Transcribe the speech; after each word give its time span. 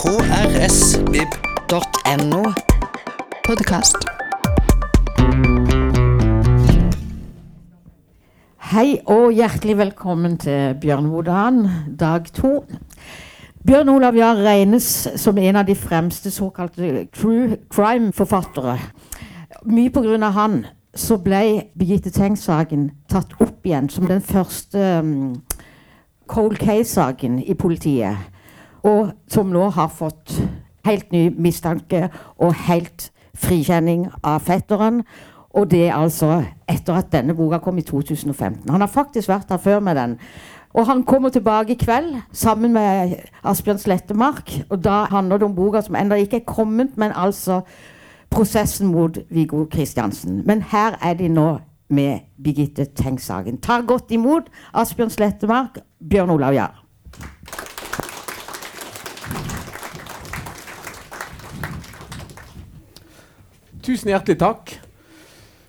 krsvib.no. 0.00 1.32
Podkast. 3.44 3.96
Hei 8.72 9.00
og 9.04 9.32
hjertelig 9.36 9.76
velkommen 9.76 10.38
til 10.40 10.78
Bjørnhodan, 10.80 11.68
dag 12.00 12.24
to. 12.32 12.64
Bjørn 13.66 13.88
Olav 13.92 14.16
Jahr 14.16 14.40
regnes 14.40 15.08
som 15.20 15.38
en 15.38 15.56
av 15.56 15.68
de 15.68 15.76
fremste 15.76 16.30
såkalte 16.32 17.06
true 17.12 17.56
crime-forfattere. 17.68 18.78
Mye 19.68 19.90
pga. 19.92 20.30
han 20.30 20.66
så 20.94 21.18
ble 21.20 21.62
Birgitte 21.78 22.10
Tengs-saken 22.10 22.90
tatt 23.08 23.36
opp 23.40 23.66
igjen 23.66 23.88
som 23.92 24.06
den 24.06 24.22
første 24.24 25.00
um, 25.04 25.42
cold 26.26 26.56
case-saken 26.56 27.42
i 27.44 27.54
politiet. 27.54 28.16
Og 28.82 29.10
som 29.28 29.50
nå 29.52 29.68
har 29.76 29.88
fått 29.92 30.36
helt 30.86 31.12
ny 31.12 31.28
mistanke 31.36 32.08
og 32.38 32.54
helt 32.66 33.10
frikjenning 33.36 34.08
av 34.22 34.40
fetteren. 34.46 35.02
Og 35.50 35.70
det 35.70 35.88
er 35.88 35.98
altså 35.98 36.44
etter 36.70 37.00
at 37.00 37.10
denne 37.12 37.34
boka 37.34 37.58
kom 37.62 37.78
i 37.78 37.84
2015. 37.86 38.70
Han 38.70 38.80
har 38.80 38.90
faktisk 38.90 39.28
vært 39.28 39.50
her 39.50 39.62
før 39.62 39.80
med 39.84 39.98
den. 39.98 40.18
Og 40.70 40.86
han 40.86 41.02
kommer 41.02 41.32
tilbake 41.34 41.74
i 41.74 41.78
kveld 41.80 42.14
sammen 42.32 42.72
med 42.72 43.16
Asbjørn 43.42 43.78
Slettemark. 43.78 44.52
Og 44.70 44.84
da 44.84 45.04
handler 45.10 45.38
det 45.38 45.48
om 45.48 45.54
boka 45.54 45.82
som 45.82 45.98
ennå 45.98 46.20
ikke 46.22 46.36
er 46.42 46.46
kommet, 46.46 46.94
men 46.96 47.12
altså 47.16 47.60
prosessen 48.30 48.92
mot 48.92 49.18
Viggo 49.30 49.64
Kristiansen. 49.72 50.42
Men 50.46 50.62
her 50.62 50.94
er 51.02 51.14
de 51.18 51.28
nå 51.28 51.58
med 51.90 52.20
Birgitte 52.44 52.84
Tengs-saken. 52.84 53.58
Ta 53.58 53.80
godt 53.80 54.14
imot 54.14 54.46
Asbjørn 54.74 55.10
Slettemark, 55.10 55.82
Bjørn 56.10 56.30
Olav 56.30 56.54
Jahr. 56.54 56.79
Tusen 63.90 64.12
hjertelig 64.12 64.36
takk. 64.38 64.70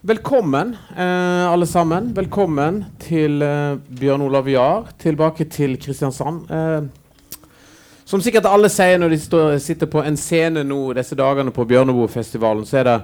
Velkommen, 0.05 0.75
eh, 0.95 1.45
alle 1.49 1.65
sammen. 1.65 2.11
Velkommen 2.13 2.83
til 3.01 3.41
eh, 3.41 3.79
Bjørn 3.97 4.21
Olav 4.21 4.45
Jahr, 4.45 4.91
tilbake 5.01 5.47
til 5.49 5.73
Kristiansand. 5.81 6.51
Eh, 6.53 7.39
som 8.05 8.21
sikkert 8.21 8.45
alle 8.45 8.69
sier 8.69 8.99
når 9.01 9.15
de 9.15 9.17
står, 9.23 9.55
sitter 9.57 9.89
på 9.89 10.03
en 10.05 10.19
scene 10.21 10.61
nå 10.61 10.77
disse 10.93 11.17
dagene 11.17 11.49
på 11.55 11.65
Bjørneboefestivalen, 11.65 12.61
så 12.69 12.77
er 12.83 12.89
det 12.91 12.99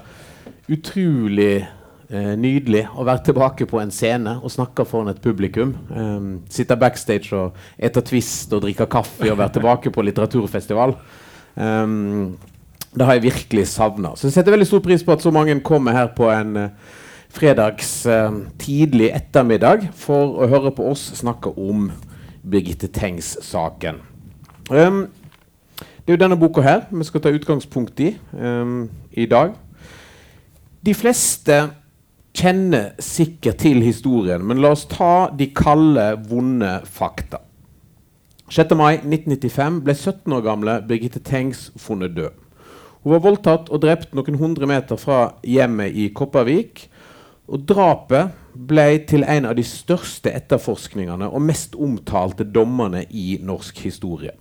utrolig 0.75 1.55
eh, 1.63 2.35
nydelig 2.37 2.83
å 2.93 3.07
være 3.07 3.23
tilbake 3.31 3.65
på 3.71 3.81
en 3.81 3.93
scene 3.95 4.35
og 4.37 4.53
snakke 4.53 4.85
foran 4.85 5.09
et 5.15 5.23
publikum. 5.23 5.71
Um, 5.89 6.27
sitte 6.53 6.77
backstage 6.77 7.33
og 7.33 7.57
ete 7.79 8.05
Twist 8.05 8.53
og 8.53 8.67
drikke 8.67 8.85
kaffe 8.85 9.31
og 9.31 9.41
være 9.41 9.55
tilbake 9.57 9.95
på 9.95 10.05
litteraturfestival. 10.11 10.93
Um, 11.57 12.37
det 12.97 13.05
har 13.07 13.17
jeg 13.17 13.27
virkelig 13.27 13.67
savna. 13.71 14.15
Så 14.15 14.27
jeg 14.27 14.37
setter 14.37 14.53
veldig 14.55 14.67
stor 14.67 14.81
pris 14.85 15.03
på 15.03 15.13
at 15.13 15.23
så 15.23 15.31
mange 15.31 15.59
kommer 15.65 15.95
her 15.95 16.09
på 16.17 16.29
en 16.31 16.57
uh, 16.57 16.97
fredags 17.29 18.05
uh, 18.09 18.31
tidlig 18.59 19.11
ettermiddag 19.15 19.89
for 19.95 20.41
å 20.41 20.49
høre 20.49 20.73
på 20.75 20.89
oss 20.91 21.09
snakke 21.19 21.53
om 21.57 21.91
Birgitte 22.47 22.87
Tengs-saken. 22.87 24.01
Um, 24.71 25.07
det 25.77 26.13
er 26.13 26.17
jo 26.17 26.23
denne 26.23 26.39
boka 26.39 26.63
her 26.63 26.85
vi 26.91 27.03
skal 27.07 27.23
ta 27.23 27.33
utgangspunkt 27.35 27.99
i 27.99 28.13
um, 28.31 28.87
i 29.11 29.25
dag. 29.27 29.53
De 30.85 30.93
fleste 30.95 31.57
kjenner 32.37 32.93
sikkert 33.01 33.59
til 33.63 33.81
historien, 33.83 34.43
men 34.45 34.61
la 34.61 34.71
oss 34.75 34.85
ta 34.89 35.27
de 35.35 35.49
kalde, 35.57 36.13
vonde 36.29 36.79
fakta. 36.85 37.41
6. 38.53 38.75
mai 38.79 39.01
1995 39.01 39.81
ble 39.83 39.95
17 39.97 40.35
år 40.37 40.43
gamle 40.45 40.77
Birgitte 40.87 41.19
Tengs 41.19 41.67
funnet 41.75 42.15
død. 42.15 42.46
Hun 43.07 43.13
var 43.13 43.21
voldtatt 43.23 43.69
og 43.71 43.79
drept 43.79 44.09
noen 44.17 44.35
hundre 44.35 44.67
meter 44.67 44.97
fra 44.99 45.29
hjemmet 45.47 45.95
i 45.95 46.09
Kopervik. 46.11 46.81
Og 47.47 47.61
drapet 47.63 48.33
ble 48.67 48.83
til 49.07 49.23
en 49.23 49.47
av 49.47 49.55
de 49.55 49.63
største 49.63 50.33
etterforskningene 50.35 51.29
og 51.31 51.45
mest 51.47 51.77
omtalte 51.79 52.43
dommene 52.43 53.05
i 53.07 53.37
norsk 53.39 53.79
historie. 53.85 54.35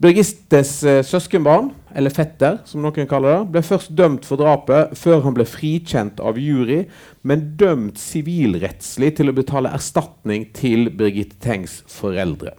Birgittes 0.00 0.72
eh, 0.88 1.02
søskenbarn, 1.04 1.68
eller 1.92 2.16
fetter, 2.16 2.62
som 2.64 2.80
noen 2.80 3.10
kaller 3.10 3.42
det, 3.42 3.52
ble 3.52 3.66
først 3.68 3.92
dømt 3.92 4.24
for 4.24 4.40
drapet 4.40 4.96
før 4.96 5.26
han 5.28 5.36
ble 5.36 5.44
frikjent 5.44 6.24
av 6.24 6.40
jury, 6.40 6.86
men 7.28 7.50
dømt 7.60 8.00
sivilrettslig 8.00 9.18
til 9.20 9.28
å 9.28 9.36
betale 9.36 9.76
erstatning 9.76 10.48
til 10.56 10.88
Birgitte 10.96 11.36
Tengs 11.44 11.82
foreldre. 11.92 12.56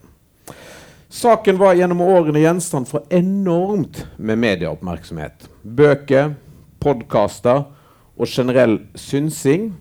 Saken 1.18 1.58
var 1.58 1.74
gjennom 1.74 2.02
årene 2.02 2.44
gjenstand 2.44 2.86
for 2.86 3.02
enormt 3.10 4.04
med 4.22 4.38
medieoppmerksomhet. 4.38 5.48
Bøker, 5.66 6.36
podkaster 6.78 7.64
og 8.14 8.30
generell 8.30 8.76
synsing. 8.94 9.72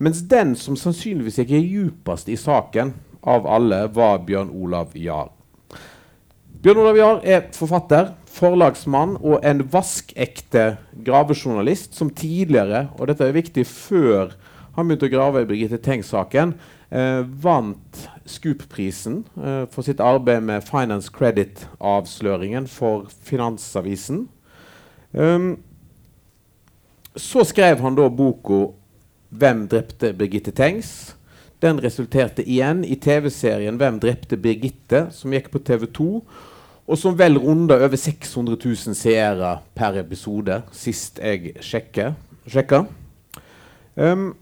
Mens 0.00 0.22
den 0.30 0.54
som 0.56 0.78
sannsynligvis 0.80 1.42
gikk 1.42 1.52
djupest 1.58 2.30
i 2.32 2.38
saken 2.40 2.94
av 3.20 3.44
alle, 3.44 3.82
var 3.92 4.22
Bjørn 4.24 4.48
Olav 4.48 4.96
Jahr. 4.96 5.28
Bjørn 6.64 6.80
Olav 6.86 7.02
Jahr 7.02 7.20
er 7.36 7.44
forfatter, 7.52 8.14
forlagsmann 8.38 9.18
og 9.20 9.44
en 9.44 9.60
vaskekte 9.68 10.78
gravejournalist 11.04 12.00
som 12.00 12.08
tidligere, 12.08 12.86
og 12.96 13.12
dette 13.12 13.28
er 13.28 13.36
viktig 13.36 13.68
før 13.68 14.38
han 14.78 14.88
begynte 14.88 15.12
å 15.12 15.16
grave 15.18 15.44
i 15.44 15.52
Birgitte 15.52 15.82
Tengs-saken, 15.84 16.56
eh, 16.90 17.22
vant 17.42 18.08
Scoop-prisen 18.28 19.24
eh, 19.36 19.64
for 19.72 19.86
sitt 19.86 20.00
arbeid 20.00 20.42
med 20.42 20.64
Finance 20.66 21.12
Credit-avsløringen 21.12 22.68
for 22.68 23.08
Finansavisen. 23.22 24.26
Um, 25.12 25.56
så 27.16 27.44
skrev 27.44 27.80
han 27.80 27.96
da 27.96 28.08
boka 28.08 28.72
'Hvem 29.30 29.68
drepte 29.68 30.12
Birgitte 30.12 30.50
Tengs?' 30.50 31.14
Den 31.62 31.82
resulterte 31.82 32.42
igjen 32.48 32.84
i 32.84 32.94
TV-serien 32.94 33.76
'Hvem 33.76 34.00
drepte 34.00 34.36
Birgitte?', 34.36 35.10
som 35.10 35.32
gikk 35.32 35.50
på 35.50 35.58
TV2, 35.58 36.22
og 36.86 36.98
som 36.98 37.18
vel 37.18 37.38
runda 37.38 37.74
over 37.84 37.96
600 37.96 38.56
000 38.64 38.94
seere 38.94 39.58
per 39.74 39.98
episode, 39.98 40.62
sist 40.72 41.18
jeg 41.18 41.52
sjekka. 41.60 42.84
Um, 43.96 44.36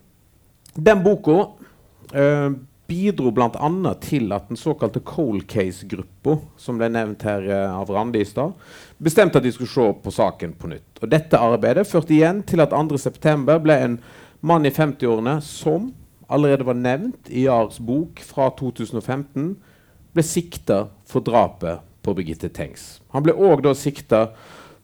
den 0.76 1.02
boka 1.02 1.56
uh, 2.14 2.50
bidro 2.86 3.32
bl.a. 3.34 3.94
til 4.02 4.32
at 4.32 4.48
den 4.48 4.58
såkalte 4.60 5.00
cold 5.00 5.46
case-gruppa, 5.50 6.36
som 6.56 6.78
ble 6.78 6.90
nevnt 6.94 7.26
her 7.26 7.46
uh, 7.50 7.80
av 7.80 7.90
Randi 7.90 8.22
i 8.22 8.28
stad, 8.28 8.54
bestemte 9.02 9.40
at 9.40 9.46
de 9.46 9.52
skulle 9.54 9.72
se 9.72 9.88
på 10.02 10.14
saken 10.14 10.54
på 10.58 10.70
nytt. 10.70 11.02
Og 11.02 11.10
Dette 11.10 11.40
arbeidet 11.40 11.88
førte 11.88 12.14
igjen 12.16 12.44
til 12.46 12.62
at 12.62 12.74
2.9. 12.74 13.58
ble 13.62 13.78
en 13.82 13.98
mann 14.46 14.68
i 14.68 14.74
50-årene 14.74 15.40
som 15.44 15.90
allerede 16.28 16.66
var 16.66 16.78
nevnt 16.78 17.30
i 17.30 17.46
Jahrs 17.46 17.78
bok 17.82 18.20
fra 18.26 18.50
2015, 18.58 19.54
ble 20.16 20.24
sikta 20.24 20.86
for 21.06 21.24
drapet 21.24 21.84
på 22.02 22.14
Birgitte 22.16 22.50
Tengs. 22.54 23.00
Han 23.14 23.26
ble 23.26 23.34
òg 23.34 23.66
sikta 23.78 24.28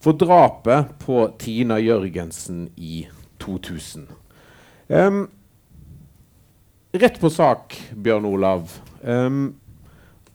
for 0.02 0.18
drapet 0.18 0.90
på 1.02 1.24
Tina 1.38 1.78
Jørgensen 1.78 2.66
i 2.76 3.06
2000. 3.42 4.08
Um, 4.88 5.28
rett 6.92 7.20
på 7.20 7.30
sak, 7.30 7.76
Bjørn 7.96 8.26
Olav. 8.28 8.78
Um, 9.02 9.54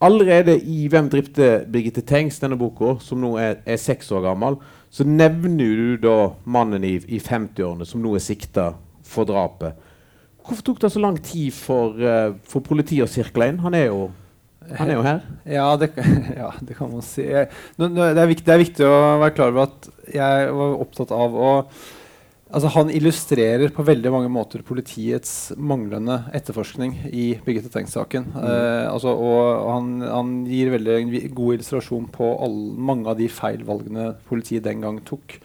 allerede 0.00 0.58
i 0.60 0.88
'Hvem 0.88 1.10
drepte 1.10 1.64
Birgitte 1.70 2.02
Tengs', 2.02 2.40
denne 2.40 2.58
boka, 2.58 2.98
som 3.00 3.20
nå 3.20 3.36
er, 3.38 3.76
seks 3.76 4.12
år 4.12 4.22
gammel, 4.22 4.58
så 4.90 5.04
nevner 5.04 5.76
du 5.76 5.96
da 5.96 6.32
mannen 6.44 6.84
i, 6.84 6.96
i 6.96 7.18
50-årene 7.18 7.86
som 7.86 8.02
nå 8.02 8.14
er 8.14 8.24
sikta 8.24 8.72
for 9.04 9.24
drapet. 9.24 9.74
Hvorfor 10.44 10.62
tok 10.62 10.80
det 10.80 10.92
så 10.92 11.00
lang 11.00 11.18
tid 11.22 11.52
for, 11.52 11.92
uh, 12.00 12.34
for 12.42 12.60
politiet 12.60 13.04
å 13.04 13.10
sirkle 13.10 13.48
inn? 13.48 13.60
Han 13.60 13.74
er 13.74 13.90
jo 13.92 14.10
han 14.76 14.90
er 14.90 14.98
jo 14.98 15.04
her. 15.04 15.20
Ja, 15.48 15.68
det, 15.80 15.92
ja, 16.40 16.50
det 16.60 16.74
kan 16.76 16.90
man 16.92 17.04
si. 17.04 17.22
Jeg, 17.24 17.48
det, 17.78 17.88
er 17.88 18.28
viktig, 18.28 18.44
det, 18.44 18.54
er 18.54 18.60
viktig, 18.64 18.84
å 18.84 19.20
være 19.22 19.34
klar 19.36 19.54
over 19.54 19.68
at 19.68 19.88
jeg 20.12 20.50
var 20.58 20.74
opptatt 20.82 21.14
av 21.14 21.36
å 21.36 21.52
altså 22.48 22.70
Han 22.74 22.92
illustrerer 22.94 23.72
på 23.74 23.84
veldig 23.86 24.12
mange 24.12 24.30
måter 24.32 24.64
politiets 24.66 25.52
manglende 25.56 26.20
etterforskning 26.36 26.94
i 27.12 27.30
Birgitte 27.44 27.72
Tengs-saken. 27.72 28.28
Mm. 28.34 28.44
Eh, 28.44 28.84
altså, 28.90 29.14
og, 29.14 29.64
han, 29.72 29.90
han, 30.04 30.36
gir 30.48 30.72
veldig 30.76 31.00
god 31.36 31.58
illustrasjon 31.58 32.08
på 32.14 32.30
alle, 32.44 32.70
mange 32.90 33.10
av 33.10 33.18
de 33.20 33.28
feilvalgene 33.32 34.12
politiet 34.28 34.66
den 34.66 34.84
gang 34.84 35.02
tok. 35.08 35.38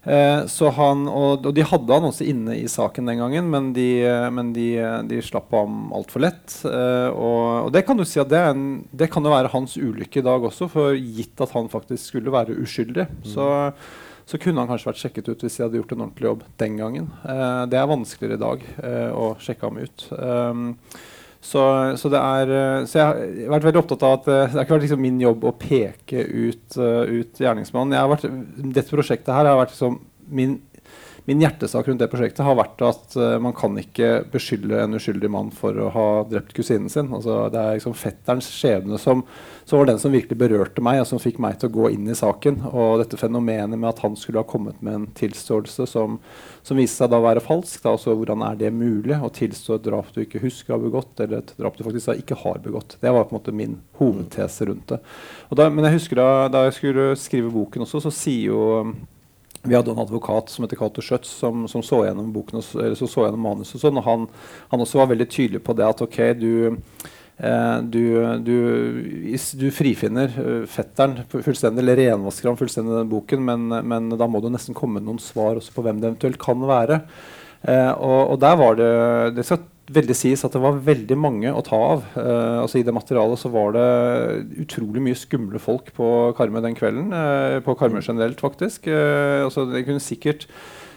Eh, 0.00 0.46
så 0.48 0.70
han, 0.72 1.04
og, 1.12 1.44
og, 1.44 1.52
de 1.56 1.64
hadde 1.66 1.96
han 1.98 2.08
også 2.08 2.24
inne 2.32 2.56
i 2.56 2.66
saken 2.72 3.10
den 3.10 3.20
gangen, 3.20 3.50
men 3.52 3.70
de, 3.76 3.88
men 4.32 4.54
de, 4.56 4.68
de 5.10 5.20
slapp 5.24 5.52
ham 5.52 5.90
altfor 5.96 6.24
lett. 6.24 6.60
Eh, 6.64 7.08
og, 7.12 7.66
og, 7.66 7.72
det 7.76 7.84
kan 7.88 8.00
du 8.00 8.06
si 8.08 8.22
at 8.22 8.30
det, 8.32 8.44
en, 8.54 8.68
det, 8.96 9.10
kan 9.12 9.26
jo 9.26 9.34
være 9.34 9.52
hans 9.52 9.76
ulykke 9.76 10.22
i 10.22 10.28
dag 10.30 10.46
også, 10.48 10.70
for 10.72 10.96
gitt 10.96 11.44
at 11.44 11.52
han 11.56 11.68
faktisk 11.72 12.14
skulle 12.14 12.32
være 12.32 12.56
uskyldig. 12.64 13.10
Mm. 13.10 13.26
Så 13.34 13.50
så 14.30 14.38
kunne 14.38 14.62
han 14.62 14.70
kanskje 14.70 14.92
vært 14.92 15.00
sjekket 15.02 15.30
ut 15.32 15.40
hvis 15.42 15.56
de 15.58 15.64
hadde 15.66 15.80
gjort 15.80 15.94
en 15.96 16.04
ordentlig 16.06 16.28
jobb 16.28 16.44
den 16.62 16.76
gangen. 16.78 17.08
Eh, 17.26 17.62
det 17.70 17.80
er 17.80 17.88
vanskeligere 17.90 18.38
i 18.38 18.44
dag 18.44 18.68
eh, 18.78 19.08
å 19.10 19.32
sjekke 19.42 19.66
ham 19.66 19.80
ut. 19.82 20.06
Um, 20.14 20.68
Så, 21.40 21.60
så, 21.96 22.10
er, 22.12 22.50
eh, 22.52 22.82
så, 22.84 22.98
jeg 22.98 23.46
har 23.46 23.54
vært 23.54 23.70
veldig 23.70 23.80
opptatt 23.80 24.02
av 24.04 24.18
at 24.18 24.26
eh, 24.28 24.42
det 24.50 24.58
har 24.58 24.66
ikke 24.66 24.74
vært 24.76 24.84
liksom 24.84 25.00
min 25.00 25.20
jobb 25.22 25.46
å 25.48 25.54
peke 25.56 26.24
ut, 26.28 26.66
uh, 26.76 27.08
ut 27.08 27.40
gjerningsmannen. 27.40 28.66
Dette 28.74 28.92
prosjektet 28.92 29.32
her 29.32 29.48
har 29.48 29.56
vært 29.62 29.72
liksom 29.72 30.02
min 30.30 30.58
min 31.28 31.42
hjertesak 31.44 31.86
rundt 31.86 32.00
det 32.00 32.08
prosjektet 32.10 32.42
har 32.42 32.56
vært 32.58 32.80
at 32.82 33.16
uh, 33.20 33.36
man 33.42 33.54
kan 33.56 33.76
ikke 33.78 34.24
beskylde 34.32 34.80
en 34.82 34.96
uskyldig 34.96 35.28
mann 35.30 35.50
for 35.54 35.76
å 35.78 35.90
ha 35.94 36.06
drept 36.26 36.54
kusinen 36.56 36.90
sin. 36.90 37.10
Altså, 37.14 37.44
det 37.52 37.60
er 37.60 37.76
liksom 37.76 37.94
fetterens 37.98 38.48
skjebne 38.50 38.98
som, 38.98 39.22
som, 39.70 39.78
var 39.78 39.86
den 39.86 39.98
som 40.02 40.10
virkelig 40.10 40.34
berørte 40.38 40.82
meg, 40.82 40.98
og 40.98 41.06
som 41.06 41.20
fikk 41.22 41.36
meg 41.38 41.60
til 41.60 41.70
å 41.70 41.74
gå 41.76 41.90
inn 41.94 42.08
i 42.10 42.16
saken. 42.18 42.56
Og 42.72 42.98
dette 42.98 43.18
fenomenet 43.20 43.78
med 43.78 43.86
at 43.92 44.00
han 44.02 44.16
skulle 44.18 44.42
ha 44.42 44.48
kommet 44.48 44.80
med 44.82 44.96
en 44.96 45.04
tilståelse 45.14 45.86
som, 45.86 46.16
som 46.66 46.80
viste 46.80 46.98
seg 46.98 47.12
da 47.12 47.20
å 47.20 47.26
være 47.28 47.44
falsk. 47.44 47.84
Da, 47.84 47.92
altså, 47.94 48.16
hvordan 48.18 48.42
er 48.48 48.58
det 48.58 48.72
mulig 48.74 49.14
å 49.14 49.30
tilstå 49.30 49.76
et 49.78 49.86
drap 49.86 50.10
du 50.10 50.24
ikke 50.24 50.42
husker 50.42 50.74
har 50.74 50.82
begått, 50.82 51.14
eller 51.22 51.38
et 51.38 51.54
drap 51.54 51.78
du 51.78 51.84
faktisk 51.86 52.18
ikke 52.18 52.40
har 52.42 52.58
begått? 52.64 52.98
Det 52.98 53.14
var 53.14 53.28
på 53.28 53.36
en 53.36 53.38
måte 53.38 53.54
min 53.54 53.78
hovedtese 54.00 54.66
rundt 54.72 54.90
det. 54.90 54.98
Da, 55.54 55.70
men 55.70 55.86
jeg 55.86 56.00
husker 56.00 56.18
da, 56.18 56.28
da 56.50 56.64
jeg 56.66 56.76
skulle 56.80 57.06
skrive 57.22 57.54
boken 57.54 57.86
også, 57.86 58.02
så 58.08 58.14
sier 58.14 58.50
jo 58.50 58.66
vi 59.62 59.76
hadde 59.76 59.94
en 59.94 60.02
advokat 60.02 60.50
som 60.50 60.64
heter 60.64 60.78
Cato 60.80 61.02
Schjøtz, 61.04 61.30
som, 61.30 61.68
som, 61.68 61.82
så 61.84 62.02
gjennom 62.06 62.32
boken, 62.32 62.62
som 62.62 63.06
så 63.06 63.26
gjennom 63.26 63.42
manuset. 63.44 63.76
Og 63.76 63.82
sånn, 63.82 63.98
og 64.00 64.06
han, 64.06 64.28
han, 64.72 64.82
også 64.82 65.02
var 65.02 65.10
veldig 65.12 65.30
tydelig 65.30 65.60
på 65.62 65.76
det 65.76 65.84
at 65.84 66.00
ok, 66.00 66.18
du, 66.40 66.52
du, 67.40 68.02
du, 68.44 68.56
du 69.56 69.66
frifinner 69.72 70.34
uh, 70.36 70.64
fetteren 70.68 71.22
fullstendig, 71.30 71.80
eller 71.80 71.96
renvasker 71.96 72.50
ham 72.50 72.58
fullstendig 72.60 72.98
den 72.98 73.08
boken, 73.08 73.44
men, 73.46 73.68
men, 73.88 74.10
da 74.20 74.28
må 74.28 74.42
du 74.44 74.50
nesten 74.52 74.76
komme 74.76 75.00
noen 75.00 75.22
svar 75.22 75.56
også 75.56 75.72
på 75.72 75.84
hvem 75.86 76.02
det 76.02 76.10
eventuelt 76.10 76.40
kan 76.42 76.66
være. 76.68 77.00
Eh, 77.68 77.92
og, 77.92 78.32
og, 78.32 78.36
der 78.40 78.54
var 78.56 78.76
det 78.78 78.92
Det 79.36 79.44
skal 79.44 79.58
veldig 79.90 80.14
sies 80.16 80.44
at 80.46 80.54
det 80.54 80.62
var 80.62 80.78
veldig 80.86 81.16
mange 81.18 81.50
å 81.52 81.62
ta 81.66 81.76
av. 81.76 82.04
Eh, 82.14 82.58
altså 82.62 82.80
I 82.80 82.84
det 82.86 82.94
materialet 82.94 83.40
så 83.42 83.50
var 83.52 83.74
det 83.74 83.88
utrolig 84.62 85.02
mye 85.04 85.18
skumle 85.18 85.60
folk 85.62 85.90
på 85.96 86.08
Karmøy 86.38 86.62
den 86.64 86.78
kvelden. 86.78 87.10
Eh, 87.10 87.58
på 87.66 87.74
Karmøy 87.78 88.00
generelt, 88.00 88.40
faktisk. 88.40 88.86
Eh, 88.88 89.42
altså 89.44 89.66
Det 89.70 89.84
kunne 89.88 90.02
sikkert 90.04 90.46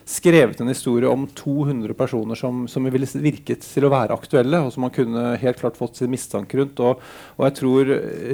skrevet 0.05 0.59
en 0.61 0.67
historie 0.71 1.07
om 1.09 1.25
200 1.27 1.93
personer 1.95 2.35
som, 2.35 2.65
som 2.67 2.87
ville 2.91 3.07
virket 3.23 3.63
til 3.63 3.87
å 3.87 3.91
være 3.93 4.15
aktuelle, 4.15 4.59
og 4.59 4.73
som 4.73 4.83
man 4.85 4.93
kunne 4.93 5.35
helt 5.39 5.59
klart 5.61 5.79
fått 5.79 5.99
sin 5.99 6.11
mistanke 6.11 6.59
rundt. 6.59 6.79
Og, 6.83 6.99
og 7.37 7.45
jeg 7.47 7.55
tror 7.59 7.91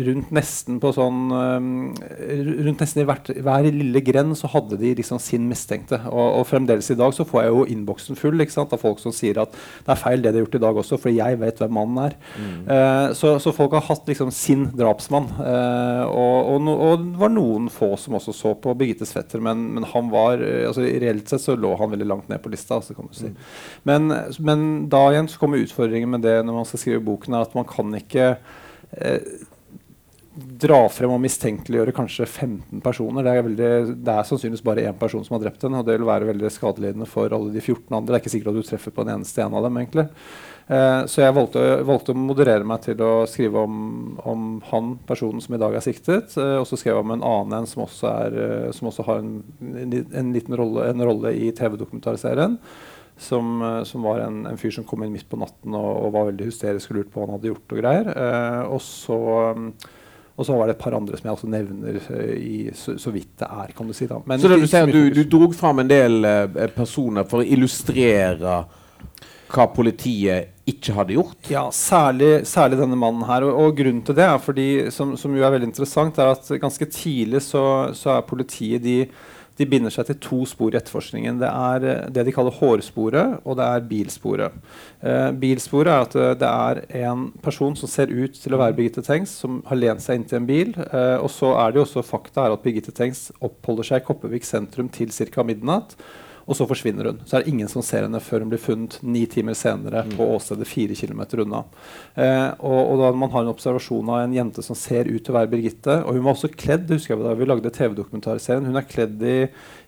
rundt 0.07 0.31
nesten 0.35 0.79
på 0.81 0.93
sånn 0.95 1.19
um, 1.29 1.67
Rundt 1.99 2.81
nesten 2.81 3.03
i 3.03 3.07
hvert, 3.07 3.29
hver 3.45 3.67
lille 3.69 4.01
grend 4.05 4.35
så 4.37 4.49
hadde 4.51 4.79
de 4.81 4.93
liksom 4.97 5.21
sin 5.21 5.45
mistenkte. 5.49 5.99
Og, 6.09 6.39
og, 6.39 6.47
fremdeles 6.49 6.89
i 6.89 6.97
dag 6.97 7.13
så 7.15 7.25
får 7.27 7.45
jeg 7.45 7.53
jo 7.53 7.65
innboksen 7.75 8.17
full 8.19 8.41
ikke 8.41 8.55
sant, 8.55 8.73
av 8.73 8.81
folk 8.81 9.01
som 9.01 9.13
sier 9.15 9.39
at 9.41 9.53
det 9.53 9.93
er 9.93 10.01
feil 10.01 10.23
det 10.23 10.33
de 10.33 10.41
har 10.41 10.47
gjort 10.47 10.57
i 10.57 10.63
dag 10.63 10.81
også, 10.81 10.99
for 11.01 11.13
jeg 11.13 11.39
vet 11.41 11.61
hvem 11.61 11.75
mannen 11.77 12.01
er. 12.07 12.17
Mm. 12.39 12.57
Uh, 12.65 13.07
så, 13.17 13.35
så, 13.43 13.53
folk 13.55 13.75
har 13.77 13.85
hatt 13.89 14.09
liksom 14.09 14.33
sin 14.33 14.67
drapsmann. 14.77 15.29
Uh, 15.37 16.05
og, 16.09 16.37
og, 16.55 16.59
no, 16.65 16.75
og, 16.89 17.05
det 17.05 17.21
var 17.21 17.33
noen 17.33 17.69
få 17.73 17.93
som 17.99 18.17
også 18.17 18.35
så 18.35 18.55
på 18.59 18.73
Birgittes 18.79 19.13
fetter, 19.15 19.43
men, 19.43 19.67
men 19.77 19.87
han 19.93 20.09
var 20.13 20.41
altså 20.41 20.85
reelt 20.85 21.29
sett 21.29 21.43
så 21.43 21.58
lå 21.59 21.73
han 21.79 21.91
veldig 21.93 22.07
langt 22.07 22.31
ned 22.31 22.41
på 22.43 22.51
lista. 22.53 22.79
Altså, 22.79 22.95
kan 22.97 23.09
du 23.09 23.17
si. 23.17 23.29
Mm. 23.29 23.37
Men, 23.89 24.15
men, 24.39 24.65
da 24.91 25.03
igjen 25.11 25.29
så 25.31 25.41
kommer 25.41 25.61
utfordringen 25.63 26.11
med 26.11 26.25
det 26.25 26.39
når 26.45 26.61
man 26.61 26.67
skal 26.69 26.83
skrive 26.83 27.05
boken, 27.05 27.35
er 27.35 27.47
at 27.47 27.55
man 27.57 27.67
kan 27.69 27.95
ikke 27.99 28.31
eh, 28.91 29.19
dra 30.39 30.81
frem 30.91 31.13
og 31.13 31.21
mistenkeliggjøre 31.23 31.93
kanskje 31.95 32.27
15 32.27 32.83
personer. 32.83 33.25
Det 33.25 33.31
er, 33.31 33.45
veldig, 33.47 33.71
det 34.05 34.13
er, 34.13 34.27
sannsynligvis 34.27 34.65
bare 34.65 34.85
én 34.89 34.99
person 34.99 35.23
som 35.25 35.37
har 35.37 35.45
drept 35.45 35.65
henne, 35.65 35.81
og 35.81 35.87
det 35.87 35.97
vil 35.97 36.09
være 36.09 36.29
veldig 36.29 36.51
skadelidende 36.53 37.09
for 37.09 37.33
alle 37.35 37.53
de 37.55 37.63
14 37.63 37.87
andre. 37.89 38.11
Det 38.11 38.17
er 38.17 38.23
ikke 38.23 38.35
sikkert 38.35 38.53
at 38.53 38.59
du 38.59 38.69
treffer 38.69 38.95
på 38.95 39.05
en 39.05 39.13
eneste 39.17 39.43
en 39.43 39.57
av 39.59 39.67
dem. 39.67 39.81
egentlig. 39.81 40.07
Eh, 40.69 40.99
så 41.09 41.23
jeg 41.23 41.33
valgte, 41.33 41.63
valgte, 41.87 42.13
å 42.13 42.19
moderere 42.19 42.67
meg 42.67 42.83
til 42.85 42.99
å 43.01 43.25
skrive 43.29 43.63
om, 43.65 43.79
om 44.21 44.45
han 44.69 44.91
personen 45.09 45.41
som 45.41 45.55
i 45.57 45.61
dag 45.61 45.73
er 45.73 45.85
siktet. 45.85 46.35
Eh, 46.37 46.57
og 46.61 46.67
så 46.69 46.77
skrev 46.77 46.93
jeg 46.93 47.07
om 47.07 47.15
en 47.15 47.25
annen 47.25 47.57
en 47.61 47.69
som 47.69 47.87
også, 47.87 48.13
er, 48.27 48.39
eh, 48.43 48.69
som 48.77 48.91
også 48.91 49.07
har 49.07 49.23
en, 49.23 49.35
en, 49.65 50.31
liten 50.35 50.57
rolle, 50.59 50.91
en 50.91 51.05
rolle 51.09 51.33
i 51.33 51.49
TV-dokumentarserien. 51.57 52.59
Som, 53.19 53.57
eh, 53.65 53.81
som, 53.89 54.05
var 54.05 54.21
en, 54.23 54.43
en, 54.47 54.59
fyr 54.61 54.71
som 54.77 54.85
kom 54.87 55.01
inn 55.03 55.15
midt 55.15 55.27
på 55.27 55.41
natten 55.41 55.73
og, 55.75 55.89
og 56.05 56.13
var 56.15 56.29
veldig 56.29 56.51
hysterisk 56.51 56.93
og 56.93 56.99
lurte 56.99 57.11
på 57.15 57.19
hva 57.19 57.27
han 57.27 57.39
hadde 57.39 57.49
gjort. 57.49 57.65
Og 57.73 57.81
greier. 57.81 58.13
Eh, 58.13 58.61
og 58.69 58.83
så... 58.85 59.17
Og 60.39 60.47
så 60.47 60.55
var 60.55 60.69
det 60.69 60.77
et 60.77 60.81
par 60.81 60.95
andre 60.95 61.17
som 61.19 61.27
jeg 61.27 61.35
også 61.35 61.49
nevner 61.51 61.97
uh, 61.99 62.35
i, 62.39 62.69
så, 62.75 62.95
så, 63.01 63.11
vidt 63.11 63.33
det 63.41 63.47
er. 63.51 63.73
kan 63.75 63.89
du 63.89 63.95
si 63.95 64.07
da. 64.07 64.21
Men 64.23 64.39
så 64.39 64.51
det 64.51 64.61
du 64.61 64.69
sier 64.71 64.87
du, 64.87 65.01
du 65.11 65.25
drog 65.27 65.55
fram 65.57 65.83
en 65.83 65.89
del 65.89 66.23
uh, 66.23 66.67
personer 66.75 67.27
for 67.27 67.43
å 67.43 67.47
illustrere 67.47 68.61
hva 69.49 69.65
politiet 69.73 70.69
ikke 70.69 70.93
hadde 70.93 71.15
gjort? 71.15 71.49
Ja, 71.49 71.63
særlig, 71.73 72.45
særlig 72.47 72.77
denne 72.79 72.97
mannen 72.99 73.25
her. 73.27 73.45
Og, 73.47 73.57
og, 73.63 73.75
grunnen 73.79 74.03
til 74.05 74.17
det 74.17 74.27
er 74.27 74.37
fordi, 74.43 74.69
som, 74.93 75.15
som, 75.17 75.33
jo 75.35 75.45
er 75.45 75.55
veldig 75.55 75.71
interessant, 75.71 76.21
er 76.21 76.33
at 76.35 76.51
ganske 76.61 76.87
tidlig 76.93 77.41
så, 77.47 77.63
så 77.97 78.13
er 78.15 78.27
politiet 78.29 78.85
de, 78.85 78.99
de, 79.59 79.67
binder 79.69 79.93
seg 79.93 80.07
til 80.07 80.17
to 80.23 80.39
spor 80.49 80.73
i 80.73 80.79
etterforskningen. 80.79 81.41
Det 81.41 81.49
er 81.49 81.87
eh, 81.87 82.05
det 82.15 82.25
de 82.27 82.33
kaller 82.35 82.55
hårsporet, 82.55 83.39
og 83.43 83.59
det 83.59 83.67
er 83.67 83.85
bilsporet. 83.89 84.55
Eh, 85.03 85.29
bilsporet 85.41 85.91
er 85.93 86.07
at 86.07 86.17
eh, 86.17 86.31
det 86.39 86.49
er 86.49 86.81
en 87.05 87.27
person 87.45 87.75
som 87.79 87.91
ser 87.91 88.13
ut 88.13 88.39
til 88.39 88.55
å 88.55 88.61
være 88.61 88.77
Birgitte 88.77 89.03
Tengs, 89.05 89.35
som 89.43 89.61
har 89.69 89.79
lent 89.79 90.03
seg 90.05 90.19
inntil 90.21 90.41
en 90.41 90.49
bil. 90.49 90.73
Eh, 90.87 91.17
og 91.19 91.29
så 91.33 91.53
er 91.59 91.71
det 91.71 91.81
jo 91.81 91.85
også 91.87 92.05
fakta 92.07 92.47
at 92.49 92.65
Birgitte 92.65 92.95
Tengs 92.95 93.27
oppholder 93.37 93.91
seg 93.91 94.01
i 94.01 94.07
Kopervik 94.07 94.47
sentrum 94.47 94.89
til 94.93 95.13
ca. 95.13 95.45
midnatt. 95.45 95.95
Og 96.49 96.57
så 96.57 96.65
forsvinner 96.65 97.11
hun. 97.11 97.19
Så 97.29 97.37
er 97.37 97.43
det 97.43 97.51
ingen 97.51 97.69
som 97.69 97.83
ser 97.85 98.07
henne 98.07 98.19
før 98.23 98.41
hun 98.41 98.49
blir 98.49 98.61
funnet 98.61 98.97
ni 99.05 99.21
timer 99.29 99.57
senere 99.57 100.01
mm. 100.07 100.15
på 100.17 100.25
åstedet 100.33 100.65
fire 100.67 100.95
km 100.97 101.21
unna. 101.43 101.61
Eh, 102.15 102.47
og, 102.65 102.79
og, 102.79 102.95
da 103.03 103.11
man 103.13 103.29
har 103.35 103.45
en 103.45 103.51
observasjon 103.53 104.09
av 104.09 104.23
en 104.23 104.33
jente 104.33 104.65
som 104.65 104.77
ser 104.77 105.11
ut 105.11 105.21
til 105.21 105.35
å 105.35 105.37
være 105.37 105.51
Birgitte 105.51 105.99
Og 106.03 106.17
hun 106.17 106.25
var 106.25 106.33
også 106.33 106.49
kledd 106.53 106.89
husker 106.89 107.13
jeg 107.13 107.25
da 107.25 107.35
vi 107.37 107.49
lagde 107.49 107.73
TV-dokumentarserien. 107.75 108.65
Hun 108.65 108.81
er 108.81 108.89
kledd 108.89 109.21
i, 109.21 109.37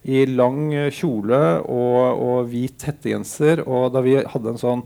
i 0.05 0.27
lang 0.29 0.69
kjole 0.93 1.41
og, 1.65 2.21
og 2.27 2.53
hvit 2.53 2.85
hettegenser. 2.85 3.65
Og 3.65 3.89
da 3.95 4.05
vi 4.05 4.19
hadde 4.21 4.53
en 4.53 4.61
sånn 4.61 4.85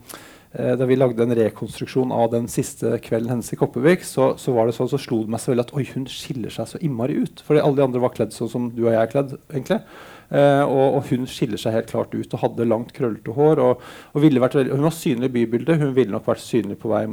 eh, 0.56 0.78
da 0.80 0.88
vi 0.88 0.96
lagde 0.96 1.28
en 1.28 1.36
rekonstruksjon 1.42 2.16
av 2.16 2.32
den 2.38 2.48
siste 2.52 2.96
kvelden 3.04 3.36
hennes 3.36 3.52
i 3.52 3.60
Kopervik, 3.60 4.08
så, 4.08 4.32
så, 4.40 4.56
var 4.56 4.72
det 4.72 4.80
sånn, 4.80 4.94
så 4.96 5.02
slo 5.02 5.26
det 5.26 5.36
meg 5.36 5.44
så 5.44 5.52
veldig 5.52 5.68
at 5.68 5.76
oi, 5.76 5.90
hun 5.92 6.08
skiller 6.08 6.56
seg 6.56 6.72
så 6.72 6.80
innmari 6.80 7.20
ut. 7.20 7.44
Fordi 7.44 7.68
alle 7.68 7.82
de 7.82 7.90
andre 7.90 8.08
var 8.08 8.16
kledd 8.16 8.32
sånn 8.38 8.56
som 8.56 8.72
du 8.72 8.86
og 8.86 8.94
jeg 8.94 9.04
er 9.04 9.12
kledd. 9.12 9.42
egentlig. 9.52 9.84
Uh, 10.32 10.66
og, 10.66 10.98
og, 10.98 11.06
hun 11.12 11.30
skiller 11.30 11.62
seg 11.62 11.76
helt 11.78 11.92
klart 11.92 12.16
ut 12.16 12.34
og 12.34 12.42
hadde 12.42 12.68
langt, 12.68 12.96
krøllete 12.96 13.36
hår. 13.36 13.62
Og, 13.62 13.86
og 14.16 14.26
vært, 14.26 14.60
hun 14.72 14.88
var 14.88 14.96
synlig 14.96 15.32
i 15.32 15.38
bybildet. 15.40 15.80
Hun 15.82 15.96
ville 15.98 16.14
nok 16.16 16.28
vært 16.30 16.46
synlig 16.46 16.80
på 16.82 16.94
vei 16.94 17.08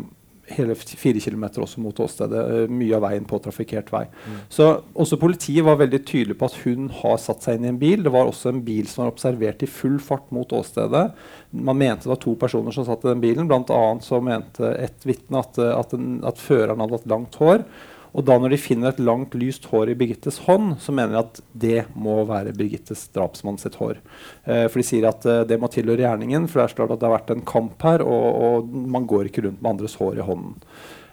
hele 0.52 0.74
fire 0.74 1.20
kilometer 1.22 1.62
også 1.62 1.80
mot 1.80 2.00
åstedet. 2.02 2.40
Uh, 2.48 2.72
mye 2.72 2.96
av 2.96 3.04
veien 3.06 3.28
på 3.28 3.38
trafikkert 3.44 3.92
vei. 3.94 4.02
Mm. 4.08 4.40
Så 4.52 4.68
også 4.92 5.20
Politiet 5.20 5.64
var 5.66 5.78
veldig 5.80 6.02
tydelig 6.08 6.38
på 6.40 6.48
at 6.48 6.58
hun 6.64 6.90
har 7.02 7.20
satt 7.22 7.44
seg 7.44 7.58
inn 7.58 7.68
i 7.68 7.72
en 7.72 7.80
bil. 7.80 8.02
Det 8.04 8.12
var 8.14 8.30
også 8.30 8.52
en 8.52 8.64
bil 8.66 8.88
som 8.90 9.04
var 9.04 9.14
observert 9.14 9.62
i 9.64 9.70
full 9.70 10.00
fart 10.02 10.32
mot 10.34 10.56
åstedet. 10.56 11.06
Man 11.52 11.80
mente 11.80 12.08
det 12.08 12.14
var 12.14 12.22
to 12.24 12.34
personer 12.40 12.74
som 12.74 12.88
satt 12.88 13.04
i 13.06 13.12
den 13.12 13.22
bilen. 13.24 13.48
Blant 13.50 13.72
annet 13.72 14.08
så 14.08 14.20
mente 14.24 14.74
et 14.80 15.08
vitne 15.08 15.44
at, 15.44 15.60
at, 15.60 15.96
at 16.32 16.42
føreren 16.42 16.82
hadde 16.82 17.00
hatt 17.00 17.10
langt 17.12 17.40
hår. 17.40 17.66
Og 18.12 18.26
da 18.28 18.36
når 18.36 18.52
de 18.52 18.60
finner 18.60 18.92
et 18.92 19.00
langt, 19.00 19.36
lyst 19.38 19.70
hår 19.70 19.92
i 19.92 19.96
Birgittes 19.98 20.42
hånd, 20.46 20.74
så 20.84 20.92
mener 20.92 21.14
de 21.14 21.20
at 21.22 21.40
det 21.64 21.84
må 21.96 22.18
være 22.28 22.54
Birgittes 22.56 23.06
drapsmann 23.14 23.60
sitt 23.60 23.78
hår. 23.80 24.02
Eh, 24.44 24.66
for 24.68 24.80
de 24.80 24.86
sier 24.86 25.08
at 25.08 25.24
eh, 25.28 25.44
det 25.48 25.60
må 25.60 25.70
tilhøre 25.72 26.04
gjerningen, 26.04 26.48
for 26.48 26.60
det 26.60 26.66
er 26.66 26.80
klart 26.82 26.96
at 26.96 27.00
det 27.00 27.08
har 27.08 27.16
vært 27.16 27.32
en 27.36 27.46
kamp 27.48 27.86
her, 27.88 28.04
og, 28.04 28.26
og 28.46 28.74
man 28.96 29.08
går 29.08 29.30
ikke 29.30 29.46
rundt 29.46 29.62
med 29.62 29.72
andres 29.74 29.96
hår 30.00 30.20
i 30.20 30.26
hånden. 30.28 30.58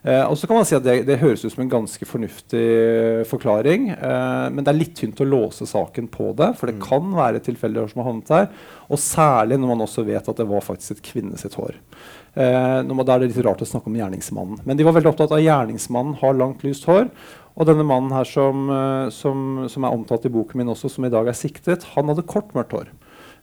Eh, 0.02 0.24
og 0.24 0.38
så 0.40 0.48
kan 0.48 0.56
man 0.56 0.68
si 0.68 0.78
at 0.78 0.86
det, 0.86 1.02
det, 1.10 1.20
høres 1.20 1.44
ut 1.44 1.52
som 1.52 1.66
en 1.66 1.72
ganske 1.72 2.08
fornuftig 2.08 2.68
forklaring. 3.28 3.90
Eh, 3.96 4.46
men 4.54 4.64
det 4.64 4.72
er 4.72 4.80
litt 4.80 4.96
tynt 5.00 5.20
å 5.20 5.28
låse 5.28 5.68
saken 5.68 6.08
på 6.14 6.32
det, 6.40 6.54
for 6.60 6.72
det 6.72 6.78
mm. 6.80 6.86
kan 6.86 7.12
være 7.18 7.44
tilfeldige 7.44 7.90
som 7.92 8.04
har 8.04 8.10
havnet 8.12 8.32
der. 8.32 8.48
Og 8.88 9.02
særlig 9.04 9.60
når 9.60 9.74
man 9.74 9.86
også 9.88 10.08
vet 10.08 10.32
at 10.32 10.40
det 10.40 10.48
var 10.50 10.66
faktisk 10.66 10.96
et 10.98 11.06
kvinne 11.12 11.40
sitt 11.42 11.58
hår. 11.60 11.76
Eh, 12.36 12.80
da 12.86 13.14
er 13.14 13.20
det 13.24 13.32
litt 13.32 13.46
rart 13.46 13.64
å 13.64 13.68
snakke 13.68 13.90
om 13.90 13.98
gjerningsmannen. 13.98 14.62
Men 14.66 14.78
de 14.78 14.86
var 14.86 14.96
veldig 14.98 15.14
opptatt 15.14 15.34
av 15.34 15.40
at 15.40 15.46
gjerningsmannen 15.48 16.20
har 16.22 16.38
langt, 16.38 16.64
lyst 16.64 16.86
hår. 16.90 17.10
Og 17.60 17.68
denne 17.68 17.84
mannen 17.84 18.14
her 18.16 18.28
som, 18.28 18.70
eh, 18.70 19.10
som, 19.14 19.66
som 19.72 19.86
er 19.86 19.96
omtalt 19.96 20.28
i 20.30 20.34
boken 20.34 20.62
min 20.62 20.72
også, 20.72 20.92
som 20.94 21.06
i 21.06 21.14
dag 21.14 21.28
er 21.28 21.38
siktet, 21.38 21.88
han 21.96 22.12
hadde 22.12 22.28
kort, 22.30 22.54
mørkt 22.56 22.78
hår. 22.78 22.92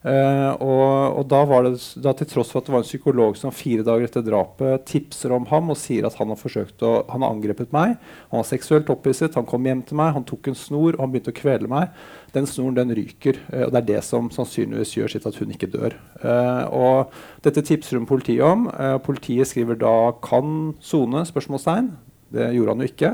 Uh, 0.04 0.52
og, 0.62 1.16
og, 1.18 1.22
da 1.26 1.40
det 1.66 1.78
da 2.04 2.12
til 2.14 2.28
tross 2.30 2.52
for 2.52 2.60
at 2.60 2.68
det 2.68 2.74
var 2.74 2.84
en 2.84 2.86
psykolog 2.86 3.38
som 3.40 3.54
fire 3.54 3.82
dager 3.86 4.06
etter 4.06 4.22
drapet 4.22 4.84
tipser 4.86 5.32
om 5.34 5.48
ham 5.50 5.72
og 5.72 5.78
sier 5.80 6.06
at 6.06 6.14
han 6.20 6.30
har 6.30 6.38
forsøkt 6.38 6.84
å, 6.86 6.92
han 7.10 7.24
har 7.24 7.34
angrepet 7.34 7.74
meg, 7.74 7.96
han 8.30 8.38
var 8.38 8.46
seksuelt 8.46 8.92
opphisset, 8.92 9.34
han 9.34 9.48
kom 9.48 9.66
hjem 9.66 9.82
til 9.88 9.98
meg, 9.98 10.12
han 10.14 10.26
tok 10.28 10.52
en 10.52 10.58
snor 10.58 10.94
og 10.94 11.02
han 11.02 11.14
begynte 11.14 11.34
å 11.34 11.40
kvele 11.40 11.70
meg. 11.72 11.96
Den 12.36 12.46
snoren 12.46 12.78
den 12.78 12.94
ryker, 12.98 13.40
uh, 13.50 13.66
og 13.66 13.74
det 13.74 13.82
er 13.82 13.90
det 13.94 14.02
som 14.06 14.30
sannsynligvis 14.34 14.94
gjør 14.98 15.14
sitt 15.16 15.26
at 15.26 15.40
hun 15.42 15.54
ikke 15.56 15.72
dør. 15.74 15.98
Uh, 16.22 16.64
og 16.70 17.18
Dette 17.46 17.64
tipser 17.66 17.98
hun 17.98 18.08
politiet 18.08 18.42
om. 18.42 18.66
politiet 19.06 19.46
skriver 19.48 19.78
da 19.78 20.12
'kan 20.22 20.74
sone?' 20.80 21.26
spørsmålstegn. 21.26 21.92
Det 22.32 22.48
gjorde 22.54 22.74
han 22.74 22.82
jo 22.82 22.90
ikke. 22.90 23.10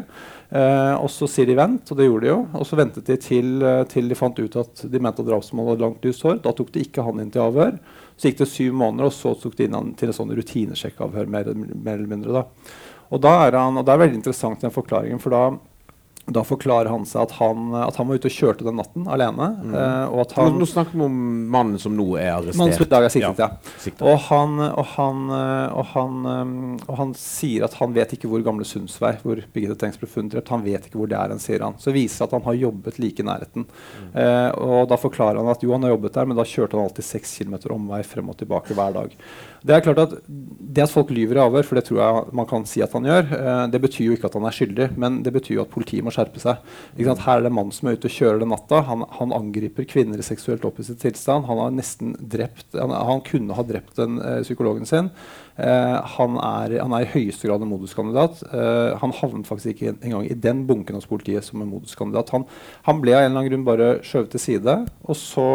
Eh, 0.52 0.94
og 1.00 1.08
så 1.08 1.24
sier 1.30 1.48
de 1.48 1.56
vent, 1.56 1.88
og 1.88 1.96
det 1.96 2.04
gjorde 2.04 2.26
de 2.26 2.28
jo. 2.28 2.40
Og 2.60 2.66
så 2.68 2.76
ventet 2.76 3.08
de 3.08 3.16
til, 3.16 3.54
eh, 3.64 3.84
til 3.88 4.10
de 4.10 4.18
fant 4.18 4.36
ut 4.36 4.56
at 4.60 4.84
de 4.84 5.00
mente 5.00 5.24
at 5.24 5.28
drapsmannen 5.30 5.72
hadde 5.72 5.84
langt 5.86 6.04
lyst 6.04 6.26
hår. 6.26 6.42
Da 6.44 6.52
tok 6.52 6.72
de 6.74 6.84
ikke 6.84 7.04
han 7.06 7.22
inn 7.22 7.32
til 7.32 7.44
avhør. 7.46 7.78
Så 8.20 8.28
gikk 8.28 8.42
det 8.42 8.50
syv 8.52 8.76
måneder, 8.76 9.08
og 9.08 9.16
så 9.16 9.32
tok 9.40 9.56
de 9.56 9.64
inn 9.64 9.78
han 9.78 9.94
til 9.96 10.12
en 10.12 10.18
sånn 10.18 10.34
rutinesjekkavhør. 10.36 11.28
mer, 11.28 11.54
mer 11.54 11.96
eller 11.96 12.10
mindre 12.10 12.32
da. 12.36 12.44
Og, 13.12 13.20
da 13.20 13.32
er 13.46 13.56
han, 13.56 13.76
og 13.76 13.84
det 13.84 13.92
er 13.92 14.04
veldig 14.04 14.20
interessant 14.20 14.60
den 14.60 14.72
forklaringen, 14.72 15.20
for 15.20 15.30
da 15.30 15.42
da 16.26 16.44
forklarer 16.46 16.86
han 16.86 17.02
seg 17.08 17.24
at 17.24 17.32
han, 17.40 17.72
at 17.74 17.96
han 17.98 18.06
var 18.06 18.20
ute 18.20 18.30
og 18.30 18.34
kjørte 18.34 18.66
den 18.66 18.76
natten 18.78 19.08
alene. 19.10 19.48
Mm. 19.58 19.72
Uh, 19.74 20.04
og 20.12 20.20
at 20.22 20.34
han, 20.36 20.52
nå, 20.54 20.62
nå 20.62 20.68
snakker 20.70 20.94
vi 20.94 21.06
om 21.08 21.16
mannen 21.50 21.80
som 21.82 21.96
nå 21.98 22.06
er 22.14 22.30
arrestert. 22.36 22.60
Mannen 22.60 22.76
som 22.78 22.86
i 22.86 22.90
dag 22.92 23.06
er 23.06 23.14
siktet, 23.14 23.42
ja. 23.42 23.74
siktet. 23.82 24.04
Og 24.06 24.20
han, 24.28 24.54
og, 24.68 24.84
han, 24.94 25.24
eh, 25.34 25.74
og, 25.74 25.88
han, 25.96 26.20
um, 26.22 26.54
og 26.86 26.94
han 27.00 27.14
sier 27.18 27.66
at 27.66 27.74
han 27.80 27.96
vet 27.96 28.14
ikke 28.14 28.30
hvor 28.30 28.44
gamle 28.46 28.66
Sundsvei 28.68 29.16
hvor 29.24 29.42
Birgitte 29.42 29.80
Tengs 29.80 29.98
ble 29.98 30.10
funnet 30.10 30.36
drept. 30.36 30.52
Han 30.54 30.62
vet 30.62 30.86
ikke 30.86 31.00
hvor 31.00 31.10
det 31.10 31.18
er, 31.18 31.34
hen, 31.34 31.42
sier 31.42 31.66
han. 31.66 31.74
Så 31.82 31.94
viser 31.94 32.22
det 32.22 32.30
at 32.30 32.38
han 32.38 32.46
har 32.46 32.60
jobbet 32.60 33.02
like 33.02 33.24
i 33.24 33.26
nærheten. 33.26 33.66
Mm. 33.66 34.12
Uh, 34.14 34.50
og 34.62 34.92
da 34.92 35.00
forklarer 35.02 35.42
han 35.42 35.50
at 35.50 35.66
jo, 35.66 35.74
han 35.74 35.88
har 35.88 35.96
jobbet 35.96 36.20
der, 36.20 36.30
men 36.30 36.38
da 36.38 36.46
kjørte 36.46 36.78
han 36.78 36.86
alltid 36.86 37.08
seks 37.08 37.34
km 37.42 37.58
omvei 37.74 38.04
frem 38.06 38.30
og 38.30 38.38
tilbake 38.38 38.78
hver 38.78 38.94
dag. 38.94 39.18
Det 39.62 39.74
er 39.76 39.84
klart 39.84 40.00
at 40.02 40.14
det 40.72 40.82
at 40.86 40.92
folk 40.92 41.10
lyver 41.12 41.36
i 41.36 41.42
avhør, 41.42 41.66
for 41.68 41.78
det 41.78 41.84
tror 41.86 41.98
jeg 42.00 42.34
man 42.38 42.48
kan 42.48 42.64
si 42.68 42.80
at 42.82 42.94
han 42.96 43.04
gjør, 43.06 43.26
eh, 43.36 43.64
det 43.70 43.80
betyr 43.82 44.06
jo 44.06 44.16
ikke 44.16 44.30
at 44.30 44.38
han 44.38 44.46
er 44.48 44.56
skyldig, 44.56 44.88
men 44.98 45.20
det 45.22 45.32
betyr 45.34 45.58
jo 45.58 45.64
at 45.66 45.72
politiet 45.72 46.04
må 46.06 46.12
skjerpe 46.14 46.40
seg. 46.42 46.62
Her 46.96 47.12
er 47.12 47.44
det 47.44 47.50
en 47.50 47.58
mann 47.58 47.70
som 47.74 47.88
er 47.88 47.98
ute 47.98 48.08
og 48.08 48.16
kjører 48.16 48.40
den 48.42 48.50
natta. 48.54 48.80
Han, 48.88 49.04
han 49.18 49.36
angriper 49.36 49.86
kvinner 49.88 50.18
i 50.18 50.26
seksuelt 50.26 50.64
opphisset 50.66 51.02
tilstand. 51.02 51.46
Han 51.50 51.60
har 51.60 51.74
nesten 51.76 52.16
drept 52.16 52.74
Han, 52.78 52.90
han 52.90 53.22
kunne 53.26 53.56
ha 53.58 53.64
drept 53.66 54.00
den 54.00 54.18
eh, 54.22 54.40
psykologen 54.46 54.88
sin. 54.88 55.12
Eh, 55.60 55.96
han, 56.16 56.38
er, 56.40 56.78
han, 56.80 56.96
er, 56.96 57.04
i 57.04 57.12
høyeste 57.12 57.50
grad 57.50 57.62
en 57.62 57.70
moduskandidat. 57.70 58.40
Uh, 58.48 58.96
han 59.02 59.12
havnet 59.18 59.48
faktisk 59.48 59.74
ikke 59.74 59.92
engang 60.00 60.24
i 60.24 60.38
den 60.38 60.64
bunken 60.68 60.96
hos 60.96 61.08
politiet 61.10 61.44
som 61.44 61.60
en 61.60 61.70
moduskandidat. 61.70 62.32
Han, 62.32 62.46
han 62.88 63.02
ble 63.04 63.14
av 63.14 63.22
en 63.22 63.30
eller 63.30 63.42
annen 63.42 63.52
grunn 63.52 63.68
bare 63.68 63.90
skjøvet 64.06 64.32
til 64.32 64.44
side. 64.46 64.78
og 65.04 65.18
så 65.18 65.50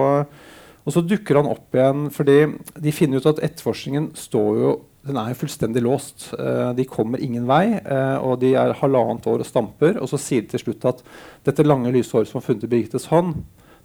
og 0.88 0.94
så 0.96 1.04
dukker 1.04 1.42
han 1.42 1.50
opp 1.52 1.76
igjen 1.76 2.06
fordi 2.16 2.38
de 2.80 2.94
finner 2.96 3.20
ut 3.20 3.28
at 3.34 3.42
etterforskningen 3.44 4.14
står 4.18 4.62
jo 4.62 4.76
den 5.08 5.16
er 5.22 5.38
fullstendig 5.40 5.80
låst. 5.86 6.26
Uh, 6.36 6.74
de 6.76 6.84
kommer 6.88 7.22
ingen 7.24 7.46
vei, 7.48 7.78
uh, 7.80 8.18
og 8.28 8.42
de 8.42 8.50
er 8.60 8.76
halvannet 8.82 9.28
år 9.30 9.44
og 9.44 9.48
stamper. 9.48 10.02
Og 10.04 10.10
så 10.12 10.20
sier 10.20 10.44
de 10.44 10.52
til 10.52 10.66
slutt 10.66 10.88
at 10.90 11.00
dette 11.48 11.64
lange, 11.64 11.94
lyse 11.96 12.12
håret 12.12 12.28
som 12.28 12.42
var 12.42 12.48
funnet 12.50 12.66
i 12.68 12.72
Birgittes 12.74 13.08
hånd, 13.12 13.38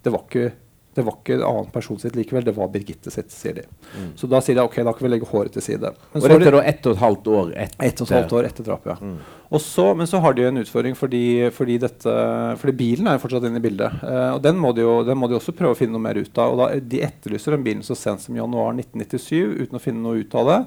det 0.02 0.10
var 0.10 0.24
ikke 0.26 0.48
det 0.94 1.04
var 1.06 1.14
ikke 1.18 1.38
en 1.38 1.44
annen 1.48 1.68
person 1.72 1.98
sitt 2.00 2.16
likevel, 2.18 2.44
det 2.44 2.52
var 2.56 2.68
Birgitte 2.72 3.10
sitt, 3.12 3.30
sier 3.32 3.54
de. 3.56 3.62
Mm. 3.96 4.10
Så 4.20 4.28
da 4.28 4.42
sier 4.44 4.58
de 4.58 4.64
ok, 4.66 4.80
da 4.84 4.92
kan 4.92 5.06
vi 5.06 5.12
legge 5.14 5.28
håret 5.30 5.54
til 5.54 5.64
side. 5.64 5.92
Men 6.12 6.20
og 6.20 6.28
dette 6.28 6.50
er 6.50 6.56
da 6.58 6.64
ett 6.68 6.88
og 6.88 6.96
et 6.96 7.00
halvt 7.02 7.30
år 7.32 7.54
etter? 7.64 7.86
Ett 7.86 8.02
og 8.02 8.10
et 8.10 8.16
halvt 8.18 8.34
år 8.38 8.48
etter 8.50 8.66
drapet, 8.66 8.90
ja. 8.92 9.12
Mm. 9.12 9.60
Så, 9.60 9.86
men 9.94 10.08
så 10.08 10.20
har 10.24 10.36
de 10.36 10.46
en 10.48 10.62
utfordring 10.62 10.94
fordi, 10.96 11.24
fordi, 11.52 11.78
dette, 11.80 12.12
fordi 12.60 12.74
bilen 12.76 13.08
er 13.08 13.18
jo 13.18 13.22
fortsatt 13.24 13.48
inne 13.48 13.60
i 13.60 13.64
bildet. 13.64 13.98
Uh, 14.00 14.34
og 14.36 14.42
den 14.44 14.60
må, 14.60 14.72
de 14.76 14.84
jo, 14.84 14.98
den 15.04 15.20
må 15.20 15.28
de 15.28 15.36
også 15.36 15.56
prøve 15.56 15.76
å 15.76 15.78
finne 15.78 15.96
noe 15.96 16.04
mer 16.04 16.20
ut 16.20 16.40
av. 16.40 16.54
Og 16.54 16.60
da, 16.62 16.68
de 16.80 17.02
etterlyser 17.04 17.56
den 17.56 17.66
bilen 17.66 17.84
så 17.84 17.96
sent 17.98 18.24
som 18.24 18.36
januar 18.36 18.72
1997 18.76 19.64
uten 19.64 19.80
å 19.80 19.82
finne 19.82 20.04
noe 20.04 20.24
ut 20.24 20.36
av 20.40 20.48
det. 20.48 20.60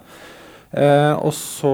Eh, 0.71 1.13
og, 1.13 1.31
så, 1.33 1.71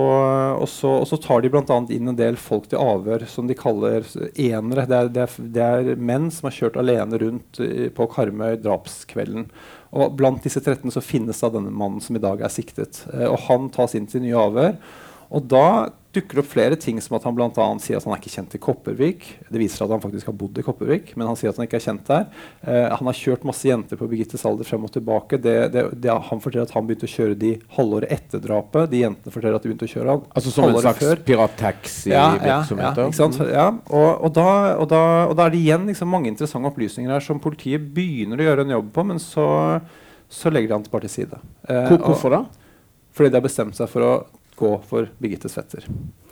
og, 0.60 0.68
så, 0.70 0.90
og, 1.00 1.08
så, 1.10 1.18
tar 1.22 1.42
de 1.42 1.50
bl.a. 1.54 1.78
inn 1.94 2.12
en 2.12 2.18
del 2.18 2.38
folk 2.38 2.68
til 2.70 2.82
avhør 2.82 3.26
som 3.30 3.48
de 3.50 3.58
kaller 3.58 4.06
enere. 4.36 4.88
Det 4.90 4.98
er, 4.98 5.12
det, 5.12 5.28
er, 5.28 5.52
det 5.56 5.68
er, 5.68 5.92
menn 5.98 6.30
som 6.34 6.50
har 6.50 6.58
kjørt 6.58 6.80
alene 6.82 7.22
rundt 7.22 7.62
på 7.98 8.10
Karmøy 8.16 8.60
drapskvelden. 8.62 9.48
Og 9.92 10.16
Blant 10.20 10.44
disse 10.46 10.62
13 10.64 10.94
så 10.94 11.04
finnes 11.04 11.42
da 11.44 11.52
denne 11.52 11.74
mannen 11.74 12.04
som 12.04 12.16
i 12.16 12.24
dag 12.24 12.44
er 12.44 12.54
siktet. 12.54 13.04
Eh, 13.14 13.28
og 13.28 13.40
Han 13.48 13.72
tas 13.74 13.96
inn 13.98 14.10
til 14.12 14.26
nye 14.26 14.46
avhør. 14.48 14.76
Og 15.32 15.48
da 15.52 15.66
dukker 16.12 16.38
det 16.38 16.44
opp 16.44 16.50
flere 16.52 16.76
ting, 16.76 16.98
som 17.02 17.16
at 17.16 17.24
han 17.24 17.36
bl.a. 17.38 17.50
sier 17.80 17.96
at 17.96 18.04
han 18.04 18.14
er 18.14 18.20
ikke 18.20 18.34
kjent 18.34 18.56
i 18.58 18.60
Kopervik. 18.62 19.28
Det 19.48 19.60
viser 19.62 19.86
at 19.86 19.94
han 19.94 20.02
faktisk 20.04 20.28
har 20.28 20.36
bodd 20.36 20.58
i 20.60 20.64
Kopervik, 20.66 21.14
men 21.16 21.30
han 21.30 21.38
sier 21.40 21.54
at 21.54 21.60
han 21.60 21.68
ikke 21.68 21.80
er 21.80 21.86
kjent 21.86 22.04
der. 22.10 22.26
Eh, 22.68 22.88
han 22.92 23.08
har 23.08 23.16
kjørt 23.16 23.46
masse 23.48 23.70
jenter 23.70 24.00
på 24.00 24.10
Birgittes 24.12 24.44
alder 24.48 24.68
frem 24.68 24.84
og 24.88 24.92
tilbake. 24.92 25.40
Det, 25.40 25.56
det, 25.72 25.86
det, 26.04 26.12
han 26.12 26.44
forteller 26.44 26.68
at 26.68 26.76
han 26.76 26.90
begynte 26.90 27.08
å 27.08 27.14
kjøre 27.14 27.38
de 27.40 27.54
halvåret 27.78 28.12
etter 28.12 28.44
drapet. 28.44 28.92
De 28.92 29.06
jentene 29.06 29.36
forteller 29.36 29.56
at 29.56 29.64
de 29.64 29.72
begynte 29.72 29.88
å 29.88 29.94
kjøre 29.94 30.18
han 30.18 30.28
Altså 30.36 30.54
som 30.58 30.68
en 30.68 30.82
slags 30.84 31.24
pirattaxi-virksomhet? 31.30 33.00
Ja, 33.00 33.08
ja, 33.08 33.32
ja, 33.32 33.48
ja. 33.56 33.70
Og, 33.88 34.12
og, 34.12 34.36
da, 34.36 34.50
og, 34.76 34.86
da, 34.92 35.02
og, 35.30 35.36
da, 35.40 35.48
er 35.48 35.56
det 35.56 35.64
igjen 35.64 35.88
liksom 35.88 36.12
mange 36.12 36.32
interessante 36.34 36.74
opplysninger 36.74 37.16
her 37.16 37.24
som 37.24 37.40
politiet 37.44 37.88
begynner 37.96 38.42
å 38.42 38.50
gjøre 38.50 38.68
en 38.68 38.76
jobb 38.76 38.92
på, 39.00 39.08
men 39.14 39.24
så, 39.24 39.48
så 40.28 40.52
legger 40.52 40.74
de 40.74 40.80
han 40.82 40.92
bare 40.92 41.08
til 41.08 41.16
side. 41.22 41.40
Eh, 41.72 41.96
Hvorfor 42.04 42.36
da? 42.36 42.44
Fordi 43.16 43.32
de 43.32 43.40
har 43.40 43.48
bestemt 43.48 43.80
seg 43.80 43.88
for 43.92 44.08
å 44.08 44.14
gå 44.60 44.72
for 44.88 45.08
Birgitte 45.22 45.50
Svetter. 45.50 45.86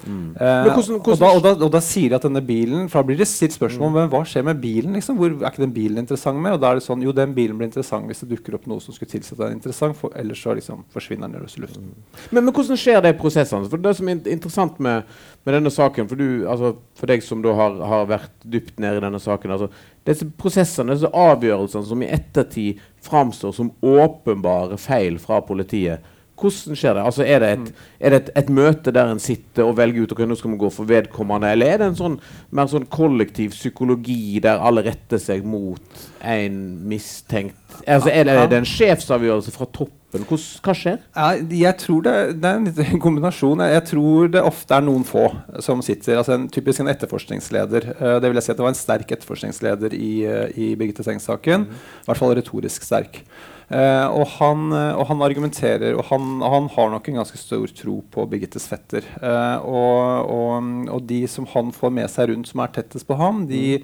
Mm. 0.05 0.35
Eh, 0.35 0.67
hvordan, 0.69 0.99
hvordan? 1.03 1.13
Og, 1.13 1.19
da, 1.19 1.29
og, 1.29 1.41
da, 1.43 1.51
og, 1.65 1.71
da, 1.73 1.81
sier 1.83 2.11
de 2.11 2.15
at 2.15 2.23
denne 2.23 2.39
bilen 2.45 2.85
For 2.87 3.01
da 3.01 3.09
blir 3.09 3.17
det 3.19 3.25
stilt 3.27 3.51
spørsmål 3.51 3.89
om 3.89 3.97
mm. 3.97 4.11
hva 4.13 4.21
skjer 4.27 4.45
med 4.47 4.61
bilen. 4.61 4.93
Liksom? 4.95 5.17
Hvor, 5.19 5.33
er 5.33 5.49
ikke 5.49 5.63
den 5.65 5.73
bilen 5.75 6.01
interessant 6.03 6.39
med? 6.39 6.55
Og 6.55 6.61
da 6.63 6.71
er 6.71 6.79
det 6.79 6.85
sånn, 6.85 7.03
jo, 7.03 7.13
den 7.15 7.33
bilen 7.35 7.59
blir 7.59 7.67
interessant 7.67 8.07
hvis 8.09 8.23
det 8.23 8.29
dukker 8.31 8.55
opp 8.55 8.67
noe 8.69 8.83
som 8.83 8.95
skulle 8.95 9.11
tilsi 9.11 9.33
at 9.33 9.41
den 9.41 9.49
er 9.49 9.57
interessant. 9.57 9.97
For, 9.99 10.13
ellers 10.19 10.43
så 10.45 10.55
liksom 10.57 10.85
forsvinner 10.95 11.31
den 11.31 11.43
løs 11.43 11.57
i 11.57 11.63
luften. 11.65 11.89
Mm. 11.89 12.19
Men, 12.29 12.43
men, 12.43 12.53
hvordan 12.55 12.79
skjer 12.79 13.01
det 13.05 13.15
i 13.15 13.19
prosessene? 13.19 13.71
For 13.71 13.85
Det 13.87 13.95
som 13.99 14.11
er 14.11 14.31
interessant 14.35 14.79
med, 14.83 15.17
med 15.47 15.57
denne 15.57 15.73
saken, 15.73 16.11
for, 16.11 16.21
du, 16.21 16.45
altså, 16.51 16.75
for 16.99 17.11
deg 17.11 17.25
som 17.25 17.43
da 17.45 17.55
har, 17.57 17.81
har, 17.91 18.07
vært 18.09 18.47
dypt 18.47 18.79
nede 18.79 19.01
i 19.01 19.05
denne 19.07 19.19
saken 19.21 19.55
altså, 19.55 19.71
Disse 20.07 20.25
prosessene, 20.39 20.95
disse 20.95 21.09
avgjørelsene 21.11 21.85
som 21.85 22.01
i 22.01 22.07
ettertid 22.09 22.79
framstår 23.05 23.51
som 23.53 23.73
åpenbare 23.85 24.79
feil 24.81 25.19
fra 25.21 25.41
politiet 25.45 26.05
hvordan 26.39 26.79
skjer 26.79 26.97
det? 26.97 27.03
Altså, 27.05 27.25
er 27.25 27.43
det, 27.43 27.51
et, 27.51 27.85
er 27.99 28.13
det 28.13 28.21
et, 28.21 28.31
et, 28.41 28.49
møte 28.53 28.93
der 28.95 29.11
en 29.11 29.21
sitter 29.21 29.67
og 29.67 29.77
velger 29.77 30.05
ut 30.05 30.15
og 30.15 30.23
nå 30.29 30.39
skal 30.39 30.53
vi 30.53 30.61
gå 30.63 30.71
for 30.73 30.89
vedkommende, 30.89 31.51
eller 31.53 31.73
er 31.73 31.81
det 31.81 31.91
en 31.91 31.99
sånn, 31.99 32.17
mer 32.55 32.71
sånn 32.71 32.87
kollektiv 32.91 33.53
psykologi 33.57 34.39
der 34.43 34.61
alle 34.63 34.85
retter 34.87 35.21
seg 35.21 35.45
mot 35.47 36.05
en 36.19 36.59
mistenkt 36.89 37.55
altså, 37.85 38.09
Er 38.11 38.27
det, 38.27 38.35
er 38.35 38.51
det 38.51 38.59
en 38.59 38.67
sjefsavgjørelse 38.67 39.53
fra 39.55 39.67
toppen? 39.69 39.95
Hva, 40.09 40.39
hva 40.65 40.73
skjer? 40.73 40.97
Ja, 41.13 41.27
jeg 41.53 41.75
tror 41.83 42.01
det, 42.07 42.13
det, 42.41 42.49
er 42.49 42.95
en 42.95 43.01
kombinasjon. 43.03 43.61
Jeg 43.69 43.83
tror 43.91 44.31
det 44.33 44.41
ofte 44.41 44.73
er 44.73 44.81
noen 44.81 45.03
få 45.05 45.27
som 45.61 45.83
sitter 45.85 46.17
altså 46.17 46.33
en, 46.33 46.47
Typisk 46.49 46.81
en 46.81 46.89
etterforskningsleder. 46.89 47.91
Uh, 47.99 48.15
det 48.17 48.31
vil 48.31 48.41
jeg 48.41 48.47
si 48.47 48.53
at 48.55 48.57
det 48.57 48.65
var 48.65 48.73
en 48.73 48.79
sterk 48.79 49.13
etterforskningsleder 49.13 49.93
i, 49.93 50.11
uh, 50.25 50.47
i 50.57 50.71
Birgitte 50.79 51.05
Sengs-saken. 51.05 51.67
Mm. 51.69 51.85
I 52.01 52.09
hvert 52.09 52.21
fall 52.23 52.33
retorisk 52.39 52.89
sterk. 52.89 53.21
Uh, 53.69 54.07
og, 54.09 54.23
han, 54.39 54.63
uh, 54.73 54.95
og, 54.97 55.03
han, 55.11 55.19
argumenterer 55.21 55.93
Og 55.93 56.07
han, 56.07 56.39
han, 56.41 56.69
har 56.73 56.87
nok 56.89 57.05
en 57.05 57.19
ganske 57.19 57.37
stor 57.37 57.69
tro 57.77 57.99
på 58.09 58.23
Birgittes 58.31 58.65
fetter. 58.65 59.05
Uh, 59.21 59.61
og, 59.61 60.31
og, 60.33 60.69
og, 60.95 61.03
de 61.05 61.19
som 61.29 61.45
han 61.51 61.69
får 61.75 61.93
med 61.93 62.09
seg 62.09 62.31
rundt, 62.31 62.49
som 62.49 62.63
er 62.63 62.73
tettest 62.73 63.05
på 63.05 63.19
ham, 63.19 63.43
de, 63.51 63.83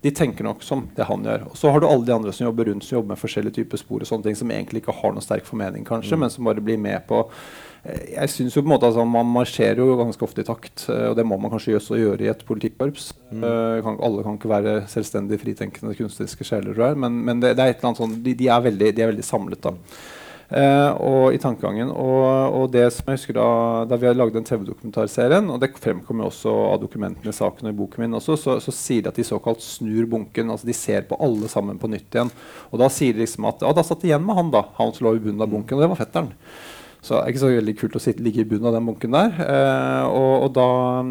de, 0.00 0.14
tenker 0.16 0.46
nok 0.46 0.64
som 0.64 0.86
det 0.96 1.04
han 1.10 1.28
gjør. 1.28 1.50
Og 1.50 1.60
så 1.60 1.68
har 1.68 1.84
du 1.84 1.88
alle 1.90 2.08
de 2.08 2.16
andre 2.16 2.32
som 2.32 2.46
jobber 2.48 2.70
rundt, 2.70 2.88
som 2.88 2.96
jobber 2.96 3.12
med 3.12 3.20
forskjellige 3.20 3.58
typer 3.60 3.82
spor, 3.82 4.00
og 4.00 4.08
sånne 4.08 4.30
ting, 4.30 4.40
som 4.40 4.56
egentlig 4.56 4.80
ikke 4.80 4.96
har 5.02 5.12
noen 5.12 5.28
sterk 5.28 5.44
formening, 5.48 5.84
kanskje, 5.84 6.16
mm. 6.16 6.24
men 6.24 6.32
som 6.32 6.48
bare 6.48 6.64
blir 6.64 6.80
med 6.80 7.04
på 7.10 7.26
jeg 7.86 8.32
synes 8.32 8.56
jo 8.56 8.62
på 8.64 8.66
en 8.66 8.72
måte 8.74 8.88
altså, 8.88 9.04
Man 9.06 9.28
marsjerer 9.30 9.78
jo 9.82 9.96
ganske 10.00 10.24
ofte 10.26 10.42
i 10.42 10.48
takt, 10.48 10.88
og 10.90 11.16
det 11.18 11.26
må 11.28 11.38
man 11.38 11.52
kanskje 11.52 11.76
også 11.78 12.00
gjøre 12.00 12.26
i 12.26 12.30
et 12.32 12.44
politikkorps. 12.48 13.12
Mm. 13.30 13.44
Uh, 13.44 13.78
kan, 13.84 13.98
alle 14.02 14.26
kan 14.26 14.38
ikke 14.38 14.50
være 14.50 14.76
selvstendig 14.90 15.38
fritenkende 15.42 15.94
kunstneriske 15.98 16.46
sjeler. 16.46 16.78
Men, 16.98 17.20
men 17.26 17.42
det, 17.42 17.56
det, 17.56 17.64
er 17.64 17.74
et 17.74 17.80
eller 17.80 17.92
annet 17.92 18.02
sånn, 18.02 18.20
de, 18.24 18.36
de, 18.38 18.50
er 18.50 18.68
veldig, 18.68 18.92
de, 18.96 19.04
er 19.04 19.12
veldig, 19.12 19.26
samlet. 19.26 19.62
da. 19.68 19.74
Uh, 20.46 20.92
og 21.02 21.34
i 21.34 21.40
tankegangen. 21.42 21.88
Og, 21.90 22.26
og, 22.54 22.66
det 22.74 22.84
som 22.94 23.08
jeg 23.10 23.18
husker 23.18 23.38
da, 23.38 23.48
da 23.90 23.98
vi 23.98 24.12
lagde 24.14 24.36
den 24.38 24.46
TV-dokumentarserien, 24.46 25.50
og 25.50 25.58
det 25.62 25.72
fremkommer 25.82 26.28
også 26.28 26.52
av 26.68 26.78
dokumentene 26.82 27.34
i 27.34 27.38
saken 27.38 27.66
og 27.66 27.74
i 27.74 27.78
boken 27.80 28.04
min 28.04 28.18
også, 28.18 28.38
så, 28.38 28.58
så, 28.62 28.74
sier 28.74 29.02
de 29.02 29.10
at 29.10 29.18
de 29.18 29.26
såkalt 29.26 29.64
snur 29.64 30.06
bunken. 30.10 30.52
altså 30.54 30.68
De 30.68 30.76
ser 30.76 31.06
på 31.10 31.18
alle 31.22 31.50
sammen 31.52 31.78
på 31.82 31.90
nytt 31.90 32.14
igjen. 32.14 32.30
Og 32.70 32.82
da 32.82 32.90
sier 32.92 33.14
de 33.14 33.24
liksom 33.24 33.46
at 33.50 33.66
ja, 33.66 33.74
da 33.74 33.86
satt 33.86 34.02
de 34.02 34.12
igjen 34.12 34.26
med 34.26 34.38
han, 34.38 34.54
da. 34.54 34.68
Han 34.78 34.94
som 34.94 35.08
lå 35.08 35.16
i 35.18 35.22
bunnen 35.26 35.42
av 35.42 35.50
bunken, 35.50 35.78
og 35.78 35.86
det 35.86 35.92
var 35.94 36.02
fetteren. 36.02 36.34
Så 37.06 37.14
det 37.14 37.20
er 37.20 37.30
ikke 37.30 37.42
så 37.44 37.50
veldig 37.52 37.74
kult 37.78 37.96
å 37.98 38.02
sitte, 38.02 38.24
ligge 38.26 38.42
i 38.42 38.48
bunnen 38.50 38.66
av 38.66 38.74
den 38.74 38.86
bunken 38.88 39.14
der. 39.14 39.36
Eh, 39.44 40.06
og, 40.08 40.32
og, 40.46 40.48
da, 40.56 40.70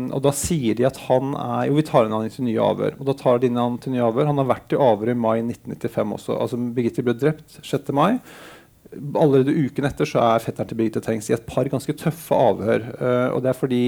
og, 0.09 0.19
da, 0.25 0.33
sier 0.35 0.75
de 0.75 0.87
at 0.89 0.99
han 1.05 1.31
er 1.39 1.69
Jo, 1.69 1.77
vi 1.77 1.85
tar 1.87 2.09
inn 2.09 2.15
han 2.15 2.27
til 2.33 2.49
nye 2.49 2.65
avhør. 2.65 2.97
Og 2.99 3.07
da 3.07 3.15
tar 3.21 3.39
de 3.39 3.47
inn 3.47 3.61
han 3.61 3.79
til 3.79 3.95
nye 3.95 4.03
avhør. 4.09 4.27
Han 4.27 4.43
har 4.43 4.51
vært 4.51 4.75
i 4.75 4.81
avhør 4.89 5.13
i 5.13 5.15
mai 5.15 5.37
1995 5.39 6.17
også. 6.19 6.35
Altså 6.35 6.59
Birgitte 6.75 7.05
ble 7.05 7.15
drept 7.21 7.61
6. 7.61 7.95
mai. 7.95 8.19
Allerede 8.95 9.55
uken 9.55 9.87
etter 9.87 10.09
så 10.09 10.19
er 10.25 10.43
fetteren 10.43 10.67
til 10.69 10.81
Birgitte 10.81 11.03
Tengs 11.05 11.31
i 11.31 11.37
et 11.37 11.47
par 11.47 11.71
ganske 11.71 11.95
tøffe 12.03 12.43
avhør. 12.51 12.89
Eh, 12.99 13.27
og 13.31 13.43
det 13.45 13.53
er 13.53 13.61
fordi 13.63 13.83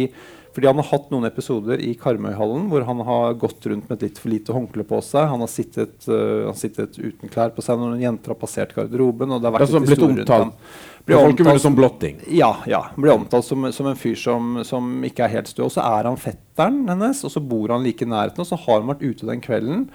fordi 0.58 0.72
han 0.72 0.80
har 0.82 0.88
hatt 0.90 1.12
noen 1.14 1.28
episoder 1.28 1.78
i 1.86 1.92
Karmøyhallen 2.02 2.64
hvor 2.72 2.82
han 2.88 3.02
har 3.06 3.36
gått 3.38 3.68
rundt 3.70 3.92
med 3.92 4.00
et 4.00 4.08
litt 4.08 4.22
for 4.24 4.32
lite 4.32 4.56
håndkle 4.56 4.88
på 4.90 4.98
seg. 5.06 5.28
Han 5.30 5.44
har 5.44 5.52
sittet, 5.54 6.08
uh, 6.10 6.48
han 6.48 6.58
sittet 6.58 6.98
uten 6.98 7.30
klær 7.30 7.52
på 7.54 7.62
seg 7.62 7.78
når 7.78 7.92
noen 7.92 8.02
jenter 8.02 8.34
har 8.34 8.40
passert 8.42 8.74
garderoben. 8.74 9.36
og 9.36 9.44
Det 9.44 9.52
har 9.52 9.54
vært 9.54 9.70
det 9.70 9.78
er 9.78 9.86
blitt 9.86 10.06
omtalt 10.08 10.80
blir 11.08 11.24
omtalt 11.24 11.62
som 11.64 11.76
blotting? 11.76 12.20
Ja. 12.28 12.52
ja 12.68 12.82
blir 12.98 13.14
omtalt 13.16 13.46
som, 13.48 13.64
som 13.72 13.88
en 13.88 14.00
fyr 14.00 14.18
som, 14.20 14.60
som, 14.68 14.90
ikke 15.08 15.24
er 15.24 15.38
helt 15.38 15.52
stø. 15.52 15.64
Og 15.68 15.74
så 15.74 15.86
er 15.88 16.10
han 16.10 16.20
fetteren 16.20 16.82
hennes, 16.90 17.24
og 17.24 17.32
så 17.32 17.44
bor 17.44 17.72
han 17.72 17.86
like 17.86 18.04
i 18.04 18.10
nærheten. 18.12 18.44
Og 18.44 18.50
så 18.50 18.60
har 18.60 18.82
han 18.82 18.92
vært 18.92 19.06
ute 19.06 19.30
den 19.30 19.44
kvelden. 19.44 19.88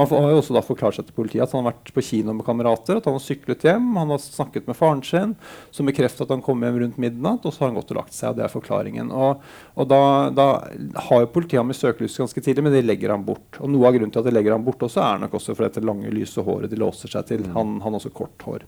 Han 0.00 0.24
har 0.24 0.34
jo 0.34 0.40
også 0.40 0.56
da 0.56 0.62
forklart 0.64 0.98
seg 0.98 1.08
til 1.08 1.16
politiet 1.16 1.44
at 1.44 1.54
han 1.54 1.64
har 1.64 1.74
vært 1.74 1.92
på 1.94 2.04
kino 2.04 2.34
med 2.36 2.46
kamerater, 2.46 3.00
at 3.00 3.08
han 3.08 3.16
har 3.18 3.24
syklet 3.24 3.66
hjem, 3.66 3.92
han 3.98 4.12
har 4.14 4.22
snakket 4.22 4.68
med 4.70 4.78
faren 4.78 5.02
sin, 5.06 5.34
som 5.74 5.88
bekrefter 5.88 6.26
at 6.26 6.34
han 6.34 6.44
kom 6.44 6.62
hjem 6.64 6.80
rundt 6.84 7.00
midnatt, 7.02 7.44
og 7.44 7.54
så 7.54 7.64
har 7.64 7.72
han 7.72 7.80
gått 7.80 7.92
og 7.94 8.00
lagt 8.00 8.16
seg. 8.16 8.32
og 8.32 8.40
Det 8.40 8.46
er 8.46 8.54
forklaringen. 8.54 9.12
Og, 9.12 9.44
og, 9.74 9.88
da, 9.90 10.02
da 10.34 10.48
har 11.08 11.24
jo 11.24 11.32
politiet 11.34 11.60
ham 11.60 11.72
i 11.72 11.76
søkelyset 11.76 12.24
ganske 12.24 12.44
tidlig, 12.44 12.66
men 12.66 12.76
de 12.76 12.84
legger 12.84 13.14
ham 13.14 13.24
bort. 13.26 13.60
Og 13.60 13.70
Noe 13.70 13.88
av 13.88 13.96
grunnen 13.96 14.12
til 14.14 14.22
at 14.22 14.28
de 14.28 14.34
legger 14.34 14.56
ham 14.56 14.66
bort 14.66 14.82
også 14.86 15.02
er 15.04 15.22
nok 15.24 15.36
også 15.38 15.54
for 15.56 15.66
dette 15.66 15.84
lange, 15.84 16.12
lyse 16.14 16.44
håret 16.44 16.70
de 16.72 16.78
låser 16.80 17.12
seg 17.12 17.28
til. 17.28 17.44
Han 17.54 17.78
har 17.84 17.96
også 17.98 18.12
kort 18.14 18.46
hår. 18.46 18.66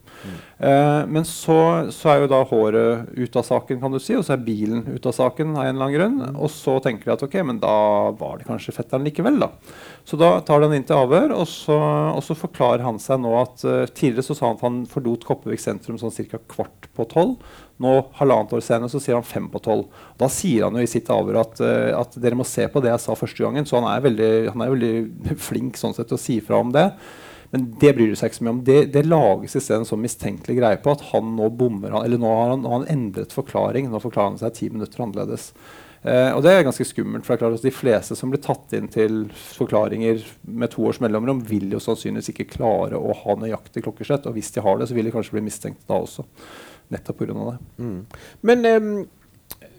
Eh, 0.59 1.01
men 1.09 1.27
så, 1.29 1.59
så, 1.95 2.12
er 2.12 2.23
jo 2.23 2.33
da 2.33 2.43
håret 2.49 3.12
ute 3.17 3.41
av 3.41 3.47
saken, 3.47 3.81
kan 3.83 3.95
du 3.95 4.01
si, 4.03 4.17
og 4.19 4.27
så 4.27 4.37
er 4.37 4.45
bilen 4.45 4.85
ute 4.89 5.09
av 5.11 5.17
saken 5.17 5.57
av 5.57 5.67
en 5.67 5.75
eller 5.75 5.87
annen 5.87 5.97
grunn. 5.97 6.37
Og 6.37 6.53
så 6.53 6.79
tenker 6.85 7.11
de 7.11 7.17
at 7.17 7.27
ok, 7.27 7.39
men 7.49 7.61
da 7.62 7.77
var 8.19 8.39
det 8.39 8.49
kanskje 8.49 8.75
fetteren 8.77 9.07
likevel, 9.07 9.41
da. 9.43 9.53
Så 10.09 10.19
da 10.19 10.35
tar 10.43 10.61
de 10.61 10.69
han 10.69 10.77
inn 10.77 10.87
til 10.87 10.99
avhør, 10.99 11.22
og 11.31 11.45
så, 11.47 11.76
og 12.17 12.23
så 12.26 12.35
forklarer 12.35 12.83
han 12.83 12.99
seg 13.02 13.21
nå 13.23 13.31
at 13.38 13.62
uh, 13.62 13.85
tidligere 13.87 14.26
så 14.26 14.37
sa 14.37 14.49
han 14.49 14.59
at 14.59 14.64
han 14.67 14.79
forlot 14.91 15.26
Kopervik 15.29 15.62
sentrum 15.62 15.99
sånn 16.00 16.14
ca. 16.33 16.41
kvart 16.50 16.88
på 16.97 17.07
tolv. 17.11 17.37
Nå, 17.83 17.93
halvannet 18.19 18.55
år 18.57 18.62
senere, 18.64 18.91
så 18.91 19.00
sier 19.02 19.19
han 19.19 19.26
fem 19.26 19.47
på 19.52 19.62
tolv. 19.62 19.87
Da 20.19 20.29
sier 20.33 20.67
han 20.67 20.79
jo 20.79 20.85
i 20.85 20.91
sitt 20.91 21.11
avhør 21.12 21.43
at, 21.45 21.62
uh, 21.62 21.93
at, 22.00 22.17
dere 22.23 22.38
må 22.38 22.47
se 22.49 22.67
på 22.67 22.83
det 22.83 22.91
jeg 22.93 23.05
sa 23.05 23.19
første 23.19 23.45
gangen. 23.45 23.69
Så 23.69 23.79
han 23.79 23.87
er 23.91 24.07
veldig, 24.09 24.33
han 24.55 24.64
er 24.64 24.75
veldig 24.75 25.37
flink 25.49 25.79
sånn 25.81 25.95
sett 25.97 26.11
til 26.11 26.19
å 26.19 26.25
si 26.25 26.41
fra 26.45 26.62
om 26.62 26.75
det. 26.75 26.88
Men 27.52 27.69
det 27.79 27.93
bryr 27.93 28.09
du 28.09 28.17
seg 28.17 28.31
ikke 28.31 28.38
så 28.41 28.47
mye 28.47 28.55
om. 28.57 28.64
Det, 28.64 28.79
det 28.95 29.05
lages 29.05 29.55
stedet 29.59 29.83
en 29.83 29.88
sånn 29.88 30.00
mistenkelig 30.00 30.57
greie 30.57 30.81
på 30.81 30.95
at 30.95 31.02
han 31.11 31.35
nå 31.37 31.50
bommer, 31.52 31.99
eller 32.00 32.21
nå 32.21 32.31
har 32.33 32.55
han, 32.55 32.64
han 32.64 32.88
endret 32.91 33.35
forklaring. 33.37 33.91
Nå 33.93 34.00
forklarer 34.00 34.33
han 34.33 34.41
seg 34.41 34.57
ti 34.57 34.71
minutter 34.73 35.05
annerledes. 35.05 35.50
Uh, 36.02 36.35
og 36.35 36.40
det 36.42 36.50
er 36.50 36.64
ganske 36.66 36.85
skummelt, 36.88 37.23
for 37.23 37.32
det 37.32 37.38
er 37.38 37.42
klart 37.44 37.61
at 37.61 37.64
de 37.68 37.75
fleste 37.75 38.16
som 38.18 38.32
blir 38.32 38.42
tatt 38.42 38.73
inn 38.75 38.88
til 38.90 39.21
forklaringer 39.54 40.25
med 40.50 40.73
to 40.73 40.82
års 40.88 40.99
mellomrom, 41.02 41.44
vil 41.47 41.68
jo 41.71 41.78
sannsynligvis 41.82 42.32
ikke 42.32 42.49
klare 42.56 42.99
å 42.99 43.14
ha 43.21 43.37
nøyaktig 43.38 43.85
klokkeslett. 43.85 44.26
Og 44.26 44.35
hvis 44.35 44.50
de 44.56 44.64
har 44.64 44.80
det, 44.80 44.88
så 44.90 44.97
vil 44.99 45.06
de 45.06 45.14
kanskje 45.14 45.37
bli 45.37 45.44
mistenkt 45.47 45.85
da 45.87 46.00
også. 46.02 46.26
Nettopp 46.92 47.23
pga. 47.23 47.37
det. 47.52 47.59
Mm. 47.78 48.00
Men 48.50 48.66
um, 48.66 48.88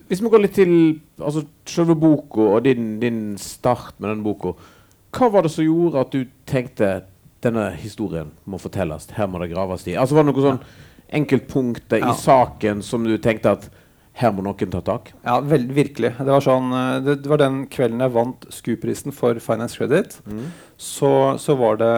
hvis 0.07 0.23
vi 0.23 0.31
går 0.31 0.45
litt 0.45 0.55
til 0.55 0.73
altså, 1.19 1.43
selve 1.69 1.95
boka 1.99 2.47
og 2.55 2.63
din, 2.69 2.95
din, 3.03 3.21
start 3.41 3.99
med 3.99 4.13
denne 4.13 4.25
boka, 4.25 4.55
hva 5.13 5.29
var 5.33 5.45
det 5.45 5.51
som 5.53 5.67
gjorde 5.67 6.01
at 6.01 6.15
du 6.15 6.23
tenkte 6.49 6.93
denne 7.43 7.67
historien 7.75 8.31
må 8.47 8.57
fortelles, 8.61 9.09
her 9.17 9.27
må 9.27 9.43
det 9.43 9.51
graves 9.51 9.83
i? 9.89 9.97
Altså 9.99 10.15
Var 10.15 10.23
det 10.23 10.31
noen 10.31 10.47
sånn 10.47 10.65
enkeltpunkter 11.13 12.01
ja. 12.01 12.11
i 12.13 12.21
saken 12.21 12.81
som 12.85 13.03
du 13.05 13.17
tenkte 13.21 13.57
at 13.57 13.67
her 14.13 14.33
må 14.33 14.43
noen 14.45 14.73
ta 14.73 14.79
tak? 14.85 15.09
Ja, 15.25 15.39
vel, 15.41 15.65
virkelig. 15.73 16.11
Det 16.19 16.29
var, 16.29 16.43
sånn, 16.45 16.69
eh, 16.77 16.97
det, 17.01 17.15
det 17.23 17.31
var, 17.31 17.41
den 17.41 17.63
kvelden 17.73 18.03
jeg 18.03 18.13
vant 18.13 18.45
SKU-prisen 18.53 19.15
for 19.15 19.39
Finance 19.41 19.79
Credit. 19.79 20.19
Mm. 20.29 20.43
Så, 20.77 21.09
så, 21.41 21.55
var 21.57 21.79
det 21.81 21.93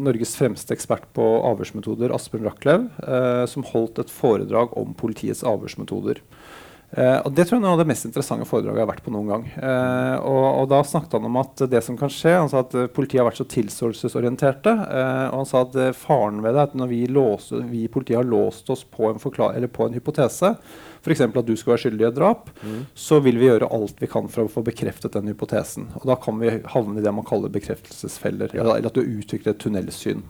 Norges 0.00 0.32
fremste 0.38 0.72
ekspert 0.76 1.04
på 1.16 1.26
avhørsmetoder, 1.50 2.14
Asbjørn 2.16 2.48
Rachlew, 2.48 2.86
eh, 3.04 3.44
som 3.52 3.66
holdt 3.68 4.00
et 4.00 4.12
foredrag 4.12 4.72
om 4.80 4.96
politiets 4.96 5.44
avhørsmetoder. 5.44 6.22
Eh, 6.92 7.18
og 7.24 7.32
Det 7.32 7.46
tror 7.48 7.56
jeg 7.56 7.62
er 7.62 7.64
noe 7.64 7.76
av 7.78 7.80
det 7.80 7.88
mest 7.88 8.04
interessante 8.04 8.44
foredraget 8.48 8.82
jeg 8.82 8.84
har 8.84 8.90
vært 8.90 9.04
på 9.06 9.12
noen 9.14 9.30
gang. 9.30 9.44
Uh, 9.56 10.16
og, 10.28 10.44
og, 10.44 10.66
Da 10.72 10.82
snakket 10.84 11.16
han 11.16 11.28
om 11.30 11.38
at 11.40 11.64
det 11.72 11.80
som 11.86 11.96
kan 11.96 12.12
skje 12.12 12.34
Han 12.36 12.50
sa 12.52 12.60
at 12.66 12.74
politiet 12.92 13.22
har 13.22 13.30
vært 13.30 13.40
så 13.40 13.48
tilståelsesorienterte. 13.48 14.74
Uh, 14.76 15.26
og 15.32 15.38
han 15.40 15.48
sa 15.48 15.62
at 15.64 15.78
eh, 15.80 15.92
faren 15.96 16.42
ved 16.44 16.52
det 16.52 16.60
er 16.60 16.70
at 16.70 16.76
når 16.76 16.90
vi 16.92 17.84
i 17.84 17.90
politiet 17.92 18.20
har 18.20 18.28
låst 18.28 18.68
oss 18.72 18.84
på 18.84 19.08
en, 19.08 19.20
på 19.22 19.86
en 19.86 19.96
hypotese, 19.96 20.52
f.eks. 21.02 21.22
at 21.24 21.48
du 21.48 21.54
skal 21.56 21.74
være 21.74 21.82
skyldig 21.86 22.04
i 22.04 22.08
et 22.10 22.18
drap, 22.18 22.50
mm. 22.60 22.82
så 22.94 23.18
vil 23.24 23.40
vi 23.40 23.48
gjøre 23.48 23.70
alt 23.72 24.02
vi 24.02 24.10
kan 24.10 24.28
for 24.32 24.44
å 24.44 24.52
få 24.52 24.64
bekreftet 24.66 25.16
den 25.16 25.32
hypotesen. 25.32 25.88
Og 25.98 26.06
da 26.10 26.18
kan 26.20 26.38
vi 26.42 26.58
havne 26.74 27.00
i 27.00 27.04
det 27.04 27.14
man 27.14 27.26
kaller 27.26 27.52
bekreftelsesfeller, 27.54 28.52
ja. 28.54 28.66
eller 28.66 28.92
at 28.92 28.98
du 28.98 29.02
utvikler 29.02 29.54
et 29.54 29.62
tunnelsyn. 29.62 30.22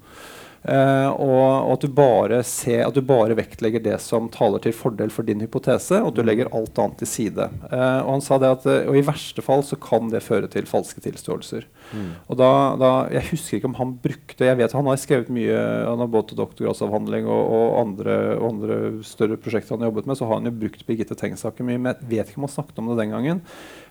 Uh, 0.63 1.11
og, 1.19 1.41
og, 1.43 1.71
at, 1.75 1.83
du 1.83 1.95
bare 1.97 2.37
ser, 2.47 2.85
at 2.87 2.95
du 2.95 3.03
bare 3.03 3.35
vektlegger 3.35 3.83
det 3.83 3.97
som 3.99 4.29
taler 4.31 4.63
til 4.63 4.75
fordel 4.77 5.11
for 5.11 5.27
din 5.27 5.43
hypotese, 5.43 5.99
og 5.99 6.13
at 6.13 6.19
du 6.19 6.23
mm. 6.23 6.29
legger 6.29 6.51
alt 6.55 6.79
annet 6.79 7.01
til 7.03 7.11
side. 7.11 7.49
Uh, 7.67 7.99
og 8.05 8.11
han 8.13 8.23
sa 8.23 8.39
det 8.39 8.53
at 8.55 8.69
uh, 8.71 8.77
og 8.93 8.99
i 8.99 9.03
verste 9.07 9.43
fall 9.43 9.65
så 9.67 9.79
kan 9.83 10.13
det 10.13 10.23
føre 10.23 10.51
til 10.53 10.69
falske 10.71 11.03
tilståelser. 11.03 11.67
Mm. 11.91 12.13
Og 12.31 12.39
da, 12.39 12.51
da, 12.79 12.91
Jeg 13.11 13.29
husker 13.33 13.59
ikke 13.59 13.69
om 13.69 13.75
han 13.77 13.91
brukte 14.01 14.47
Jeg 14.47 14.57
vet 14.57 14.73
Han 14.73 14.87
har 14.89 14.97
skrevet 14.97 15.29
mye 15.35 15.59
Han 15.85 16.01
har 16.01 16.09
både 16.09 16.37
doktorgradsavhandling 16.39 17.27
og, 17.27 17.43
og, 17.43 17.67
andre, 17.83 18.15
og, 18.39 18.47
andre, 18.49 18.79
større 19.05 19.37
prosjekter 19.37 19.75
han 19.75 19.83
har 19.83 19.91
jobbet 19.91 20.09
med, 20.09 20.17
så 20.17 20.29
har 20.31 20.39
han 20.39 20.49
jo 20.49 20.55
brukt 20.63 20.87
Birgitte 20.89 21.19
Tengs-saken 21.19 21.69
mye. 21.69 21.83
Men 21.83 21.93
jeg 21.93 22.09
vet 22.15 22.31
ikke 22.31 22.41
om 22.41 22.47
han 22.47 22.55
snakket 22.55 22.81
om 22.81 22.93
det 22.93 23.01
den 23.03 23.13
gangen. 23.13 23.43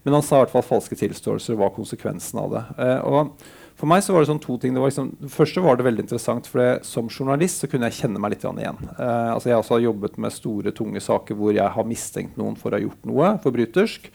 Men 0.01 0.17
han 0.17 0.25
sa 0.25 0.39
i 0.39 0.45
hvert 0.45 0.55
fall 0.55 0.65
falske 0.65 0.97
tilståelser 0.97 1.59
var 1.59 1.75
konsekvensen 1.75 2.41
av 2.41 2.55
det. 2.55 2.63
og 3.05 3.35
for 3.79 3.89
meg 3.89 4.03
så 4.05 4.13
var 4.13 4.23
det 4.23 4.29
sånn 4.29 4.43
to 4.43 4.57
ting. 4.61 4.75
Det, 4.75 4.83
liksom, 4.83 5.09
første 5.31 5.63
var 5.63 5.79
det 5.79 5.87
veldig 5.87 6.05
interessant, 6.05 6.49
for 6.49 6.81
som 6.85 7.09
journalist 7.09 7.63
så 7.63 7.69
kunne 7.71 7.89
jeg 7.89 8.03
kjenne 8.03 8.21
meg 8.21 8.35
litt 8.35 8.45
igjen. 8.45 8.79
Eh, 8.91 9.29
altså 9.31 9.51
jeg 9.51 9.61
også 9.61 9.77
har 9.77 9.87
jobbet 9.87 10.21
med 10.21 10.35
store, 10.35 10.75
tunge 10.75 11.01
saker 11.03 11.39
hvor 11.39 11.55
jeg 11.55 11.75
har 11.75 11.89
mistenkt 11.89 12.39
noen 12.39 12.57
for 12.59 12.71
å 12.71 12.79
ha 12.79 12.85
gjort 12.85 13.09
noe 13.09 13.33
forbrytersk. 13.43 14.11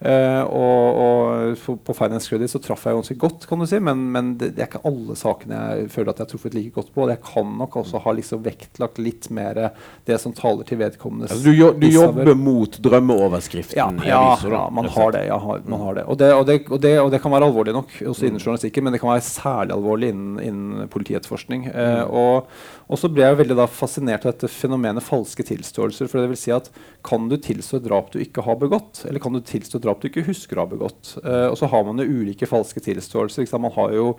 Uh, 0.00 0.44
og, 0.48 1.00
og 1.04 1.80
på 1.84 1.92
Finance 1.92 2.30
Credit 2.30 2.48
så 2.48 2.60
traff 2.64 2.86
jeg 2.88 2.96
ganske 2.96 3.16
godt, 3.20 3.42
kan 3.48 3.60
du 3.60 3.66
si, 3.68 3.76
men, 3.84 4.06
men 4.14 4.30
det, 4.40 4.54
det, 4.56 4.64
er 4.64 4.70
ikke 4.70 4.80
alle 4.88 5.16
sakene 5.18 5.58
jeg 5.60 5.90
føler 5.92 6.14
at 6.14 6.22
jeg 6.22 6.24
har 6.24 6.30
truffet 6.30 6.56
like 6.56 6.72
godt 6.78 6.88
på. 6.94 7.04
Og 7.04 7.12
jeg 7.12 7.20
kan 7.26 7.50
nok 7.60 7.76
også 7.82 8.00
ha 8.06 8.14
liksom 8.16 8.40
vektlagt 8.46 9.00
litt 9.02 9.28
mer 9.36 9.60
det 10.08 10.16
som 10.22 10.32
taler 10.36 10.64
til 10.68 10.80
vedkommende. 10.80 11.28
altså, 11.28 11.52
du, 11.52 11.80
du 11.82 11.88
jobber 11.92 12.32
mot 12.38 12.80
drømmeoverskriften? 12.80 13.76
Ja, 13.76 13.90
ja, 14.08 14.22
aviser, 14.30 14.56
ja 14.56 14.64
man, 14.72 14.88
har 14.96 15.12
det, 15.16 15.24
ja 15.28 15.38
man 15.68 15.84
har 15.84 16.00
det. 16.00 16.06
Og 16.08 16.20
det, 16.22 16.32
og 16.34 16.48
det, 16.48 16.58
og 16.70 16.80
det, 16.80 16.94
og 17.04 17.12
det 17.12 17.20
kan 17.20 17.36
være 17.36 17.50
alvorlig 17.50 17.76
nok 17.76 17.92
også 18.00 18.26
innen 18.26 18.40
mm. 18.40 18.44
journalistikken, 18.46 18.86
men 18.86 18.96
det 18.96 19.02
kan 19.04 19.12
være 19.12 19.26
særlig 19.28 19.76
alvorlig 19.76 20.14
innen, 20.14 20.40
innen 20.40 20.92
politietterforskning. 20.92 21.68
Uh, 21.74 22.04
og, 22.08 22.60
og 22.90 22.98
så 22.98 23.10
ble 23.12 23.22
jeg 23.22 23.38
veldig 23.38 23.56
da 23.60 23.68
fascinert 23.70 24.26
av 24.26 24.34
dette 24.34 24.50
fenomenet 24.50 25.04
falske 25.06 25.46
tilståelser. 25.46 26.10
For 26.10 26.20
det 26.20 26.32
vil 26.32 26.40
si 26.40 26.52
at 26.54 26.68
kan 27.06 27.28
du 27.30 27.36
tilstå 27.38 27.78
et 27.78 27.86
drap 27.86 28.10
du 28.10 28.18
ikke 28.22 28.44
har 28.46 28.58
begått, 28.60 29.04
eller 29.06 29.22
kan 29.22 29.36
du 29.36 29.40
tilstå 29.46 29.78
et 29.78 29.86
drap 29.86 30.02
du 30.02 30.10
ikke 30.10 30.26
husker 30.26 30.58
å 30.58 30.66
ha 30.66 30.72
begått? 30.74 31.14
Uh, 31.22 31.48
og 31.52 31.58
så 31.60 31.70
har 31.70 31.86
man 31.86 32.02
jo 32.02 32.20
ulike 32.20 32.50
falske 32.50 32.82
tilståelser. 32.82 33.46
Man 33.62 33.76
har 33.78 33.94
jo 33.94 34.14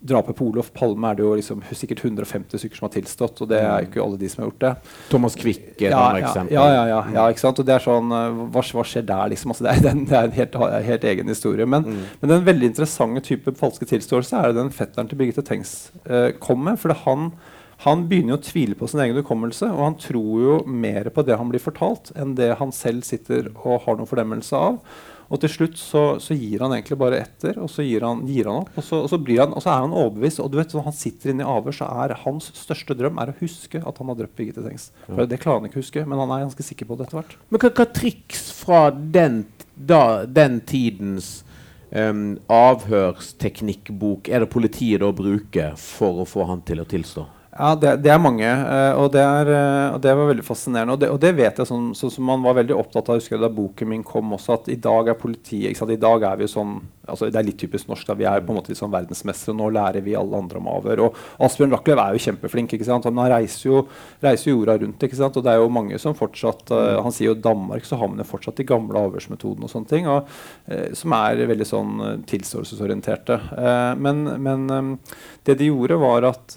drapet 0.00 0.36
på 0.36 0.46
Olof 0.48 0.70
Palme 0.72 1.10
er 1.10 1.18
det 1.18 1.24
jo 1.24 1.34
liksom 1.36 1.60
sikkert 1.76 2.00
150 2.06 2.60
stykker 2.62 2.78
som 2.78 2.86
har 2.86 2.94
tilstått, 2.94 3.42
og 3.44 3.50
det 3.50 3.58
er 3.60 3.82
jo 3.82 3.88
ikke 3.90 4.00
alle 4.00 4.20
de 4.20 4.30
som 4.32 4.42
har 4.42 4.48
gjort 4.48 4.62
det. 4.64 4.70
Thomas 5.10 5.36
Quick 5.36 5.66
er 5.76 5.90
et 5.90 5.92
ja, 5.92 6.00
ja, 6.00 6.22
eksempel. 6.22 6.54
Ja, 6.56 6.64
ja, 6.72 6.84
ja, 6.88 7.00
ja, 7.18 7.26
ikke 7.28 7.42
sant? 7.42 7.60
Og 7.60 7.68
det 7.68 7.74
er 7.76 7.84
sånn, 7.84 8.14
eh, 8.16 8.40
hva, 8.54 8.64
hva 8.78 8.84
skjer 8.88 9.04
der, 9.10 9.26
liksom? 9.34 9.52
Altså, 9.52 9.66
det, 9.66 9.74
er, 9.76 10.00
det, 10.08 10.16
er, 10.16 10.30
en 10.30 10.36
helt, 10.38 10.58
helt 10.88 11.06
egen 11.12 11.32
historie. 11.32 11.68
Men, 11.68 11.84
mm. 11.84 12.02
men 12.22 12.32
den 12.32 12.48
veldig 12.48 12.72
interessante 12.72 13.24
type 13.28 13.54
falske 13.60 13.88
tilståelse 13.92 14.40
er 14.40 14.50
det 14.50 14.62
den 14.62 14.72
fetteren 14.74 15.10
til 15.10 15.20
Birgitte 15.20 15.44
Tengs 15.46 15.74
uh, 16.08 16.30
kom 16.40 16.64
med. 16.64 16.80
for 16.80 16.96
han 17.04 17.32
han 17.80 18.02
begynner 18.10 18.34
jo 18.34 18.40
å 18.40 18.44
tvile 18.44 18.76
på 18.76 18.88
sin 18.90 19.00
egen 19.00 19.16
hukommelse, 19.16 19.70
og 19.72 19.86
han 19.86 19.96
tror 20.00 20.42
jo 20.44 20.56
mer 20.68 21.08
på 21.14 21.24
det 21.24 21.38
han 21.40 21.48
blir 21.48 21.62
fortalt, 21.62 22.10
enn 22.12 22.34
det 22.36 22.52
han 22.60 22.74
selv 22.76 23.06
sitter 23.08 23.48
og 23.54 23.86
har 23.86 23.96
noen 23.96 24.10
fordemmelse 24.10 24.58
av. 24.58 24.82
Og 25.30 25.38
til 25.38 25.52
slutt 25.52 25.78
så, 25.78 26.02
så, 26.18 26.34
gir 26.34 26.60
han 26.64 26.74
egentlig 26.74 26.98
bare 26.98 27.20
etter, 27.22 27.56
og 27.62 27.70
så 27.70 27.84
gir 27.86 28.02
han, 28.02 28.24
gir 28.26 28.48
han 28.50 28.64
opp. 28.64 28.72
Og 28.74 28.82
så, 28.82 28.98
og, 29.04 29.08
så 29.12 29.20
han, 29.30 29.54
og 29.54 29.62
så, 29.62 29.70
er 29.70 29.84
han 29.84 29.94
overbevist. 29.94 30.42
Og 30.42 30.50
du 30.50 30.58
vet, 30.58 30.74
når 30.74 30.88
han 30.88 30.96
sitter 30.98 31.32
inne 31.32 31.46
i 31.46 31.48
avhør, 31.52 31.76
så 31.78 31.86
er 32.02 32.16
hans 32.24 32.50
største 32.58 32.96
drøm 32.98 33.20
er 33.22 33.30
å 33.30 33.36
huske 33.38 33.78
at 33.78 34.02
han 34.02 34.10
har 34.10 34.18
drept 34.18 34.34
Birgitte 34.36 34.66
Tengs. 34.66 34.88
For 35.06 35.30
Det 35.30 35.38
klarer 35.40 35.62
han 35.62 35.70
ikke 35.70 35.78
å 35.78 35.84
huske, 35.84 36.04
men 36.04 36.18
han 36.24 36.34
er 36.34 36.44
ganske 36.48 36.66
sikker 36.66 36.90
på 36.90 36.98
det 36.98 37.06
etter 37.06 37.20
hvert. 37.20 37.38
Men 37.46 37.62
hva, 37.62 37.72
hva 37.78 37.90
triks 37.94 38.46
fra 38.58 38.84
den, 38.90 39.44
da, 39.78 40.04
den 40.26 40.60
tidens 40.66 41.32
um, 41.94 42.34
avhørsteknikkbok 42.50 44.28
er 44.34 44.42
det 44.42 44.50
politiet 44.50 45.06
da 45.06 45.14
bruker 45.14 45.78
for 45.78 46.24
å 46.24 46.28
få 46.28 46.50
han 46.50 46.66
til 46.66 46.82
å 46.82 46.90
tilstå? 46.90 47.30
Ja, 47.60 47.74
det, 47.76 47.90
det, 48.00 48.08
er 48.08 48.20
mange, 48.22 48.48
uh, 48.48 48.94
og, 49.02 49.10
det 49.12 49.20
er, 49.20 49.50
uh, 49.52 49.94
og, 49.94 49.98
det 50.00 50.14
var 50.16 50.30
veldig 50.30 50.44
fascinerende. 50.46 50.94
Og 50.94 51.02
det, 51.02 51.10
og 51.12 51.18
det 51.20 51.34
vet 51.36 51.60
jeg 51.60 51.68
sånn, 51.68 51.90
så, 51.98 52.08
som 52.12 52.24
man 52.24 52.40
var 52.46 52.56
veldig 52.56 52.72
opptatt 52.72 53.10
av 53.12 53.20
husker 53.20 53.36
jeg 53.36 53.42
da 53.42 53.50
boken 53.52 53.90
min 53.90 54.06
kom 54.06 54.32
også, 54.32 54.56
at 54.56 54.70
i 54.72 54.78
dag 54.80 55.12
er 55.12 55.18
politiet 55.20 55.76
I 55.76 56.00
dag 56.00 56.24
er 56.30 56.40
vi 56.40 56.48
sånn 56.48 56.78
altså 57.10 57.28
Det 57.30 57.40
er 57.40 57.46
litt 57.46 57.58
typisk 57.60 57.88
norsk. 57.90 58.06
da, 58.06 58.16
Vi 58.18 58.26
er 58.28 58.42
på 58.44 58.52
en 58.52 58.58
måte 58.60 58.72
liksom 58.72 58.92
verdensmestere. 58.92 59.56
Nå 59.56 59.70
lærer 59.74 60.04
vi 60.04 60.16
alle 60.18 60.38
andre 60.38 60.60
om 60.60 60.68
avhør. 60.70 61.04
Og 61.06 61.18
Asbjørn 61.46 61.74
Rachlew 61.74 61.98
er 61.98 62.14
jo 62.14 62.22
kjempeflink. 62.26 62.74
ikke 62.76 62.86
sant? 62.88 63.08
Han 63.08 63.22
reiser 63.32 63.66
jo, 63.68 63.82
reiser 64.22 64.52
jorda 64.52 64.78
rundt. 64.80 65.02
ikke 65.02 65.18
sant? 65.18 65.36
Og 65.36 65.46
det 65.46 65.52
er 65.52 65.62
jo 65.62 65.72
mange 65.72 65.98
som 66.02 66.16
fortsatt 66.18 66.70
uh, 66.70 67.00
Han 67.04 67.14
sier 67.14 67.32
jo 67.32 67.40
Danmark 67.40 67.86
så 67.88 67.98
har 68.00 68.10
man 68.12 68.22
jo 68.22 68.28
fortsatt 68.28 68.60
de 68.60 68.68
gamle 68.68 69.04
avhørsmetodene 69.08 69.66
og 69.66 69.72
sånne 69.72 69.90
ting. 69.90 70.08
Og, 70.10 70.28
som 70.96 71.14
er 71.16 71.40
veldig 71.50 71.66
sånn 71.66 71.92
tilståelsesorienterte. 72.30 73.38
men, 73.98 74.22
men 74.42 74.66
um, 74.70 74.90
det 75.44 75.56
de 75.58 75.70
gjorde, 75.70 75.96
var 76.00 76.26
at, 76.28 76.54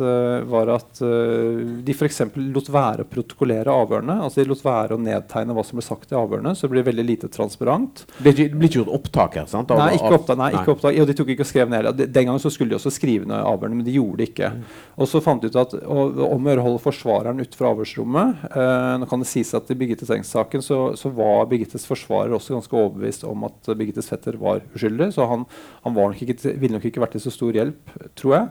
var 0.49 0.69
at 0.75 0.92
at 0.93 1.01
uh, 1.01 1.81
de 1.83 1.93
f.eks. 1.93 2.21
lot 2.53 2.69
være 2.71 3.05
å 3.05 3.09
protokollere 3.09 3.73
avhørene. 3.73 4.19
altså 4.25 4.41
De 4.41 4.47
lot 4.49 4.63
være 4.63 4.95
å 4.95 5.01
nedtegne 5.01 5.55
hva 5.55 5.65
som 5.65 5.79
ble 5.79 5.85
sagt 5.85 6.13
i 6.13 6.17
avhørene. 6.17 6.53
Så 6.55 6.67
det 6.67 6.75
blir 6.75 6.87
veldig 6.87 7.05
lite 7.07 7.29
transparent. 7.33 8.05
Det 8.19 8.35
blir 8.37 8.69
ikke 8.69 8.81
gjort 8.83 8.93
opptak 8.99 9.39
her? 9.41 9.49
sant? 9.49 9.73
Av, 9.73 9.81
nei, 9.81 9.97
ikke 9.97 10.13
opptak, 10.19 10.39
Nei, 10.39 10.51
ikke 10.55 10.75
opptak. 10.75 10.97
Jo, 10.97 11.07
de 11.09 11.17
tok 11.17 11.33
ikke 11.33 11.45
og 11.45 11.49
skrev 11.49 11.71
ned 11.71 11.89
Den 12.03 12.27
gangen 12.29 12.41
så 12.41 12.51
skulle 12.53 12.73
de 12.73 12.79
også 12.79 12.93
skrive 12.93 13.29
ned 13.29 13.39
avhørene, 13.41 13.79
men 13.79 13.87
de 13.87 13.97
gjorde 13.97 14.21
det 14.21 14.29
ikke. 14.31 14.51
Og 14.97 15.09
så 15.09 15.23
fant 15.23 15.43
de 15.43 15.51
ut 15.51 15.59
at 15.59 15.75
om 15.83 16.51
å 16.53 16.57
holde 16.67 16.83
forsvareren 16.83 17.41
utenfor 17.41 17.71
avhørsrommet 17.71 18.45
uh, 18.53 18.95
Nå 19.01 19.07
kan 19.09 19.21
det 19.23 19.29
sies 19.29 19.53
at 19.57 19.69
i 19.73 19.77
Birgitte 19.77 20.07
Tengs-saken 20.07 20.63
så, 20.63 20.79
så 20.99 21.11
var 21.13 21.47
Birgittes 21.51 21.87
forsvarer 21.89 22.35
også 22.35 22.55
ganske 22.57 22.77
overbevist 22.77 23.25
om 23.27 23.47
at 23.47 23.73
Birgittes 23.73 24.09
fetter 24.11 24.37
var 24.41 24.61
uskyldig, 24.73 25.11
så 25.15 25.27
han, 25.29 25.45
han 25.83 25.95
var 25.95 26.11
nok 26.11 26.23
ikke, 26.23 26.53
ville 26.59 26.77
nok 26.77 26.87
ikke 26.89 27.03
vært 27.03 27.17
til 27.17 27.25
så 27.25 27.33
stor 27.33 27.57
hjelp, 27.57 27.93
tror 28.19 28.35
jeg, 28.37 28.47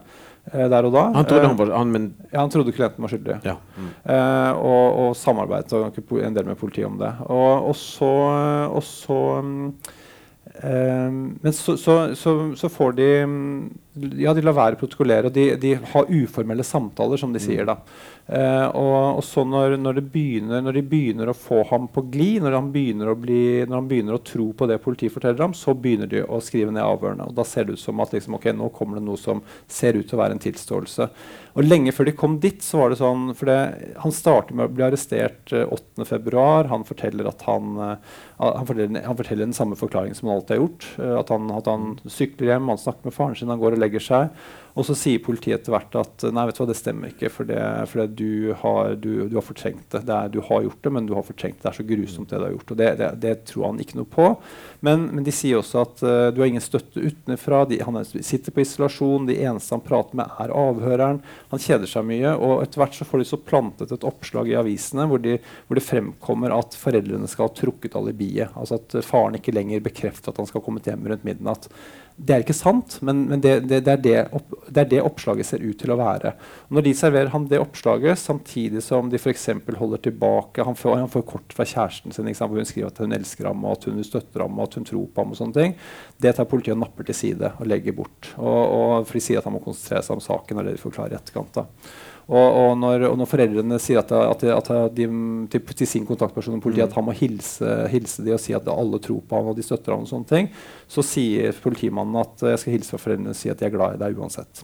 der 0.50 0.85
og 0.88 0.92
da. 0.92 1.02
Han 1.14 1.24
trodde 1.24 1.42
Eh, 1.42 1.48
han 1.48 1.57
var 1.57 1.72
han, 1.76 1.92
men, 1.92 2.14
ja, 2.33 2.40
han 2.40 2.50
trodde 2.50 2.72
klienten 2.72 3.02
var 3.02 3.09
skyldig. 3.09 3.38
ja. 3.44 3.57
Mm. 3.76 3.90
Eh, 4.05 4.52
og, 4.52 4.98
og 4.98 5.16
samarbeidet 5.16 5.70
en 6.26 6.35
del 6.35 6.46
med 6.46 6.59
politiet 6.59 6.87
om 6.87 6.98
det. 6.98 7.12
Og, 7.26 7.68
og 7.68 7.76
så, 7.76 8.12
og 8.72 8.83
så 8.83 9.38
um, 9.38 9.74
eh, 10.62 11.11
Men 11.12 11.52
så, 11.52 11.76
så, 11.76 12.14
så, 12.14 12.55
så 12.57 12.68
får 12.68 12.92
de 12.92 13.26
mm, 13.26 13.70
Ja, 13.92 14.33
de 14.33 14.40
lar 14.40 14.57
være 14.57 14.78
å 14.78 14.81
protokollere, 14.81 15.28
og 15.28 15.35
de, 15.37 15.50
de 15.61 15.74
har 15.76 16.09
uformelle 16.09 16.64
samtaler, 16.64 17.20
som 17.20 17.35
de 17.35 17.42
sier. 17.42 17.66
da. 17.68 17.74
Eh, 18.33 18.68
og, 18.78 19.18
og 19.18 19.24
så 19.26 19.42
når, 19.44 19.74
når, 19.83 19.98
det 19.98 20.05
begynner, 20.14 20.62
når 20.64 20.78
de 20.78 20.83
begynner 20.88 21.28
å 21.28 21.37
få 21.37 21.59
ham 21.68 21.88
på 21.92 22.07
glid, 22.12 22.40
når 22.40 22.55
når 22.55 23.74
han 23.74 23.90
begynner 23.90 24.16
å 24.16 24.22
tro 24.24 24.46
på 24.57 24.68
det 24.70 24.81
politiet 24.85 25.12
forteller 25.12 25.44
ham, 25.44 25.57
så 25.59 25.74
begynner 25.76 26.09
de 26.09 26.22
å 26.24 26.40
skrive 26.40 26.72
ned 26.72 26.85
avhørene. 26.87 27.28
Og 27.28 27.37
da 27.37 27.44
ser 27.44 27.68
det 27.68 27.76
ut 27.76 27.83
som 27.83 28.00
at 28.00 28.14
liksom, 28.16 28.38
ok, 28.38 28.48
nå 28.57 28.70
kommer 28.72 28.96
det 28.96 29.05
noe 29.11 29.20
som 29.20 29.44
ser 29.68 29.98
ut 29.98 30.09
til 30.09 30.16
å 30.16 30.22
være 30.22 30.38
en 30.38 30.44
tilståelse. 30.46 31.11
Og 31.52 31.66
lenge 31.66 31.92
før 31.92 32.09
de 32.09 32.14
kom 32.16 32.38
dit, 32.40 32.62
så 32.64 32.78
var 32.81 32.92
det 32.92 32.96
sånn 33.02 33.26
For 33.37 33.50
det, 33.50 33.59
han 34.00 34.14
starter 34.14 34.57
med 34.57 34.70
å 34.70 34.72
bli 34.72 34.87
arrestert 34.87 35.52
eh, 35.52 35.68
8.2. 35.68 36.46
Han 36.70 36.87
forteller 36.88 37.28
at 37.28 37.44
han, 37.44 37.74
eh, 37.76 38.14
han, 38.40 38.68
forteller, 38.68 39.05
han 39.05 39.18
forteller 39.18 39.44
den 39.44 39.57
samme 39.57 39.76
forklaringen 39.76 40.16
som 40.16 40.31
han 40.31 40.40
alltid 40.40 40.57
har 40.57 40.62
gjort. 40.62 40.88
eh, 40.96 41.14
at, 41.18 41.35
han, 41.35 41.50
at 41.59 41.68
han 41.68 41.90
sykler 42.07 42.55
hjem, 42.55 42.72
han 42.72 42.81
snakker 42.81 43.11
med 43.11 43.16
faren 43.18 43.37
sin, 43.37 43.52
han 43.52 43.61
går 43.61 43.76
og 43.76 43.82
legger 43.83 44.05
seg. 44.05 44.42
Og 44.73 44.87
så 44.88 44.95
sier 44.97 45.21
politiet 45.21 45.59
etter 45.59 45.75
hvert 45.75 45.97
at 46.01 46.25
nei, 46.33 46.47
vet 46.49 46.57
du 46.57 46.62
hva, 46.62 46.68
det 46.71 46.79
stemmer 46.79 47.12
ikke, 47.12 47.29
for, 47.33 47.49
det, 47.49 47.61
for 47.90 48.01
det 48.01 48.16
du, 48.16 48.53
har, 48.62 48.95
du, 48.97 49.11
du 49.29 49.37
har 49.37 49.45
fortrengt 49.45 49.85
det. 49.92 50.01
det 50.09 50.14
er, 50.16 50.31
du 50.33 50.38
har 50.47 50.62
gjort 50.64 50.87
det, 50.87 50.92
men 50.97 51.09
du 51.09 51.12
har 51.16 51.27
fortrengt 51.27 51.59
det. 51.59 51.66
Det 51.66 51.71
er 51.73 51.77
så 51.77 51.87
grusomt 51.90 52.33
det 52.33 52.40
du 52.40 52.47
har 52.47 52.55
gjort. 52.55 52.73
Og 52.73 52.81
det, 52.81 52.88
det, 53.21 53.35
tror 53.51 53.66
han 53.68 53.83
ikke 53.85 53.99
noe 54.01 54.09
på. 54.09 54.29
Men, 54.81 55.05
men 55.12 55.27
de 55.27 55.35
sier 55.35 55.61
også 55.61 55.83
at 55.83 56.05
uh, 56.07 56.31
du 56.33 56.40
har 56.40 56.49
ingen 56.49 56.64
støtte 56.64 57.05
utenfra. 57.05 57.66
Han 57.85 58.01
er, 58.01 58.09
sitter 58.25 58.55
på 58.55 58.64
isolasjon. 58.64 59.29
De 59.29 59.37
eneste 59.45 59.77
han 59.77 59.85
prater 59.85 60.23
med, 60.23 60.33
er 60.40 60.55
avhøreren. 60.57 61.21
Han 61.53 61.62
kjeder 61.62 61.90
seg 61.90 62.09
mye. 62.09 62.33
Og 62.33 62.64
etter 62.64 62.81
hvert 62.81 62.97
så 62.97 63.09
får 63.09 63.21
de 63.21 63.29
så 63.29 63.40
plantet 63.45 63.92
et 63.92 64.09
oppslag 64.09 64.49
i 64.49 64.57
avisene 64.57 65.05
hvor, 65.11 65.21
de, 65.21 65.37
hvor 65.68 65.77
det 65.77 65.85
fremkommer 65.85 66.57
at 66.57 66.79
foreldrene 66.81 67.29
skal 67.29 67.51
ha 67.51 67.57
trukket 67.61 67.99
alibiet. 68.01 68.57
Altså 68.57 68.81
at 68.81 69.03
faren 69.05 69.37
ikke 69.37 69.53
lenger 69.53 69.85
bekrefter 69.85 70.33
at 70.33 70.40
han 70.40 70.49
skal 70.49 70.62
ha 70.62 70.71
kommet 70.71 70.88
hjem 70.88 71.05
rundt 71.12 71.29
midnatt. 71.29 71.68
Det 72.16 72.35
er 72.35 72.42
ikke 72.44 72.55
sant, 72.57 72.98
men, 73.01 73.25
men 73.31 73.40
det, 73.42 73.55
det, 73.70 73.81
det, 73.87 74.12
er 74.12 74.29
opp, 74.37 74.53
det 74.68 74.83
er 74.85 74.90
det 74.90 75.01
oppslaget 75.03 75.48
ser 75.48 75.64
ut 75.64 75.79
til 75.81 75.94
å 75.94 75.96
være. 75.98 76.35
Og 76.68 76.77
når 76.77 76.87
de 76.87 76.92
serverer 76.98 77.33
ham 77.33 77.46
det 77.48 77.61
oppslaget, 77.62 78.20
samtidig 78.20 78.83
som 78.85 79.09
de 79.11 79.20
f.eks. 79.20 79.48
holder 79.79 80.03
tilbake 80.05 80.66
Han 80.68 80.77
får, 80.79 80.98
han 81.01 81.11
får 81.12 81.25
kort 81.29 81.57
fra 81.57 81.66
kjæresten 81.68 82.14
sin 82.14 82.29
hvor 82.33 82.61
hun 82.61 82.68
skriver 82.68 82.92
at 82.92 83.01
hun 83.03 83.16
elsker 83.16 83.48
ham, 83.48 83.64
og 83.64 83.79
at 83.79 83.88
hun 83.88 84.05
støtter 84.07 84.44
ham 84.44 84.59
og 84.59 84.68
at 84.68 84.79
hun 84.79 84.88
tror 84.88 85.09
på 85.09 85.25
ham. 85.25 85.35
og 85.35 85.40
sånne 85.40 85.59
ting, 85.59 85.77
Det 86.20 86.37
tar 86.37 86.48
politiet 86.51 86.77
og 86.77 86.85
napper 86.85 87.09
til 87.09 87.18
side 87.18 87.53
og 87.59 87.68
legger 87.68 87.96
bort. 87.96 88.33
Og, 88.37 88.62
og 88.62 89.09
For 89.09 89.18
de 89.18 89.25
sier 89.25 89.40
at 89.40 89.48
han 89.48 89.57
må 89.57 89.64
konsentrere 89.64 90.05
seg 90.05 90.18
om 90.18 90.25
saken, 90.25 90.61
og 90.61 90.68
det 90.68 90.77
de 90.77 90.85
forklarer 90.85 91.16
i 91.16 91.20
etterkant. 91.20 91.62
da. 91.62 91.66
Og, 92.31 92.47
og, 92.47 92.73
når, 92.79 93.09
og 93.11 93.17
når 93.19 93.29
foreldrene 93.29 93.79
sier 93.83 93.99
at, 93.99 94.13
at, 94.15 94.45
at 94.47 94.95
de, 94.95 95.09
til, 95.51 95.63
til 95.75 95.89
sin 95.91 96.07
kontaktperson 96.07 96.61
i 96.61 96.63
politiet 96.63 96.87
at 96.87 96.95
han 96.97 97.07
må 97.09 97.15
hilse, 97.19 97.73
hilse 97.91 98.23
de 98.25 98.37
og 98.37 98.41
si 98.41 98.55
at 98.57 98.69
alle 98.71 99.01
tror 99.03 99.25
på 99.27 99.41
ham 99.41 99.51
og 99.51 99.59
de 99.59 99.67
støtter 99.67 99.95
ham, 99.95 100.07
og 100.07 100.11
sånne 100.11 100.31
ting, 100.31 100.51
så 100.87 101.05
sier 101.07 101.57
politimannen 101.65 102.21
at 102.23 102.47
jeg 102.53 102.63
skal 102.63 102.77
hilse 102.77 102.95
fra 102.95 103.03
foreldrene 103.03 103.35
og 103.35 103.41
si 103.41 103.51
at 103.51 103.59
de 103.59 103.67
er 103.67 103.75
glad 103.75 103.99
i 103.99 104.03
deg 104.05 104.23
uansett. 104.23 104.63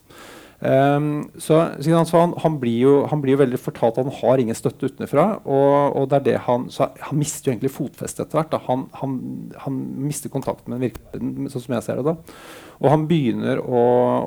Um, 0.58 1.28
så, 1.38 1.60
han, 1.86 2.32
han, 2.42 2.56
blir 2.58 2.78
jo, 2.82 2.94
han, 3.06 3.20
blir 3.22 3.36
jo, 3.36 3.40
veldig 3.44 3.60
fortalt 3.62 4.00
at 4.00 4.08
han 4.08 4.16
har 4.18 4.40
ingen 4.42 4.58
støtte 4.58 4.90
utenfra. 4.90 5.26
Og, 5.46 5.98
og 6.00 6.08
det 6.10 6.18
er 6.18 6.24
det 6.26 6.38
han, 6.48 6.66
så 6.74 6.90
han 6.98 7.20
mister 7.20 7.50
jo 7.50 7.54
egentlig 7.54 7.74
fotfestet 7.74 8.24
etter 8.26 8.40
hvert. 8.40 8.56
Han, 8.66 8.88
han, 8.98 9.18
han, 9.64 9.76
mister 10.08 10.32
kontakten 10.32 10.74
med 10.74 10.88
virkeligheten, 10.88 11.52
sånn 11.52 11.66
som 11.66 11.76
jeg 11.76 11.86
ser 11.86 12.00
det. 12.00 12.14
da. 12.14 12.40
Og 12.78 12.90
han 12.94 13.06
begynner 13.10 13.62
å, 13.62 13.84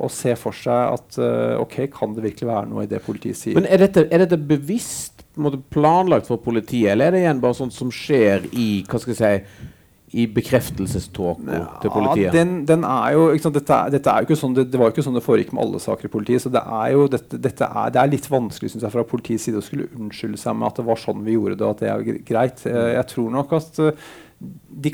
å 0.08 0.12
se 0.12 0.36
for 0.40 0.56
seg 0.56 0.96
at 0.96 1.20
uh, 1.20 1.60
ok, 1.64 1.84
kan 1.92 2.16
det 2.16 2.26
virkelig 2.30 2.52
være 2.52 2.72
noe 2.72 2.88
i 2.88 2.92
det 2.92 3.04
politiet 3.04 3.40
sier? 3.40 3.60
Men 3.60 3.68
er 3.68 3.84
dette, 3.84 4.08
er 4.08 4.24
dette 4.24 4.40
bevisst 4.40 5.26
måte, 5.40 5.60
planlagt 5.72 6.28
for 6.28 6.42
politiet, 6.44 6.94
eller 6.94 7.10
er 7.10 7.16
det 7.16 7.22
igjen 7.26 7.44
bare 7.44 7.60
sånt 7.60 7.76
som 7.76 7.92
skjer 7.94 8.48
i 8.52 8.70
hva 8.88 9.00
skal 9.00 9.16
jeg 9.16 9.20
si, 9.22 9.70
i 10.12 10.26
bekreftelseståka 10.28 11.60
til 11.82 11.94
politiet? 11.94 12.26
Ja, 12.28 12.34
den, 12.36 12.54
den 12.68 12.84
er 12.88 13.14
jo, 13.16 13.28
sant, 13.44 13.56
dette, 13.56 13.78
dette, 13.94 14.12
er 14.12 14.24
jo 14.24 14.30
ikke 14.30 14.40
sånn, 14.40 14.56
det, 14.58 14.66
det, 14.72 14.80
var 14.80 14.90
jo 14.90 14.96
ikke 14.96 15.06
sånn 15.06 15.20
det 15.20 15.24
foregikk 15.26 15.54
med 15.56 15.64
alle 15.64 15.82
saker 15.84 16.10
i 16.10 16.14
politiet. 16.14 16.44
så 16.44 16.52
Det 16.54 16.64
er 16.64 16.96
jo 16.96 17.06
dette, 17.12 17.40
dette 17.42 17.70
er, 17.70 17.94
det 17.96 18.02
er 18.02 18.12
litt 18.12 18.28
vanskelig 18.32 18.74
synes 18.74 18.88
jeg, 18.88 18.96
fra 18.96 19.06
politiets 19.08 19.48
side 19.48 19.62
å 19.62 19.66
skulle 19.66 19.88
unnskylde 19.96 20.42
seg 20.42 20.58
med 20.58 20.68
at 20.72 20.82
det 20.82 20.88
var 20.90 21.00
sånn 21.00 21.24
vi 21.28 21.38
gjorde 21.38 21.60
det. 21.62 21.68
og 21.68 21.78
at 21.78 21.86
det 21.86 21.94
er 21.94 22.26
greit. 22.28 22.66
Jeg, 22.68 22.92
jeg 22.98 23.08
tror 23.14 23.32
nok 23.38 23.56
at 23.60 23.80
de 23.80 23.94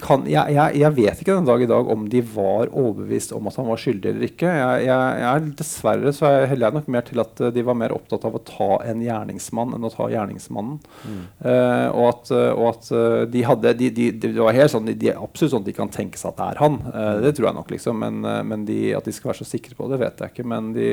kan, 0.02 0.26
jeg, 0.28 0.52
jeg, 0.52 0.80
jeg, 0.82 0.94
vet 0.98 1.22
ikke 1.22 1.36
den 1.38 1.48
dag 1.48 1.62
i 1.64 1.70
dag 1.70 1.90
om 1.94 2.08
de 2.12 2.20
var 2.34 2.68
overbevist 2.68 3.32
om 3.36 3.48
at 3.48 3.56
han 3.60 3.70
var 3.70 3.80
skyldig 3.80 4.10
eller 4.12 4.26
ikke. 4.28 4.50
Jeg, 4.84 5.52
dessverre 5.60 6.12
så 6.16 6.32
heller 6.50 6.68
jeg 6.68 6.76
nok 6.76 6.90
mer 6.92 7.06
til 7.08 7.22
at 7.24 7.44
de 7.56 7.64
var 7.64 7.78
mer 7.80 7.96
opptatt 7.96 8.26
av 8.28 8.36
å 8.36 8.44
ta 8.48 8.70
en 8.90 9.04
gjerningsmann 9.06 9.78
enn 9.78 9.88
å 9.88 9.92
ta 9.94 10.10
gjerningsmannen. 10.12 10.80
Mm. 11.08 11.22
Uh, 11.46 11.88
og, 11.94 12.08
at, 12.10 12.34
og, 12.52 12.66
at, 12.74 12.90
de 13.32 13.44
hadde 13.48 13.76
de, 13.80 13.92
de, 13.94 14.10
de, 14.12 14.34
Det 14.36 14.44
var 14.44 14.58
helt 14.58 14.74
sånn, 14.74 14.92
de, 14.92 15.14
absolutt 15.16 15.56
sånn 15.56 15.64
at 15.64 15.70
de 15.72 15.78
kan 15.78 15.94
tenke 15.94 16.20
seg 16.20 16.34
at 16.34 16.42
det 16.42 16.50
er 16.50 16.64
han. 16.66 16.82
Uh, 16.90 17.14
det 17.24 17.36
tror 17.38 17.52
jeg 17.52 17.60
nok, 17.62 17.76
liksom. 17.76 18.04
Men, 18.04 18.32
men 18.52 18.68
at 18.98 19.08
de 19.08 19.16
skal 19.16 19.32
være 19.32 19.44
så 19.46 19.52
sikre 19.54 19.78
på 19.78 19.88
det, 19.92 20.02
vet 20.04 20.26
jeg 20.26 20.36
ikke. 20.36 20.50
Men 20.52 20.74
de 20.76 20.90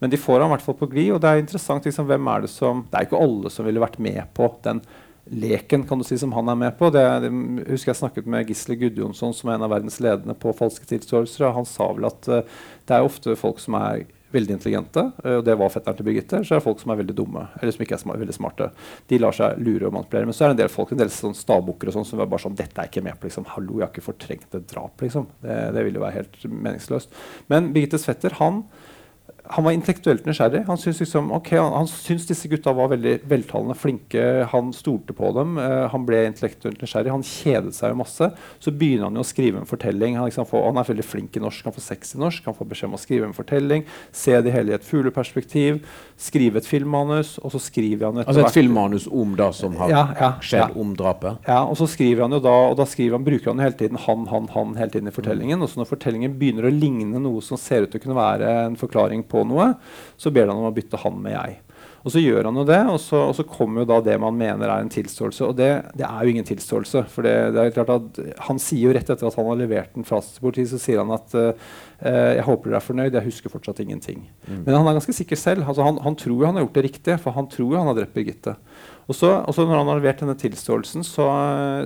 men 0.00 0.08
de 0.08 0.16
får 0.16 0.40
han 0.40 0.48
i 0.48 0.54
hvert 0.54 0.64
fall 0.64 0.78
på 0.80 0.88
glid. 0.90 1.12
Og 1.12 1.20
det 1.22 1.30
er 1.30 1.42
interessant 1.42 1.84
liksom, 1.86 2.08
hvem 2.08 2.32
er 2.32 2.46
det 2.46 2.50
som 2.52 2.86
Det 2.88 2.96
er 2.96 3.06
ikke 3.06 3.20
alle 3.20 3.52
som 3.52 3.68
ville 3.68 3.82
vært 3.82 4.00
med 4.02 4.22
på 4.36 4.48
den 4.64 4.80
leken 5.30 5.86
kan 5.86 5.98
du 5.98 6.04
si, 6.04 6.18
som 6.18 6.32
han 6.32 6.48
er 6.48 6.58
med 6.58 6.78
på. 6.78 6.90
Det, 6.90 7.02
det 7.24 7.30
husker 7.70 7.92
jeg 7.92 8.00
snakket 8.02 8.30
med 8.30 8.48
Gisle 8.50 8.76
Gudjonsson, 8.80 9.34
som 9.36 9.50
er 9.50 9.58
en 9.58 9.66
av 9.66 9.72
verdens 9.72 10.00
ledende 10.02 10.34
på 10.38 10.54
falske 10.56 10.88
tilståelser. 10.90 11.52
Han 11.54 11.68
sa 11.68 11.90
vel 11.94 12.08
at 12.10 12.30
uh, 12.30 12.40
det 12.88 12.96
er 12.96 13.06
ofte 13.06 13.36
folk 13.38 13.62
som 13.62 13.78
er 13.78 14.08
veldig 14.34 14.54
intelligente, 14.56 15.02
uh, 15.24 15.36
og 15.38 15.44
det 15.46 15.56
var 15.58 15.72
fetteren 15.74 15.98
til 15.98 16.08
Birgitte. 16.08 16.42
Så 16.42 16.54
er 16.54 16.60
det 16.60 16.66
folk 16.66 16.82
som 16.82 16.94
er 16.94 17.00
veldig 17.02 17.16
dumme, 17.18 17.46
eller 17.60 17.74
som 17.74 17.86
ikke 17.86 18.00
er 18.00 18.22
veldig 18.24 18.36
smarte. 18.36 18.70
De 19.10 19.20
lar 19.22 19.36
seg 19.36 19.62
lure 19.62 19.88
og 19.88 19.96
manipulere. 19.96 20.28
Men 20.30 20.36
så 20.36 20.46
er 20.46 20.50
det 20.50 20.58
en 20.58 20.62
del 20.64 20.74
folk, 20.74 20.94
en 20.94 21.02
del 21.02 21.14
sånn 21.14 21.38
stabbukker 21.38 21.90
og 21.90 21.98
sånn, 21.98 22.08
som 22.10 22.22
er 22.22 22.30
bare 22.30 22.46
sånn 22.46 22.58
Dette 22.58 22.82
er 22.82 22.90
ikke 22.90 23.04
med 23.06 23.18
på, 23.20 23.30
liksom. 23.30 23.46
Hallo, 23.54 23.78
jeg 23.78 23.86
har 23.86 23.94
ikke 23.94 24.08
fortrengt 24.10 24.58
et 24.58 24.70
drap, 24.74 24.96
liksom. 25.06 25.30
Det, 25.44 25.60
det 25.76 25.86
ville 25.86 26.02
jo 26.02 26.06
være 26.08 26.18
helt 26.20 26.40
meningsløst. 26.50 27.14
Men 27.52 27.70
Birgittes 27.76 28.08
fetter, 28.10 28.34
han 28.42 28.64
han 29.50 29.64
var 29.64 29.72
intellektuelt 29.74 30.26
nysgjerrig. 30.26 30.62
Han 30.66 30.78
syntes 30.78 31.00
liksom, 31.00 31.32
okay, 31.34 31.58
han, 31.58 31.72
han 31.74 31.88
syntes 31.90 32.28
disse 32.28 32.48
gutta 32.48 32.72
var 32.76 32.92
veldig 32.92 33.16
veltalende, 33.28 33.74
flinke. 33.74 34.22
Han 34.52 34.70
stolte 34.76 35.14
på 35.16 35.32
dem. 35.34 35.56
Uh, 35.58 35.88
han 35.90 36.04
ble 36.06 36.22
intellektuelt 36.28 36.78
nysgjerrig. 36.82 37.10
Han 37.10 37.24
kjedet 37.26 37.74
seg 37.74 37.90
jo 37.90 37.98
masse. 37.98 38.30
Så 38.62 38.70
begynner 38.70 39.08
han 39.08 39.18
jo 39.18 39.24
å 39.24 39.26
skrive 39.26 39.58
en 39.58 39.66
fortelling. 39.66 40.18
Han, 40.20 40.28
liksom 40.30 40.46
får, 40.46 40.62
han, 40.68 40.78
er 40.78 40.90
veldig 40.92 41.06
flink 41.06 41.38
i 41.38 41.42
norsk. 41.42 41.66
Han 41.66 41.74
får 41.74 41.86
sex 41.88 42.14
i 42.14 42.20
norsk. 42.22 42.46
Han 42.46 42.56
får 42.60 42.68
beskjed 42.70 42.90
om 42.92 42.94
å 42.98 43.02
skrive 43.02 43.26
en 43.26 43.34
fortelling. 43.34 43.86
Se 44.14 44.36
det 44.38 44.54
hele 44.54 44.74
i 44.74 44.76
et 44.78 44.86
fugleperspektiv. 44.86 45.80
Skrive 46.20 46.62
et 46.62 46.70
filmmanus. 46.70 47.34
Og 47.42 47.56
så 47.56 47.62
skriver 47.64 48.06
han 48.06 48.22
etter 48.22 48.30
Altså 48.30 48.46
et 48.46 48.60
filmmanus 48.60 49.08
om 49.10 49.34
det 49.40 49.50
som 49.58 49.74
har 49.82 49.94
ja, 49.96 50.04
ja, 50.20 50.30
skjedd 50.44 50.66
ja. 50.68 50.70
om 50.78 50.94
drapet? 50.98 51.42
Ja, 51.50 51.64
og 51.64 51.74
så 51.80 51.90
skriver 51.90 52.28
han 52.28 52.38
jo 52.38 52.42
da, 52.46 52.54
og 52.70 52.78
da 52.78 52.86
han, 52.86 53.26
bruker 53.26 53.50
han 53.50 53.58
jo 53.58 53.66
hele 53.66 53.78
tiden 53.82 53.98
han, 54.06 54.30
han, 54.30 54.46
han 54.54 54.78
hele 54.78 54.94
tiden 54.94 55.10
i 55.10 55.16
fortellingen. 55.18 55.66
Og 55.66 55.74
så 55.74 55.82
når 55.82 55.90
fortellingen 55.90 56.38
begynner 56.38 56.70
å 56.70 56.74
ligne 56.74 57.18
noe 57.18 57.42
som 57.42 57.58
ser 57.58 57.88
ut 57.88 57.90
til 57.90 57.98
å 57.98 58.06
kunne 58.06 58.20
være 58.20 58.54
en 58.68 58.78
forklaring 58.78 59.26
på 59.26 59.39
noe, 59.48 59.72
så 60.20 60.32
ber 60.34 60.48
han 60.50 60.58
om 60.58 60.70
å 60.70 60.74
bytte 60.76 61.00
han 61.00 61.20
med 61.22 61.36
jeg. 61.36 61.58
Og 62.00 62.14
så 62.14 62.20
gjør 62.22 62.46
han 62.48 62.56
jo 62.56 62.64
det, 62.64 62.78
og 62.88 62.96
så, 63.02 63.18
og 63.28 63.34
så 63.36 63.44
kommer 63.44 63.82
jo 63.82 63.90
da 63.90 63.98
det 64.04 64.14
man 64.20 64.36
mener 64.36 64.70
er 64.70 64.80
en 64.80 64.92
tilståelse. 64.92 65.44
Og 65.50 65.56
det, 65.58 65.68
det 65.98 66.06
er 66.06 66.24
jo 66.24 66.32
ingen 66.32 66.46
tilståelse. 66.48 67.02
For 67.12 67.26
det, 67.26 67.34
det, 67.52 67.64
er 67.64 67.74
klart 67.74 67.92
at 67.92 68.20
han 68.46 68.60
sier 68.62 68.88
jo 68.88 68.94
rett 68.96 69.10
etter 69.12 69.28
at 69.28 69.36
han 69.36 69.48
har 69.50 69.60
levert 69.60 69.92
den 69.96 70.06
fra 70.08 70.22
til 70.24 70.46
politiet, 70.46 70.70
så 70.72 70.80
sier 70.80 71.02
han 71.02 71.12
at 71.12 71.36
uh, 71.36 71.50
jeg 72.00 72.46
håper 72.46 72.70
dere 72.70 72.80
er 72.80 72.86
fornøyd, 72.86 73.18
jeg 73.18 73.28
husker 73.28 73.52
fortsatt 73.52 73.82
ingenting. 73.84 74.24
Mm. 74.46 74.62
Men 74.64 74.78
han 74.78 74.88
er 74.88 74.96
ganske 74.96 75.16
sikker 75.16 75.40
selv. 75.40 75.66
Altså, 75.68 75.84
han, 75.84 76.00
han, 76.06 76.16
tror 76.16 76.38
jo 76.38 76.48
han 76.48 76.56
har 76.56 76.64
gjort 76.64 76.80
det 76.80 76.86
riktige, 76.88 77.18
for 77.20 77.36
han 77.36 77.50
tror 77.52 77.68
jo 77.68 77.82
han 77.82 77.92
har 77.92 78.00
drept 78.00 78.16
Birgitte. 78.16 78.56
Og 79.10 79.16
så, 79.16 79.30
når 79.58 79.80
han 79.80 79.88
har 79.90 79.98
levert 79.98 80.20
denne 80.22 80.36
tilståelsen, 80.38 81.02
så, 81.06 81.24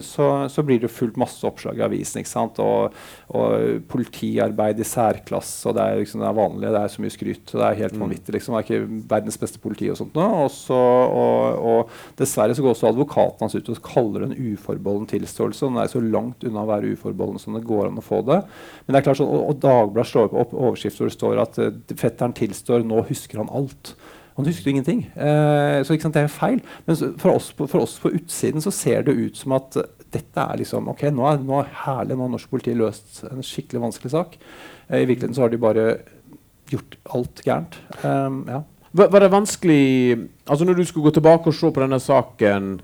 så, 0.04 0.26
så, 0.52 0.64
blir 0.66 0.82
det 0.82 0.90
fullt 0.92 1.16
masse 1.20 1.40
oppslag 1.48 1.78
i 1.80 1.84
avisen. 1.86 2.20
ikke 2.20 2.28
sant? 2.28 2.58
Og, 2.60 2.92
og 3.32 3.84
politiarbeid 3.88 4.82
i 4.82 4.86
særklasse, 4.88 5.62
og 5.70 5.78
det 5.78 5.86
er, 5.86 6.00
liksom, 6.02 6.20
det 6.20 6.28
er 6.28 6.36
vanlig. 6.36 6.72
Det 6.74 6.82
er 6.82 6.92
så 6.92 7.04
mye 7.04 7.14
skryt. 7.14 7.44
og 7.54 7.62
Det 7.62 7.68
er 7.68 7.80
helt 7.80 7.96
vanvittig. 8.02 8.34
liksom. 8.36 8.56
Det 8.56 8.60
er 8.60 8.66
ikke 8.68 9.04
verdens 9.14 9.40
beste 9.40 9.62
politi 9.62 9.88
og 9.88 9.96
sånt 10.00 10.18
nå. 10.18 10.26
Og, 10.42 10.50
så, 10.52 10.80
og, 11.22 11.64
og 11.70 12.18
dessverre 12.20 12.56
så 12.56 12.64
går 12.66 12.76
også 12.76 12.90
advokaten 12.92 13.46
hans 13.46 13.56
ut 13.56 13.70
og 13.72 13.80
kaller 13.88 14.26
det 14.26 14.30
en 14.30 14.52
uforbeholden 14.52 15.08
tilståelse. 15.14 15.64
og 15.64 15.72
Den 15.72 15.84
er 15.84 15.94
så 15.94 16.02
langt 16.04 16.44
unna 16.44 16.66
å 16.66 16.72
være 16.74 16.92
uforbeholden 16.92 17.40
som 17.40 17.56
det 17.56 17.64
går 17.64 17.88
an 17.88 18.02
å 18.02 18.04
få 18.04 18.20
det. 18.28 18.42
Men 18.84 18.98
det 18.98 19.00
er 19.00 19.08
klart 19.08 19.22
sånn, 19.22 19.32
og, 19.32 19.46
og 19.48 19.64
Dagbladet 19.64 20.12
slår 20.12 20.36
opp 20.44 20.52
overskrift 20.52 21.00
hvor 21.00 21.08
det 21.08 21.16
står 21.16 21.40
at 21.40 21.62
uh, 21.62 21.96
fetteren 21.96 22.36
tilstår, 22.36 22.84
nå 22.84 23.00
husker 23.08 23.40
han 23.40 23.52
alt. 23.54 23.94
Han 24.34 24.48
husker 24.48 24.70
ingenting. 24.70 25.04
Eh, 25.14 25.80
så 25.86 25.94
sant, 25.94 26.14
det 26.16 26.24
er 26.24 26.32
feil. 26.32 26.62
Men 26.88 26.98
for 27.22 27.36
oss, 27.36 27.52
på, 27.54 27.68
for 27.70 27.86
oss, 27.86 27.98
på, 28.02 28.10
utsiden 28.18 28.64
så 28.64 28.72
ser 28.74 29.06
det 29.06 29.14
ut 29.14 29.38
som 29.38 29.54
at 29.54 29.78
dette 30.14 30.42
er 30.42 30.58
liksom 30.60 30.90
ok, 30.90 31.06
nå 31.14 31.26
er, 31.30 31.40
nå 31.42 31.60
er 31.60 31.70
herlig, 31.84 32.16
nå 32.16 32.26
har 32.26 32.34
norsk 32.34 32.50
politi 32.50 32.74
løst 32.78 33.22
en 33.30 33.46
skikkelig 33.46 33.82
vanskelig 33.88 34.14
sak. 34.14 34.38
Eh, 34.88 35.02
I 35.02 35.06
virkeligheten 35.06 35.36
så 35.38 35.46
har 35.46 35.54
de 35.54 35.62
bare 35.62 35.86
gjort 36.70 36.98
alt 37.14 37.44
gærent. 37.46 37.78
Um, 38.02 38.42
ja. 38.48 38.62
Var, 38.94 39.10
var 39.10 39.24
det 39.24 39.32
vanskelig 39.34 39.84
Altså 40.46 40.64
Når 40.64 40.78
du 40.78 40.84
skulle 40.86 41.08
gå 41.08 41.14
tilbake 41.16 41.50
og 41.50 41.56
se 41.56 41.70
på 41.74 41.82
denne 41.82 41.98
saken 42.00 42.76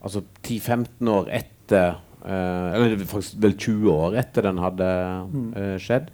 altså 0.00 0.22
10-15 0.46 1.10
år 1.12 1.28
etter 1.34 1.98
uh, 2.24 2.72
Eller 2.72 2.96
faktisk 3.04 3.38
vel 3.42 3.54
20 3.58 3.92
år 3.92 4.16
etter 4.22 4.46
den 4.48 4.60
hadde 4.62 4.88
eh, 5.58 5.76
skjedd, 5.82 6.08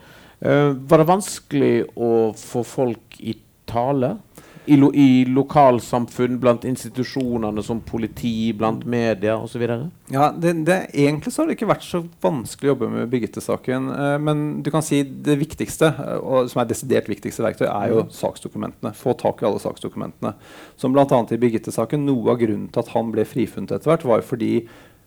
uh, 0.45 0.73
var 0.89 1.03
det 1.03 1.09
vanskelig 1.11 1.75
å 1.95 2.11
få 2.39 2.65
folk 2.67 3.19
i 3.21 3.37
tale? 3.71 4.17
I, 4.67 4.77
lo, 4.81 4.89
I 4.97 5.25
lokalsamfunn, 5.29 6.39
blant 6.41 6.63
institusjonene 6.65 7.63
som 7.65 7.83
politi, 7.85 8.53
blant 8.57 8.87
media 8.89 9.37
osv.? 9.37 9.65
Ja, 10.13 10.31
det, 10.33 10.55
det, 10.65 10.79
Egentlig 10.95 11.35
så 11.35 11.43
har 11.43 11.51
det 11.51 11.59
ikke 11.59 11.69
vært 11.69 11.85
så 11.85 12.01
vanskelig 12.25 12.71
å 12.71 12.73
jobbe 12.73 12.89
med 12.95 13.11
Birgitte-saken. 13.13 13.91
Eh, 13.93 14.15
men 14.25 14.47
du 14.65 14.71
kan 14.73 14.85
si 14.85 15.03
det 15.05 15.37
viktigste, 15.43 15.91
eh, 15.93 16.17
og 16.17 16.49
som 16.53 16.63
er 16.63 16.71
desidert 16.71 17.11
viktigste 17.13 17.45
verktøy, 17.45 17.67
er 17.69 17.93
jo 17.93 18.07
saksdokumentene. 18.15 18.95
Få 18.97 19.13
tak 19.21 19.45
i 19.45 19.51
alle 19.51 19.61
saksdokumentene. 19.61 20.33
Som 20.81 20.97
bl.a. 20.97 21.05
i 21.05 21.41
Birgitte-saken. 21.45 22.09
Noe 22.09 22.33
av 22.33 22.41
grunnen 22.41 22.71
til 22.73 22.85
at 22.87 22.93
han 22.97 23.13
ble 23.13 23.29
frifunnet 23.29 23.77
etter 23.77 23.93
hvert, 23.93 24.09
var 24.09 24.27
fordi 24.27 24.57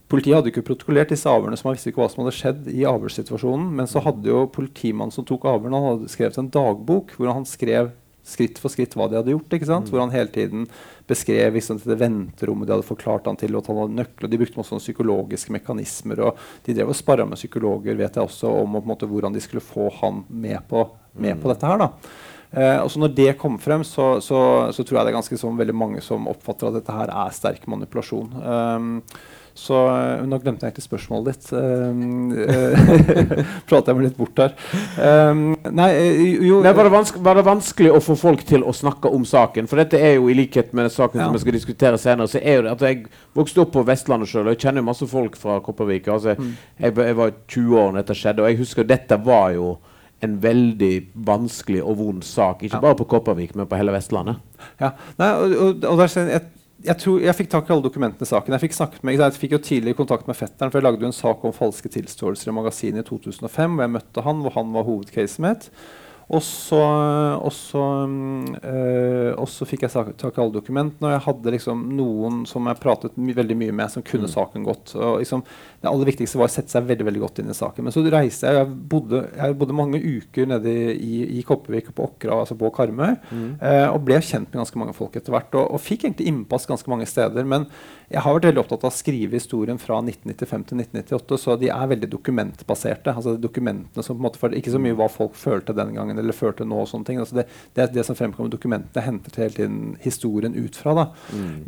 Politiet 0.08 0.38
hadde 0.38 0.52
ikke 0.54 0.64
protokollert 0.70 1.10
disse 1.12 1.28
avhørene, 1.28 1.58
så 1.60 1.66
man 1.68 1.74
visste 1.76 1.92
ikke 1.92 2.00
hva 2.00 2.06
som 2.08 2.22
hadde 2.24 2.32
skjedd 2.38 2.68
i 2.72 2.86
avhørssituasjonen. 2.88 3.66
Men 3.76 3.90
så 3.92 4.00
hadde 4.06 4.30
jo 4.30 4.46
politimannen 4.56 5.12
som 5.12 5.26
tok 5.28 5.44
avhørene, 5.52 5.76
han 5.76 5.98
hadde 5.98 6.12
skrevet 6.14 6.38
en 6.40 6.48
dagbok 6.54 7.12
hvor 7.18 7.34
han 7.36 7.44
skrev 7.44 7.90
skritt 8.28 8.60
for 8.62 8.74
skritt 8.74 8.96
hva 8.98 9.08
de 9.10 9.20
hadde 9.20 9.34
gjort. 9.34 9.56
ikke 9.56 9.70
sant? 9.70 9.90
Hvor 9.92 10.04
han 10.04 10.14
hele 10.14 10.32
tiden 10.34 10.68
beskrev 11.08 11.56
liksom, 11.56 11.80
det 11.84 12.00
venterommet 12.02 12.68
de 12.68 12.76
hadde 12.76 12.88
forklart 12.88 13.30
han 13.30 13.40
til, 13.40 13.56
og 13.56 13.64
at 13.64 13.72
han 13.72 13.82
hadde 13.82 14.00
nøkler. 14.02 14.32
De 14.32 14.40
brukte 14.42 14.60
masse 14.60 14.82
psykologiske 14.84 15.54
mekanismer. 15.56 16.24
og 16.28 16.42
De 16.68 16.76
drev 16.78 16.92
og 16.92 17.00
sparra 17.00 17.28
med 17.28 17.40
psykologer 17.40 18.00
vet 18.00 18.20
jeg 18.20 18.30
også, 18.30 18.52
om 18.64 18.78
på 18.78 18.84
en 18.84 18.92
måte, 18.94 19.10
hvordan 19.10 19.36
de 19.36 19.44
skulle 19.44 19.64
få 19.64 19.90
han 20.02 20.26
med 20.28 20.60
på, 20.70 20.84
med 21.18 21.40
på 21.42 21.54
dette 21.54 21.72
her. 21.72 21.86
da. 21.86 21.92
Eh, 22.52 22.78
og 22.80 22.92
så 22.92 23.00
Når 23.00 23.16
det 23.16 23.32
kom 23.40 23.58
frem, 23.60 23.84
så, 23.84 24.20
så, 24.24 24.40
så 24.72 24.84
tror 24.84 25.00
jeg 25.00 25.08
det 25.08 25.14
er 25.14 25.20
ganske 25.20 25.40
sånn 25.40 25.58
veldig 25.60 25.76
mange 25.76 26.04
som 26.04 26.30
oppfatter 26.32 26.70
at 26.70 26.80
dette 26.80 26.96
her 26.96 27.12
er 27.12 27.36
sterk 27.36 27.68
manipulasjon. 27.68 28.32
Um, 28.40 28.94
så 29.58 29.78
eh, 29.90 30.22
Nå 30.30 30.38
glemte 30.44 30.66
jeg 30.68 30.72
egentlig 30.76 30.86
spørsmålet 30.86 31.34
ditt. 31.34 31.48
Um, 31.52 32.32
eh, 32.38 33.42
Prater 33.70 33.92
jeg 33.92 33.98
meg 33.98 34.06
litt 34.08 34.18
bort 34.20 34.38
her. 34.44 34.54
Um, 35.32 35.42
nei, 35.74 35.88
eh, 35.98 36.22
jo 36.46 36.60
Nei, 36.66 36.74
var, 36.78 36.90
det 36.92 37.24
var 37.26 37.40
det 37.40 37.46
vanskelig 37.48 37.92
å 37.98 38.02
få 38.04 38.16
folk 38.22 38.44
til 38.48 38.62
å 38.68 38.74
snakke 38.76 39.10
om 39.14 39.26
saken? 39.28 39.68
For 39.70 39.82
dette 39.82 39.98
er 40.00 40.18
jo 40.20 40.30
i 40.30 40.38
likhet 40.38 40.74
med 40.78 40.92
saken 40.94 41.20
Ja. 41.24 41.26
som 41.28 41.34
vi 41.38 41.44
skal 41.46 41.58
diskutere 41.58 41.98
senere. 42.02 42.30
Så 42.30 42.42
er 42.42 42.64
det 42.68 42.76
at 42.76 42.86
Jeg 42.88 43.06
vokste 43.36 43.66
opp 43.66 43.74
på 43.74 43.86
Vestlandet 43.88 44.30
sjøl, 44.30 44.46
og 44.48 44.54
jeg 44.56 44.62
kjenner 44.68 44.84
jo 44.84 44.90
masse 44.92 45.08
folk 45.10 45.36
fra 45.42 45.60
Kopervik. 45.66 46.08
Altså, 46.08 46.36
Mm. 46.38 46.54
jeg, 46.80 46.96
jeg 46.96 47.16
var 47.18 47.32
20 47.48 47.78
år 47.82 47.92
da 47.94 48.02
dette 48.04 48.16
skjedde, 48.16 48.44
og 48.44 48.50
jeg 48.52 48.58
husker 48.62 48.84
dette 48.88 49.18
var 49.26 49.52
jo 49.56 49.78
en 50.22 50.38
veldig 50.42 50.94
vanskelig 51.28 51.82
og 51.86 51.98
vond 52.00 52.24
sak. 52.26 52.64
Ikke 52.64 52.78
Ja. 52.78 52.82
bare 52.82 52.96
på 52.98 53.06
Kopervik, 53.08 53.56
men 53.56 53.68
på 53.68 53.78
hele 53.78 53.92
Vestlandet. 53.94 54.38
Ja, 54.80 54.92
nei, 55.20 55.32
og, 55.34 55.52
og, 55.62 55.84
og 55.86 55.98
der, 56.00 56.08
jeg, 56.32 56.42
jeg, 56.86 56.98
tror, 57.02 57.22
jeg 57.24 57.36
fikk 57.38 57.52
tak 57.52 57.70
i 57.70 57.74
alle 57.74 57.86
dokumentene 57.86 58.28
i 58.28 58.30
saken. 58.30 58.54
Jeg 58.54 58.64
fikk, 58.68 58.76
snakket 58.78 59.06
med, 59.08 59.18
jeg 59.18 59.38
fikk 59.42 59.56
jo 59.58 59.62
tidlig 59.66 59.96
kontakt 59.98 60.28
med 60.30 60.38
fetteren, 60.38 60.70
for 60.72 60.80
jeg 60.80 60.86
lagde 60.86 61.02
jo 61.02 61.10
en 61.10 61.16
sak 61.16 61.46
om 61.48 61.56
falske 61.56 61.90
tilståelser 61.94 62.52
i 62.52 62.58
magasinet 62.58 63.06
i 63.06 63.08
2005, 63.08 63.78
hvor 63.78 63.88
jeg 63.88 63.96
møtte 63.96 64.26
han, 64.26 64.44
hvor 64.44 64.58
han 64.60 64.76
var 64.76 64.86
hovedcaset 64.88 65.42
mitt. 65.44 65.72
Og 66.28 66.42
så, 66.44 66.80
og, 67.40 67.54
så, 67.56 67.82
mm, 68.04 68.58
eh, 68.60 69.30
og 69.40 69.48
så 69.48 69.64
fikk 69.68 69.86
jeg 69.86 69.94
tak 70.20 70.36
i 70.36 70.42
alle 70.44 70.58
dokumentene, 70.58 71.08
og 71.08 71.14
jeg 71.16 71.24
hadde 71.24 71.54
liksom 71.56 71.86
noen 71.96 72.42
som 72.50 72.68
jeg 72.68 72.82
pratet 72.84 73.16
my 73.16 73.36
veldig 73.38 73.56
mye 73.62 73.76
med, 73.80 73.94
som 73.94 74.04
kunne 74.04 74.28
saken 74.32 74.68
godt. 74.68 74.92
Og 75.00 75.22
liksom, 75.24 75.46
det 75.78 75.90
aller 75.92 76.10
viktigste 76.10 76.40
var 76.40 76.50
å 76.50 76.52
sette 76.52 76.74
seg 76.74 76.88
veldig 76.90 77.06
veldig 77.06 77.22
godt 77.22 77.40
inn 77.44 77.52
i 77.54 77.56
saken. 77.56 77.86
Men 77.86 77.94
så 77.94 78.02
reiste 78.10 78.50
jeg. 78.50 78.58
Jeg 78.58 78.70
bodde, 78.90 79.20
jeg 79.38 79.58
bodde 79.60 79.76
mange 79.78 80.00
uker 80.02 80.50
nede 80.50 80.72
i, 80.74 81.20
i 81.38 81.44
Kopervik 81.46 81.92
og 81.92 81.98
på 81.98 82.08
Åkra, 82.08 82.40
altså 82.42 82.58
på 82.58 82.72
Karmøy, 82.74 83.12
eh, 83.62 83.86
og 83.86 84.02
ble 84.08 84.18
kjent 84.18 84.50
med 84.50 84.64
ganske 84.64 84.82
mange 84.82 84.96
folk 84.98 85.20
etter 85.20 85.36
hvert. 85.36 85.54
Og, 85.54 85.76
og 85.78 85.84
fikk 85.84 86.08
egentlig 86.08 86.32
innpass 86.32 86.66
ganske 86.70 86.90
mange 86.90 87.06
steder. 87.10 87.46
Men 87.46 87.68
jeg 88.10 88.24
har 88.26 88.38
vært 88.38 88.50
veldig 88.50 88.64
opptatt 88.64 88.88
av 88.88 88.90
å 88.90 88.98
skrive 88.98 89.38
historien 89.38 89.78
fra 89.82 90.00
1995 90.02 90.66
til 90.72 90.82
1998, 90.82 91.40
så 91.44 91.58
de 91.62 91.70
er 91.76 91.94
veldig 91.94 92.10
dokumentbaserte. 92.16 93.14
altså 93.14 93.36
er 93.36 93.46
dokumentene 93.46 94.02
som 94.02 94.18
på 94.18 94.22
en 94.22 94.28
måte, 94.30 94.42
for 94.42 94.58
Ikke 94.58 94.74
så 94.74 94.82
mye 94.82 94.98
hva 94.98 95.12
folk 95.14 95.38
følte 95.38 95.78
den 95.78 95.94
gangen 95.94 96.18
eller 96.18 96.34
følte 96.34 96.66
nå. 96.66 96.82
og 96.82 96.90
sånne 96.90 97.12
ting, 97.12 97.22
altså 97.22 97.42
det, 97.42 97.48
det 97.78 97.92
det 97.94 98.08
som 98.08 98.18
fremkommer. 98.18 98.50
Dokumentene 98.50 99.06
henter 99.06 99.44
hele 99.44 99.60
tiden 99.62 99.96
historien 100.02 100.58
ut 100.58 100.76
fra. 100.76 100.98
da. 100.98 101.08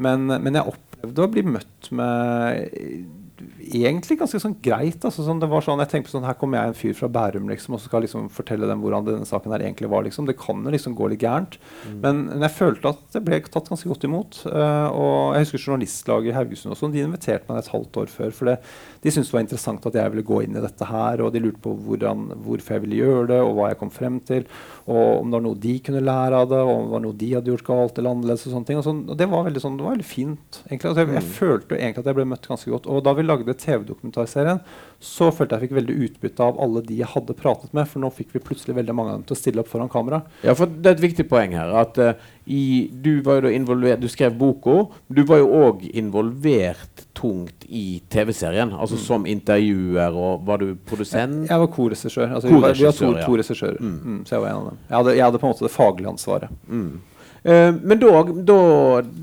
Men, 0.02 0.26
men 0.32 0.58
jeg 0.58 0.74
opplevde 0.74 1.26
å 1.28 1.34
bli 1.38 1.46
møtt 1.46 1.94
med 1.94 3.19
egentlig 3.60 4.18
ganske 4.20 4.40
sånn 4.42 4.56
greit. 4.64 5.04
Altså, 5.06 5.24
sånn, 5.26 5.42
det 5.42 5.50
var 5.52 5.64
sånn, 5.66 5.82
jeg 5.84 5.92
tenkte 5.92 6.10
på 6.10 6.16
sånn, 6.16 6.28
Her 6.28 6.38
kommer 6.40 6.60
jeg 6.60 6.72
en 6.72 6.78
fyr 6.80 6.96
fra 6.98 7.10
Bærum 7.12 7.50
liksom, 7.52 7.76
og 7.76 7.82
så 7.82 7.90
skal 7.90 8.02
jeg 8.02 8.10
liksom 8.10 8.30
fortelle 8.34 8.70
dem 8.70 8.84
hvordan 8.84 9.08
denne 9.08 9.28
saken 9.28 9.54
her 9.56 9.66
egentlig 9.66 9.90
var. 9.92 10.06
Liksom. 10.06 10.28
Det 10.30 10.38
kan 10.40 10.64
jo 10.64 10.74
liksom 10.74 10.96
gå 10.98 11.10
litt 11.12 11.24
gærent. 11.24 11.60
Men, 11.90 12.26
men 12.32 12.46
jeg 12.46 12.56
følte 12.56 12.94
at 12.94 13.04
det 13.16 13.24
ble 13.26 13.42
tatt 13.46 13.70
ganske 13.72 13.92
godt 13.92 14.08
imot. 14.08 14.42
Uh, 14.48 14.90
og 14.90 15.36
jeg 15.36 15.48
husker 15.48 15.66
Journalistlaget 15.66 16.34
i 16.34 16.38
Haugesund 16.38 16.76
også, 16.76 16.92
de 16.94 17.04
inviterte 17.06 17.50
meg 17.50 17.62
et 17.64 17.72
halvt 17.74 18.02
år 18.04 18.14
før. 18.14 18.34
For 18.36 18.52
det, 18.52 18.58
de 19.04 19.14
syntes 19.14 19.32
det 19.32 19.38
var 19.38 19.46
interessant 19.46 19.90
at 19.90 20.00
jeg 20.00 20.16
ville 20.16 20.28
gå 20.28 20.42
inn 20.46 20.60
i 20.60 20.66
dette 20.66 20.90
her, 20.90 21.24
og 21.24 21.34
de 21.36 21.44
lurte 21.44 21.64
på 21.64 21.76
hvordan, 21.88 22.30
hvorfor 22.46 22.78
jeg 22.78 22.86
ville 22.86 23.02
gjøre 23.04 23.28
det, 23.34 23.42
og 23.46 23.56
hva 23.58 23.72
jeg 23.72 23.82
kom 23.82 23.94
frem 23.94 24.20
til. 24.28 24.48
Og 24.90 25.20
om 25.22 25.30
det 25.30 25.38
var 25.38 25.44
noe 25.46 25.60
de 25.62 25.74
kunne 25.86 26.02
lære 26.02 26.38
av 26.42 26.48
det, 26.50 26.60
og 26.66 26.72
om 26.74 26.86
det 26.88 26.94
var 26.96 27.04
noe 27.04 27.18
de 27.22 27.28
hadde 27.36 27.52
gjort 27.52 27.66
galt 27.68 28.00
eller 28.02 28.16
annerledes. 28.16 28.46
Og 28.48 28.56
sånne 28.56 28.70
ting. 28.70 28.80
Og, 28.80 28.86
sånn, 28.88 29.02
og 29.06 29.20
det 29.20 29.28
var 29.30 29.44
veldig, 29.46 29.62
sånn, 29.62 29.76
det 29.78 29.86
var 29.86 29.94
veldig 29.94 30.08
fint. 30.10 30.62
egentlig. 30.66 30.90
Altså, 30.90 31.04
jeg, 31.04 31.14
jeg 31.20 31.36
følte 31.38 31.78
egentlig 31.78 32.04
at 32.04 32.10
jeg 32.10 32.18
ble 32.20 32.26
møtt 32.32 32.50
ganske 32.50 32.74
godt. 32.74 32.90
Og 32.90 33.04
da 33.06 33.14
vi 33.20 33.26
lagde 33.28 33.56
TV-dokumentarserien, 33.66 34.64
så 35.00 35.30
følte 35.32 35.56
jeg 35.56 35.60
jeg 35.60 35.70
fikk 35.70 35.78
veldig 35.80 35.98
utbytte 36.08 36.44
av 36.50 36.60
alle 36.64 36.82
de 36.88 36.98
jeg 37.04 37.12
hadde 37.14 37.36
pratet 37.38 37.76
med. 37.78 37.88
For 37.92 38.02
nå 38.04 38.10
fikk 38.16 38.34
vi 38.36 38.42
plutselig 38.50 38.78
veldig 38.80 38.96
mange 38.98 39.14
av 39.14 39.20
dem 39.20 39.28
til 39.30 39.38
å 39.38 39.40
stille 39.44 39.64
opp 39.64 39.70
foran 39.72 39.92
kamera. 39.94 40.24
Ja, 40.44 40.56
for 40.58 40.66
Det 40.70 40.90
er 40.90 40.98
et 40.98 41.06
viktig 41.06 41.28
poeng 41.30 41.54
her. 41.58 41.74
at 41.84 41.98
eh, 42.02 42.14
i, 42.50 42.90
Du 42.92 43.22
var 43.22 43.36
jo 43.40 43.42
da 43.48 43.52
involvert, 43.54 44.00
du 44.02 44.08
skrev 44.10 44.34
boka. 44.40 44.88
Du 45.14 45.22
var 45.30 45.38
jo 45.44 45.48
òg 45.54 45.84
involvert 45.94 47.06
tungt 47.14 47.66
i 47.70 48.02
TV-serien. 48.10 48.72
Altså 48.74 48.98
som 48.98 49.26
intervjuer, 49.30 50.16
og 50.18 50.46
var 50.48 50.58
du 50.62 50.74
produsent? 50.90 51.48
Jeg 51.50 51.60
var 51.60 51.68
korregissør. 51.76 52.34
Altså, 52.34 52.48
vi, 52.50 52.56
var- 52.62 52.74
vi 52.74 52.86
var 52.88 52.98
to, 52.98 53.12
ja. 53.18 53.26
to 53.26 53.38
regissører. 53.38 53.80
Mm. 53.80 54.22
så 54.26 54.36
jeg 54.36 54.42
var 54.42 54.50
en 54.50 54.56
av 54.62 54.70
dem. 54.72 54.78
Jeg 54.90 54.98
hadde, 54.98 55.16
jeg 55.18 55.26
hadde 55.28 55.40
på 55.44 55.48
en 55.48 55.54
måte 55.54 55.68
det 55.68 55.72
faglige 55.76 56.10
ansvaret. 56.10 56.50
Uh, 56.70 57.72
men 57.88 58.00
da, 58.02 58.24
da 58.44 58.56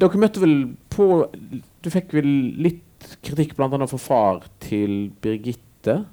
Dere 0.01 0.19
møtte 0.23 0.41
vel 0.41 0.55
på 0.89 1.07
Du 1.85 1.91
fikk 1.93 2.15
vel 2.17 2.31
litt 2.65 3.11
kritikk 3.23 3.53
bl.a. 3.59 3.69
fra 3.87 3.99
far 4.01 4.45
til 4.65 5.11
Birgitte 5.23 6.05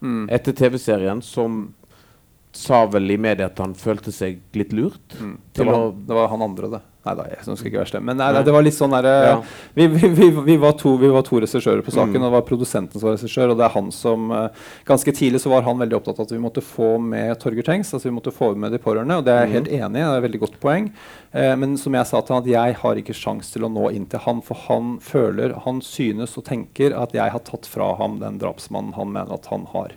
Mm. 0.00 0.30
etter 0.32 0.54
TV-serien, 0.56 1.18
som 1.20 1.74
sa 2.52 2.84
vel 2.90 3.10
i 3.14 3.16
media 3.20 3.46
at 3.46 3.58
han 3.62 3.74
følte 3.78 4.10
seg 4.14 4.40
litt 4.58 4.72
lurt. 4.74 5.18
Mm. 5.20 5.36
Det, 5.54 5.64
var, 5.66 5.74
å 5.88 5.90
det 5.94 6.16
var 6.16 6.32
han 6.32 6.42
andre, 6.42 6.70
det. 6.72 6.80
Nei 7.00 7.14
da, 7.16 7.24
jeg 7.32 7.44
skal 7.56 7.68
ikke 7.70 7.78
være 7.80 7.88
slem. 7.88 8.02
Men 8.10 8.18
nei, 8.20 8.26
nei, 8.36 8.40
det 8.44 8.52
var 8.52 8.60
litt 8.66 8.74
sånn 8.76 8.92
derre 8.92 9.12
Ja. 9.24 9.36
vi, 9.72 9.86
vi, 9.88 10.26
vi, 10.44 10.56
var 10.60 10.74
to, 10.76 10.90
vi 11.00 11.08
var 11.08 11.22
to 11.24 11.38
regissører 11.40 11.80
på 11.86 11.94
saken, 11.94 12.12
Mm. 12.12 12.20
og 12.20 12.26
det 12.26 12.34
var 12.34 12.42
produsenten 12.44 13.00
som 13.00 13.06
var 13.08 13.14
regissør. 13.16 13.52
Og 13.54 13.56
det 13.56 13.64
er 13.64 13.72
han 13.72 13.88
som 13.94 14.26
eh, 14.36 14.66
Ganske 14.84 15.14
tidlig 15.16 15.40
så 15.40 15.48
var 15.54 15.64
han 15.64 15.80
veldig 15.80 15.96
opptatt 15.96 16.20
av 16.20 16.26
at 16.28 16.34
vi 16.34 16.42
måtte 16.42 16.60
få 16.60 16.90
med 17.00 17.32
Torgeir 17.40 17.64
Tengs. 17.64 17.94
Altså 17.96 18.10
vi 18.10 18.14
måtte 18.18 18.34
få 18.36 18.50
med 18.54 18.74
de 18.76 18.82
pårørende, 18.84 19.16
og 19.16 19.24
det 19.24 19.32
er 19.32 19.46
jeg 19.46 19.54
helt 19.54 19.72
enig 19.78 19.96
i. 20.02 20.04
Det 20.04 20.10
er 20.10 20.18
et 20.20 20.26
veldig 20.28 20.42
godt 20.44 20.60
poeng. 20.60 20.90
Eh, 21.32 21.54
men 21.56 21.78
som 21.80 21.96
jeg 21.96 22.10
sa 22.10 22.20
til 22.20 22.34
han, 22.36 22.44
at 22.44 22.52
jeg 22.52 22.76
har 22.82 23.00
ikke 23.00 23.16
sjans 23.16 23.48
til 23.54 23.64
å 23.64 23.72
nå 23.72 23.88
inn 23.96 24.04
til 24.12 24.20
han, 24.26 24.42
for 24.44 24.60
han 24.68 24.98
føler, 25.00 25.56
han 25.64 25.80
synes 25.80 26.36
og 26.36 26.44
tenker 26.50 26.92
at 27.00 27.16
jeg 27.16 27.32
har 27.32 27.46
tatt 27.48 27.64
fra 27.70 27.94
ham 28.02 28.20
den 28.20 28.36
drapsmannen 28.42 28.92
han 28.98 29.14
mener 29.16 29.38
at 29.40 29.48
han 29.54 29.64
har. 29.72 29.96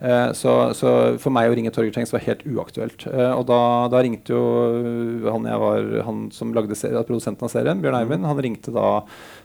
Eh, 0.00 0.32
så, 0.36 0.72
så 0.76 0.90
for 1.22 1.30
meg 1.34 1.50
å 1.50 1.54
ringe 1.56 1.72
Torgeir 1.74 1.94
Tengs 1.96 2.12
var 2.14 2.20
helt 2.26 2.44
uaktuelt. 2.46 3.06
Eh, 3.10 3.32
og 3.34 3.46
da, 3.50 3.60
da 3.92 4.02
ringte 4.04 4.34
jo 4.36 4.42
øh, 4.80 5.30
han 5.30 5.48
var 5.60 6.02
Han 6.06 6.26
som 6.34 6.52
lagde 6.54 6.76
se- 6.78 6.92
produsenten 7.04 7.44
av 7.48 7.50
serien, 7.54 7.80
Bjørn 7.82 8.00
Eivind, 8.02 8.26
han 8.28 8.42
ringte 8.44 8.74
da 8.74 9.04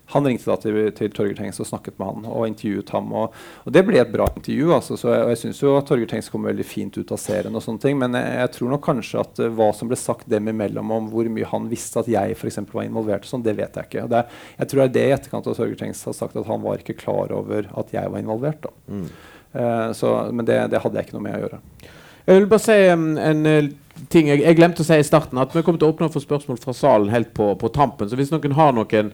han 0.09 0.25
ringte 0.25 0.47
da 0.49 0.55
til, 0.57 0.77
til 0.97 1.11
Torgeir 1.13 1.35
Tengs 1.37 1.59
og 1.61 1.67
snakket 1.69 1.99
med 2.01 2.07
han 2.07 2.23
og 2.33 2.47
intervjuet 2.49 2.89
ham. 2.95 3.11
Og, 3.13 3.35
og 3.61 3.73
det 3.75 3.83
ble 3.85 3.99
et 4.01 4.09
bra 4.09 4.25
intervju. 4.33 4.71
Altså, 4.73 4.95
så 4.97 5.11
jeg, 5.13 5.21
og 5.21 5.29
jeg 5.35 5.39
syns 5.43 5.59
jo 5.61 5.75
at 5.77 5.85
Torgeir 5.85 6.09
Tengs 6.09 6.31
kom 6.33 6.47
veldig 6.49 6.65
fint 6.65 6.97
ut 6.97 7.13
av 7.13 7.19
serien. 7.21 7.53
og 7.53 7.61
sånne 7.61 7.83
ting, 7.83 7.99
Men 8.01 8.17
jeg, 8.17 8.31
jeg 8.39 8.51
tror 8.55 8.71
nok 8.73 8.81
kanskje 8.87 9.21
at 9.21 9.41
uh, 9.45 9.51
hva 9.53 9.67
som 9.77 9.91
ble 9.91 9.99
sagt 10.01 10.25
dem 10.33 10.49
imellom 10.49 10.89
om 10.95 11.11
hvor 11.13 11.29
mye 11.29 11.45
han 11.51 11.69
visste 11.69 12.01
at 12.01 12.09
jeg 12.09 12.33
for 12.41 12.49
eksempel, 12.49 12.79
var 12.79 12.89
involvert, 12.89 13.29
sånn, 13.29 13.45
det 13.45 13.53
vet 13.61 13.77
jeg 13.77 13.85
ikke. 13.91 14.07
Er- 14.09 14.33
jeg 14.63 14.71
tror 14.73 14.81
det 14.81 14.87
er 14.89 14.95
det 14.97 15.05
i 15.05 15.13
etterkant 15.19 15.51
at 15.53 15.61
Torgeir 15.61 15.77
Tengs 15.83 16.01
har 16.09 16.17
sagt 16.17 16.41
at 16.41 16.49
han 16.49 16.65
var 16.65 16.81
ikke 16.81 16.97
klar 17.05 17.29
over 17.37 17.69
at 17.77 17.93
jeg 17.93 18.09
var 18.09 18.25
involvert. 18.25 18.65
da. 18.65 18.73
Eh, 18.89 19.11
så, 19.49 20.09
men 20.29 20.45
det, 20.45 20.59
det 20.69 20.81
hadde 20.83 20.99
jeg 20.99 21.07
ikke 21.07 21.15
noe 21.17 21.25
med 21.25 21.37
å 21.37 21.41
gjøre. 21.41 21.59
Jeg 22.29 22.37
vil 22.37 22.49
bare 22.51 22.61
si 22.61 22.75
en 22.93 23.47
eh, 23.49 23.69
ting 24.13 24.27
jeg, 24.29 24.53
glemte 24.57 24.83
å 24.83 24.87
si 24.87 24.97
i 25.01 25.05
starten. 25.05 25.39
At 25.41 25.53
vi 25.55 25.63
kommer 25.65 25.81
til 25.81 25.89
å 25.89 25.93
åpne 25.95 26.11
for 26.13 26.23
spørsmål 26.23 26.59
fra 26.61 26.75
salen 26.77 27.09
helt 27.09 27.31
på, 27.33 27.47
på 27.57 27.71
tampen. 27.73 28.09
Så 28.09 28.19
hvis 28.19 28.29
noen 28.29 28.53
har 28.53 28.75
noen 28.75 29.09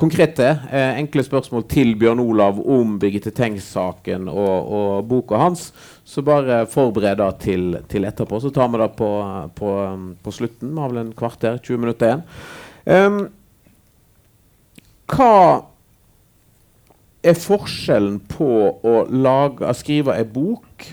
konkrete, 0.00 0.52
eh, 0.70 1.00
enkle 1.00 1.24
spørsmål 1.26 1.66
til 1.70 1.96
Bjørn 1.98 2.22
Olav 2.22 2.60
om 2.62 2.94
Birgitte 3.02 3.32
Tengs-saken 3.34 4.30
og, 4.30 4.70
og 4.78 5.08
boka 5.10 5.40
hans, 5.42 5.70
så 6.06 6.22
bare 6.26 6.62
forbered 6.70 7.18
det 7.18 7.30
til, 7.42 7.66
til 7.90 8.06
etterpå. 8.06 8.38
Så 8.38 8.52
tar 8.54 8.70
vi 8.70 8.80
det 8.84 8.90
på, 9.00 9.10
på, 9.58 9.74
på 10.22 10.36
slutten. 10.38 10.70
Vi 10.70 10.84
har 10.84 10.94
vel 10.94 11.02
en 11.04 11.12
kvarter, 11.18 11.58
20 11.58 11.82
minutter 11.82 12.12
igjen. 12.12 12.24
Um, 12.86 13.20
hva 15.10 15.34
er 17.22 17.36
forskjellen 17.36 18.20
på 18.30 18.48
å 18.86 18.94
lage, 19.12 19.68
skrive 19.76 20.16
en 20.16 20.32
bok 20.32 20.86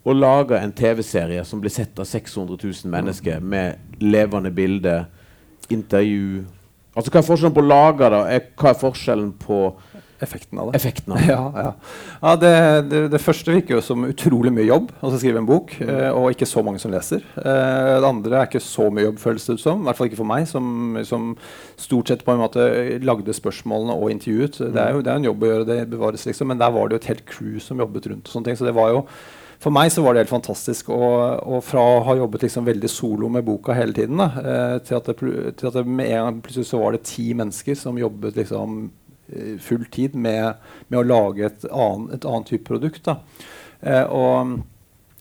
og 0.00 0.16
lage 0.16 0.56
en 0.56 0.72
TV-serie 0.72 1.44
som 1.44 1.60
blir 1.60 1.72
sett 1.72 1.98
av 2.00 2.08
600 2.08 2.56
000 2.62 2.92
mennesker 2.92 3.42
med 3.44 4.00
levende 4.00 4.52
bilder, 4.54 5.04
intervju 5.70 6.46
Altså 6.90 7.12
Hva 7.14 7.20
er 7.20 7.26
forskjellen 7.28 7.54
på 7.54 7.62
å 7.62 7.70
lage 7.70 8.06
det? 8.10 8.18
og 8.18 8.58
hva 8.58 8.70
er 8.72 8.78
forskjellen 8.80 9.28
på 9.38 9.58
Effekten 10.20 10.58
av 10.60 10.70
det. 10.70 10.76
effekten 10.76 11.14
av 11.14 11.18
det? 11.18 11.26
Ja, 11.30 11.44
ja. 11.56 11.72
ja 12.20 12.34
det, 12.36 12.52
det, 12.90 13.00
det 13.14 13.22
første 13.22 13.54
virker 13.54 13.78
jo 13.78 13.82
som 13.84 14.04
utrolig 14.08 14.52
mye 14.52 14.68
jobb, 14.68 14.90
altså 15.00 15.20
skrive 15.22 15.40
en 15.40 15.48
bok, 15.48 15.74
eh, 15.80 16.10
og 16.12 16.34
ikke 16.34 16.48
så 16.48 16.64
mange 16.66 16.82
som 16.82 16.92
leser. 16.92 17.24
Eh, 17.40 17.96
det 18.02 18.10
andre 18.10 18.42
er 18.42 18.50
ikke 18.50 18.62
så 18.64 18.90
mye 18.92 19.08
jobb, 19.08 19.20
føles 19.22 19.48
det 19.48 19.58
ut 19.58 19.64
som. 19.64 19.80
I 19.80 19.88
hvert 19.88 20.00
fall 20.00 20.10
ikke 20.10 20.20
for 20.20 20.30
meg, 20.30 20.46
som, 20.50 21.00
som 21.08 21.32
stort 21.80 22.12
sett 22.12 22.24
på 22.26 22.36
en 22.36 22.44
måte 22.44 22.68
lagde 23.04 23.36
spørsmålene 23.36 23.96
og 23.96 24.12
intervjuet. 24.12 24.60
Det 24.60 24.84
er 24.84 24.96
jo 24.96 25.04
det 25.04 25.12
er 25.12 25.20
en 25.22 25.28
jobb 25.30 25.44
å 25.44 25.52
gjøre, 25.54 25.68
det 25.72 25.82
bevares 25.94 26.28
liksom, 26.28 26.52
men 26.52 26.60
der 26.60 26.74
var 26.76 26.88
det 26.88 26.98
jo 26.98 27.04
et 27.04 27.12
helt 27.14 27.28
crew 27.30 27.60
som 27.62 27.80
jobbet 27.80 28.12
rundt. 28.12 28.26
og 28.28 28.34
sånne 28.34 28.50
ting, 28.50 28.60
så 28.60 28.68
det 28.68 28.76
var 28.76 28.92
jo 28.94 29.04
for 29.60 29.74
meg 29.76 29.90
så 29.92 30.00
var 30.00 30.16
det 30.16 30.22
helt 30.22 30.32
fantastisk. 30.32 30.88
Og, 30.94 31.42
og 31.44 31.60
fra 31.64 31.82
å 31.84 32.00
ha 32.06 32.16
jobbet 32.16 32.46
liksom 32.46 32.64
veldig 32.68 32.90
solo 32.90 33.28
med 33.32 33.44
boka 33.44 33.76
hele 33.76 33.92
tiden, 33.96 34.20
da, 34.20 34.30
eh, 34.40 34.76
til, 34.86 34.96
at 34.96 35.10
det, 35.10 35.18
til 35.60 35.68
at 35.68 35.76
det 35.76 35.84
med 35.84 36.08
en 36.08 36.24
gang 36.24 36.40
plutselig 36.44 36.70
så 36.70 36.80
var 36.80 36.96
det 36.96 37.04
ti 37.08 37.30
mennesker 37.36 37.76
som 37.76 38.00
jobbet 38.00 38.40
liksom 38.40 38.86
full 39.62 39.84
tid 39.92 40.14
med, 40.14 40.60
med 40.88 41.00
å 41.00 41.06
lage 41.06 41.46
et 41.46 41.64
annet, 41.70 42.14
et 42.18 42.28
annet 42.28 42.50
type 42.50 42.66
produkt. 42.68 43.04
Da. 43.06 43.20
Eh, 43.80 44.04
og, 44.04 44.60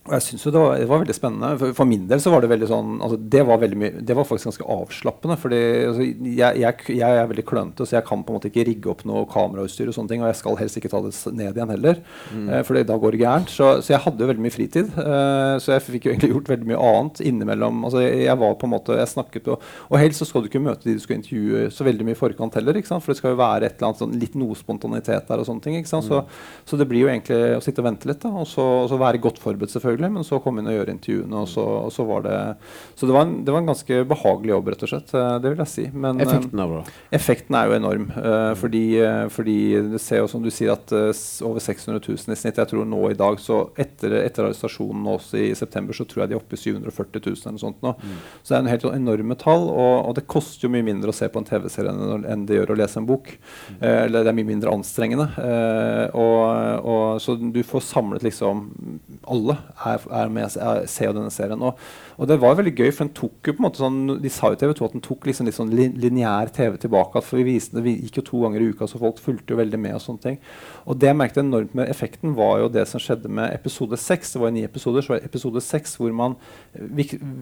og 0.07 0.15
jeg 0.15 0.23
synes 0.25 0.45
jo 0.45 0.51
det 0.53 0.61
var, 0.61 0.77
det 0.79 0.87
var 0.89 1.01
veldig 1.03 1.13
spennende. 1.13 1.49
For, 1.59 1.73
for 1.77 1.89
min 1.89 2.05
del 2.09 2.21
så 2.23 2.31
var 2.33 2.41
det 2.41 2.49
veldig 2.49 2.67
sånn 2.69 2.93
altså 3.03 3.17
det, 3.19 3.41
var 3.45 3.59
veldig 3.61 3.89
det 4.07 4.15
var 4.17 4.25
faktisk 4.25 4.49
ganske 4.49 4.67
avslappende. 4.73 5.35
fordi 5.37 5.59
altså, 5.89 6.05
jeg, 6.39 6.61
jeg, 6.63 6.95
jeg 6.97 7.19
er 7.19 7.29
veldig 7.29 7.45
klønete, 7.45 7.85
så 7.85 7.97
jeg 7.97 8.07
kan 8.07 8.23
på 8.23 8.33
en 8.33 8.39
måte 8.39 8.49
ikke 8.49 8.65
rigge 8.71 8.89
opp 8.89 9.03
noe 9.05 9.27
kamerautstyr. 9.29 9.91
Og 9.91 9.97
sånne 9.97 10.13
ting, 10.13 10.23
og 10.23 10.31
jeg 10.31 10.39
skal 10.39 10.57
helst 10.61 10.79
ikke 10.79 10.91
ta 10.93 11.01
det 11.05 11.13
ned 11.35 11.59
igjen 11.59 11.73
heller. 11.75 12.01
Eh, 12.39 12.63
for 12.65 12.79
da 12.79 12.97
går 13.03 13.15
det 13.15 13.21
gærent. 13.21 13.53
Så, 13.53 13.67
så 13.85 13.93
jeg 13.93 14.01
hadde 14.05 14.25
jo 14.25 14.29
veldig 14.31 14.45
mye 14.47 14.55
fritid. 14.55 14.89
Eh, 15.03 15.55
så 15.61 15.75
jeg 15.75 15.85
fikk 15.85 16.07
jo 16.07 16.15
egentlig 16.15 16.31
gjort 16.33 16.51
veldig 16.55 16.71
mye 16.71 16.81
annet 16.89 17.21
innimellom. 17.29 17.83
altså 17.85 18.03
jeg, 18.05 18.23
jeg 18.25 18.41
var 18.41 18.57
på 18.57 18.69
en 18.69 18.73
måte, 18.73 18.97
jeg 18.97 19.13
snakket 19.13 19.51
Og, 19.53 19.69
og 19.91 19.95
helst 20.01 20.23
så 20.23 20.29
skal 20.29 20.41
du 20.45 20.49
ikke 20.49 20.63
møte 20.63 20.87
de 20.87 20.97
du 20.97 21.03
skal 21.03 21.19
intervjue 21.19 21.67
så 21.75 21.85
veldig 21.85 22.07
mye 22.07 22.17
i 22.17 22.21
forkant 22.23 22.57
heller. 22.57 22.81
ikke 22.81 22.89
sant? 22.89 23.05
For 23.05 23.13
det 23.13 23.21
skal 23.21 23.35
jo 23.35 23.41
være 23.43 23.69
et 23.69 23.77
eller 23.77 23.91
annet 23.91 24.01
sånn, 24.01 24.17
litt 24.23 24.39
noe 24.39 24.57
spontanitet 24.57 25.29
der. 25.29 25.43
og 25.43 25.47
sånne 25.51 25.67
ting, 25.67 25.77
ikke 25.77 25.93
sant? 25.93 26.09
Så, 26.09 26.23
så 26.65 26.79
det 26.79 26.89
blir 26.89 27.05
jo 27.05 27.13
egentlig 27.13 27.59
å 27.59 27.63
sitte 27.63 27.83
og 27.83 27.89
vente 27.91 28.09
litt, 28.09 28.23
da, 28.23 28.33
og 28.41 28.47
så, 28.49 28.65
og 28.83 28.89
så 28.89 28.97
være 28.99 29.21
godt 29.21 29.41
forberedt, 29.43 29.73
selvfølgelig, 29.75 29.88
men 29.97 30.23
så 30.23 30.39
kom 30.43 30.59
inn 30.59 30.67
og 30.69 30.75
gjorde 30.75 30.93
intervjuene. 30.93 31.41
og 31.41 31.47
så, 31.49 31.63
og 31.87 31.91
så 31.91 32.05
var 32.05 32.21
det 32.27 32.37
Så 32.95 33.07
det 33.07 33.15
var, 33.15 33.25
en, 33.25 33.43
det 33.45 33.51
var 33.51 33.63
en 33.63 33.71
ganske 33.71 34.03
behagelig 34.05 34.53
jobb, 34.53 34.67
rett 34.67 34.83
og 34.83 34.89
slett. 34.89 35.13
eh, 35.13 35.39
Det 35.39 35.49
vil 35.49 35.63
jeg 35.63 35.67
si. 35.73 35.89
Men, 35.93 36.19
eh, 36.19 36.27
Effekten 36.27 36.59
av 36.59 36.69
bra? 36.69 36.83
Effekten 37.11 37.55
er 37.55 37.67
jo 37.67 37.77
enorm. 37.79 38.07
Uh, 38.15 38.53
fordi, 38.55 38.83
uh, 39.01 39.27
fordi 39.29 39.57
det 39.93 40.01
ser 40.01 40.21
jo 40.21 40.27
som 40.27 40.43
du 40.43 40.51
sier 40.51 40.73
at 40.73 40.91
uh, 40.93 41.09
over 41.47 41.59
600 41.59 42.01
000 42.05 42.35
i 42.35 42.39
snitt. 42.39 42.61
Jeg 42.61 42.69
tror 42.69 42.85
nå 42.85 43.01
i 43.09 43.17
dag, 43.17 43.39
så 43.39 43.69
etter, 43.79 44.19
etter 44.21 44.49
arrestasjonen 44.49 45.07
også 45.15 45.39
i 45.39 45.55
september, 45.57 45.93
så 45.95 46.05
tror 46.05 46.23
jeg 46.23 46.29
de 46.29 46.37
er 46.37 46.41
oppe 46.43 46.57
i 46.57 46.61
740 46.61 47.25
000 47.25 47.39
eller 47.39 47.57
noe 47.57 47.65
sånt 47.65 47.81
nå. 47.85 47.95
Så 48.43 48.53
det 48.53 48.57
er 48.57 48.63
en 48.63 48.71
helt 48.73 48.87
enorme 48.93 49.35
tall. 49.39 49.67
Og, 49.69 49.95
og 50.09 50.15
det 50.17 50.27
koster 50.29 50.67
jo 50.67 50.73
mye 50.73 50.85
mindre 50.85 51.13
å 51.13 51.15
se 51.15 51.29
på 51.31 51.41
en 51.41 51.47
TV-serie 51.47 51.93
enn, 51.93 52.25
enn 52.29 52.45
det 52.49 52.59
gjør 52.59 52.73
å 52.75 52.79
lese 52.79 52.99
en 53.01 53.07
bok. 53.09 53.31
Eh, 53.79 54.05
eller 54.05 54.25
det 54.25 54.31
er 54.31 54.37
mye 54.37 54.49
mindre 54.49 54.73
anstrengende. 54.73 55.29
Og, 56.17 56.43
og, 56.83 57.21
så 57.23 57.35
du 57.39 57.61
får 57.65 57.83
samlet 57.85 58.23
liksom 58.25 58.67
Alle 59.29 59.55
er, 59.85 60.05
er 60.11 60.29
med, 60.29 60.57
er, 60.57 60.85
ser 60.85 61.09
jo 61.09 61.17
denne 61.17 61.31
serien. 61.31 61.61
Og, 61.61 61.79
og 62.19 62.27
det 62.27 62.35
var 62.41 62.57
veldig 62.59 62.73
gøy, 62.75 62.89
for 62.91 63.05
den 63.05 63.13
tok 63.15 63.47
jo 63.47 63.53
på 63.55 63.61
en 63.61 63.65
måte 63.69 63.79
sånn 63.79 63.99
De 64.21 64.29
sa 64.29 64.49
jo 64.51 64.57
TV 64.59 64.73
2 64.75 64.85
at 64.89 64.95
den 64.97 65.03
tok 65.05 65.23
liksom 65.29 65.47
litt 65.47 65.55
sånn 65.55 65.69
lin- 65.71 65.95
lineær 65.95 66.49
TV 66.51 66.75
tilbake. 66.77 67.21
For 67.23 67.39
vi 67.39 67.45
viste 67.53 67.79
det 67.79 67.93
gikk 67.95 68.19
jo 68.19 68.23
to 68.27 68.41
ganger 68.43 68.59
i 68.65 68.69
uka, 68.73 68.87
så 68.91 68.99
folk 68.99 69.21
fulgte 69.23 69.53
jo 69.55 69.59
veldig 69.61 69.79
med. 69.79 69.95
Og 69.95 70.01
sånne 70.03 70.21
ting 70.25 70.37
Og 70.85 70.97
det 70.99 71.07
jeg 71.07 71.15
merket 71.15 71.37
enormt 71.43 71.73
med 71.75 71.87
effekten, 71.87 72.35
var 72.35 72.59
jo 72.59 72.67
det 72.69 72.87
som 72.89 72.99
skjedde 72.99 73.29
med 73.29 73.53
episode 73.53 73.95
seks. 73.97 74.33
Det 74.33 74.41
var 74.41 74.49
jo 74.51 74.57
ni 74.57 74.63
episoder, 74.67 75.01
så 75.01 75.13
var 75.13 75.19
det 75.21 75.29
episode 75.31 75.61
seks 75.63 75.95
hvor 75.95 76.11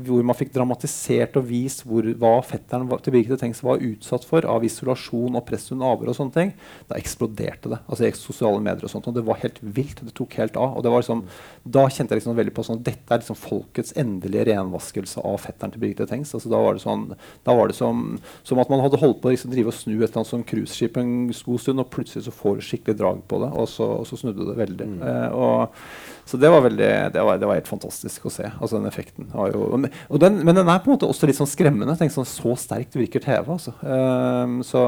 hvor 0.08 0.24
man 0.24 0.36
fikk 0.38 0.54
dramatisert 0.54 1.36
og 1.40 1.48
vist 1.50 1.84
hvor, 1.88 2.04
hva 2.20 2.36
fetteren 2.46 2.88
var, 2.90 3.02
til 3.04 3.14
Birgitte 3.16 3.40
Tengs 3.42 3.64
var 3.66 3.82
utsatt 3.84 4.26
for 4.28 4.46
av 4.46 4.64
isolasjon 4.68 5.36
og 5.36 5.46
press 5.48 5.72
under 5.74 5.88
avhør 5.94 6.12
og 6.14 6.18
sånne 6.20 6.36
ting. 6.36 6.54
Da 6.90 7.00
eksploderte 7.00 7.72
det. 7.74 7.80
altså 7.88 8.06
i 8.08 8.12
sosiale 8.12 8.62
medier 8.62 8.86
og 8.86 8.94
sånt, 8.94 9.08
og 9.08 9.14
Det 9.18 9.26
var 9.26 9.42
helt 9.42 9.60
vilt. 9.62 10.04
Det 10.06 10.14
tok 10.14 10.34
helt 10.38 10.56
av. 10.58 10.78
og 10.78 10.84
det 10.84 10.92
var 10.92 11.02
liksom, 11.02 11.24
Da 11.68 11.88
kjente 11.88 12.14
jeg 12.14 12.22
liksom 12.22 12.38
veldig 12.38 12.54
på 12.54 12.64
sånn 12.68 12.84
dette 12.84 13.12
er 13.12 13.20
liksom 13.20 13.36
folkets 13.40 13.94
endelige 13.98 14.46
renvaskelse 14.68 15.24
av 15.26 15.40
fetteren 15.42 15.74
til 15.74 15.82
Birgitte 15.82 16.08
Tengs. 16.10 16.34
altså 16.36 16.52
Da 16.52 16.60
var 16.62 16.76
det 16.78 16.84
sånn, 16.84 17.08
da 17.48 17.56
var 17.58 17.72
det 17.72 17.78
som, 17.78 18.20
som 18.44 18.60
at 18.60 18.70
man 18.70 18.84
hadde 18.84 19.00
holdt 19.02 19.22
på 19.24 19.32
å 19.32 19.34
liksom 19.34 19.52
drive 19.54 19.72
og 19.72 19.78
snu 19.78 19.96
et 19.98 20.10
eller 20.12 20.22
annet 20.24 20.50
cruiseskip 20.52 20.98
en 21.02 21.16
god 21.32 21.64
stund, 21.64 21.80
og 21.84 21.90
plutselig 21.94 22.28
så 22.28 22.36
får 22.36 22.60
du 22.60 22.68
skikkelig 22.68 22.98
drag 23.00 23.24
på 23.28 23.42
det, 23.44 23.52
og 23.56 23.70
så, 23.72 23.88
og 24.02 24.08
så 24.10 24.20
snudde 24.20 24.48
det 24.50 24.58
veldig. 24.60 24.90
Eh, 25.08 25.28
og 25.38 26.28
så 26.28 26.40
det 26.42 26.52
var 26.52 26.66
veldig, 26.66 26.92
det 27.16 27.24
var, 27.24 27.40
det 27.40 27.48
var 27.50 27.60
helt 27.60 27.72
fantastisk 27.72 28.28
å 28.28 28.34
se. 28.34 28.50
altså 28.52 28.78
den 28.78 28.90
effekten. 28.90 29.30
Jo, 29.32 30.18
den, 30.20 30.42
men 30.44 30.56
den 30.58 30.68
er 30.68 30.82
på 30.84 30.92
en 30.92 30.98
måte 30.98 31.08
også 31.10 31.30
litt 31.30 31.40
sånn 31.40 31.50
skremmende. 31.50 31.96
Tenk 32.00 32.12
sånn, 32.14 32.28
Så 32.28 32.56
sterkt 32.60 32.98
virker 33.00 33.24
TV. 33.24 33.48
altså. 33.48 33.74
Eh, 33.80 34.58
så, 34.68 34.84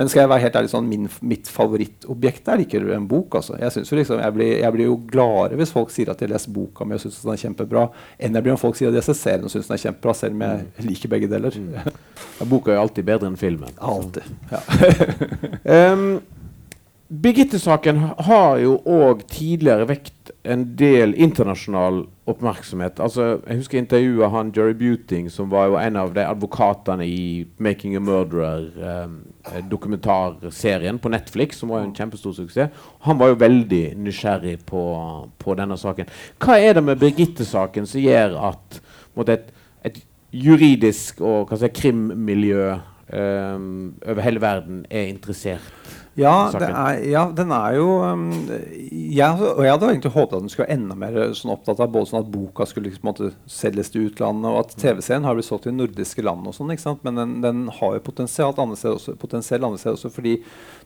men 0.00 0.08
skal 0.08 0.22
jeg 0.22 0.30
være 0.32 0.44
helt 0.46 0.54
ærlig, 0.56 0.70
sånn, 0.72 0.86
min, 0.88 1.08
mitt 1.28 1.48
favorittobjekt 1.52 2.46
er 2.48 2.62
ikke 2.62 2.80
en 2.96 3.04
bok. 3.08 3.34
altså. 3.36 3.58
Jeg, 3.60 3.82
jo 3.84 3.98
liksom, 3.98 4.22
jeg, 4.24 4.32
blir, 4.32 4.52
jeg 4.62 4.72
blir 4.72 4.88
jo 4.88 4.94
gladere 5.10 5.58
hvis 5.60 5.74
folk 5.76 5.92
sier 5.92 6.08
at 6.08 6.16
de 6.16 6.24
har 6.24 6.32
lest 6.32 6.48
boka 6.56 6.86
mi 6.88 6.96
og 6.96 7.02
syns 7.02 7.18
den 7.20 7.34
er 7.34 7.42
kjempebra, 7.42 7.82
enn 8.16 8.38
jeg 8.38 8.46
blir 8.46 8.56
om 8.56 8.62
folk 8.62 8.78
sier 8.78 8.88
at 8.88 8.96
de 8.96 9.02
har 9.02 9.04
sett 9.10 9.20
serien 9.20 9.44
og 9.44 9.52
syns 9.52 9.68
den 9.68 9.76
er 9.76 9.82
kjempebra, 9.84 10.16
selv 10.16 10.38
om 10.38 10.46
jeg 10.46 10.88
liker 10.88 11.12
begge 11.12 11.28
deler. 11.28 11.60
Ja, 11.76 12.48
boka 12.48 12.72
er 12.72 12.80
jo 12.80 12.86
alltid 12.86 13.10
bedre 13.12 13.28
enn 13.28 13.36
filmen. 13.40 13.76
Alltid. 13.76 14.32
Ja. 14.48 14.64
Um, 15.70 16.22
Birgitte-saken 17.10 17.98
har 18.30 18.60
jo 18.62 18.78
òg 18.88 19.26
tidligere 19.28 19.84
vekt 19.90 20.30
en 20.46 20.62
del 20.80 21.12
internasjonal 21.18 22.04
oppmerksomhet. 22.19 22.19
Altså, 23.00 23.40
jeg 23.46 23.56
husker 23.56 23.78
intervjuet 23.78 24.30
han 24.30 24.52
Jerry 24.56 24.74
Buting, 24.74 25.30
som 25.30 25.50
var 25.50 25.66
jo 25.70 25.76
en 25.80 25.96
av 25.96 26.14
de 26.14 26.24
advokatene 26.26 27.06
i 27.06 27.46
'Making 27.58 27.96
a 27.96 28.00
Murderer'-dokumentarserien 28.00 29.56
eh, 29.56 29.68
dokumentarserien 29.70 30.98
på 30.98 31.08
Netflix, 31.08 31.56
som 31.58 31.68
var 31.68 31.80
jo 31.80 31.84
en 31.88 31.94
kjempestor 31.94 32.32
suksess. 32.32 32.70
Han 33.00 33.18
var 33.18 33.28
jo 33.28 33.34
veldig 33.34 33.94
nysgjerrig 33.96 34.58
på, 34.66 35.28
på 35.38 35.54
denne 35.54 35.76
saken. 35.76 36.06
Hva 36.38 36.58
er 36.58 36.74
det 36.74 36.84
med 36.84 36.98
Birgitte-saken 36.98 37.86
som 37.86 38.00
gjør 38.00 38.38
at 38.50 38.80
måtte, 39.16 39.32
et, 39.32 39.52
et 39.84 40.02
juridisk 40.32 41.20
og 41.20 41.48
hva 41.48 41.56
si, 41.58 41.68
krimmiljø 41.68 42.70
eh, 42.72 43.58
over 44.06 44.22
hele 44.22 44.40
verden 44.40 44.86
er 44.90 45.10
interessert 45.10 45.76
Ja, 46.18 46.50
er, 46.58 46.98
ja, 47.06 47.22
den 47.34 47.52
er 47.54 47.76
jo 47.78 47.86
um, 48.02 48.24
jeg, 48.50 49.28
Og 49.38 49.62
jeg 49.62 49.70
hadde 49.72 49.90
egentlig 49.92 50.12
håpet 50.12 50.34
at 50.36 50.42
den 50.42 50.50
skulle 50.52 50.66
være 50.66 50.76
enda 50.76 50.96
mer 50.98 51.18
sånn 51.38 51.52
opptatt 51.54 51.80
av 51.80 51.92
både 51.94 52.10
sånn 52.10 52.20
at 52.24 52.30
boka 52.32 52.66
skulle 52.68 52.90
liksom, 52.90 53.06
måte 53.06 53.30
selges 53.50 53.92
til 53.94 54.08
utlandet, 54.08 54.50
og 54.50 54.58
at 54.64 54.74
TV-serien 54.80 55.26
har 55.26 55.38
blitt 55.38 55.48
solgt 55.48 55.68
til 55.68 55.76
nordiske 55.76 56.24
land 56.26 56.48
og 56.50 56.56
sånn, 56.56 56.72
ikke 56.74 56.84
sant? 56.84 57.06
men 57.06 57.18
den, 57.18 57.36
den 57.44 57.62
har 57.78 57.96
jo 57.96 58.04
potensial 58.04 58.52
andre 58.60 58.76
steder 58.76 59.94
også, 59.96 60.12
fordi 60.12 60.36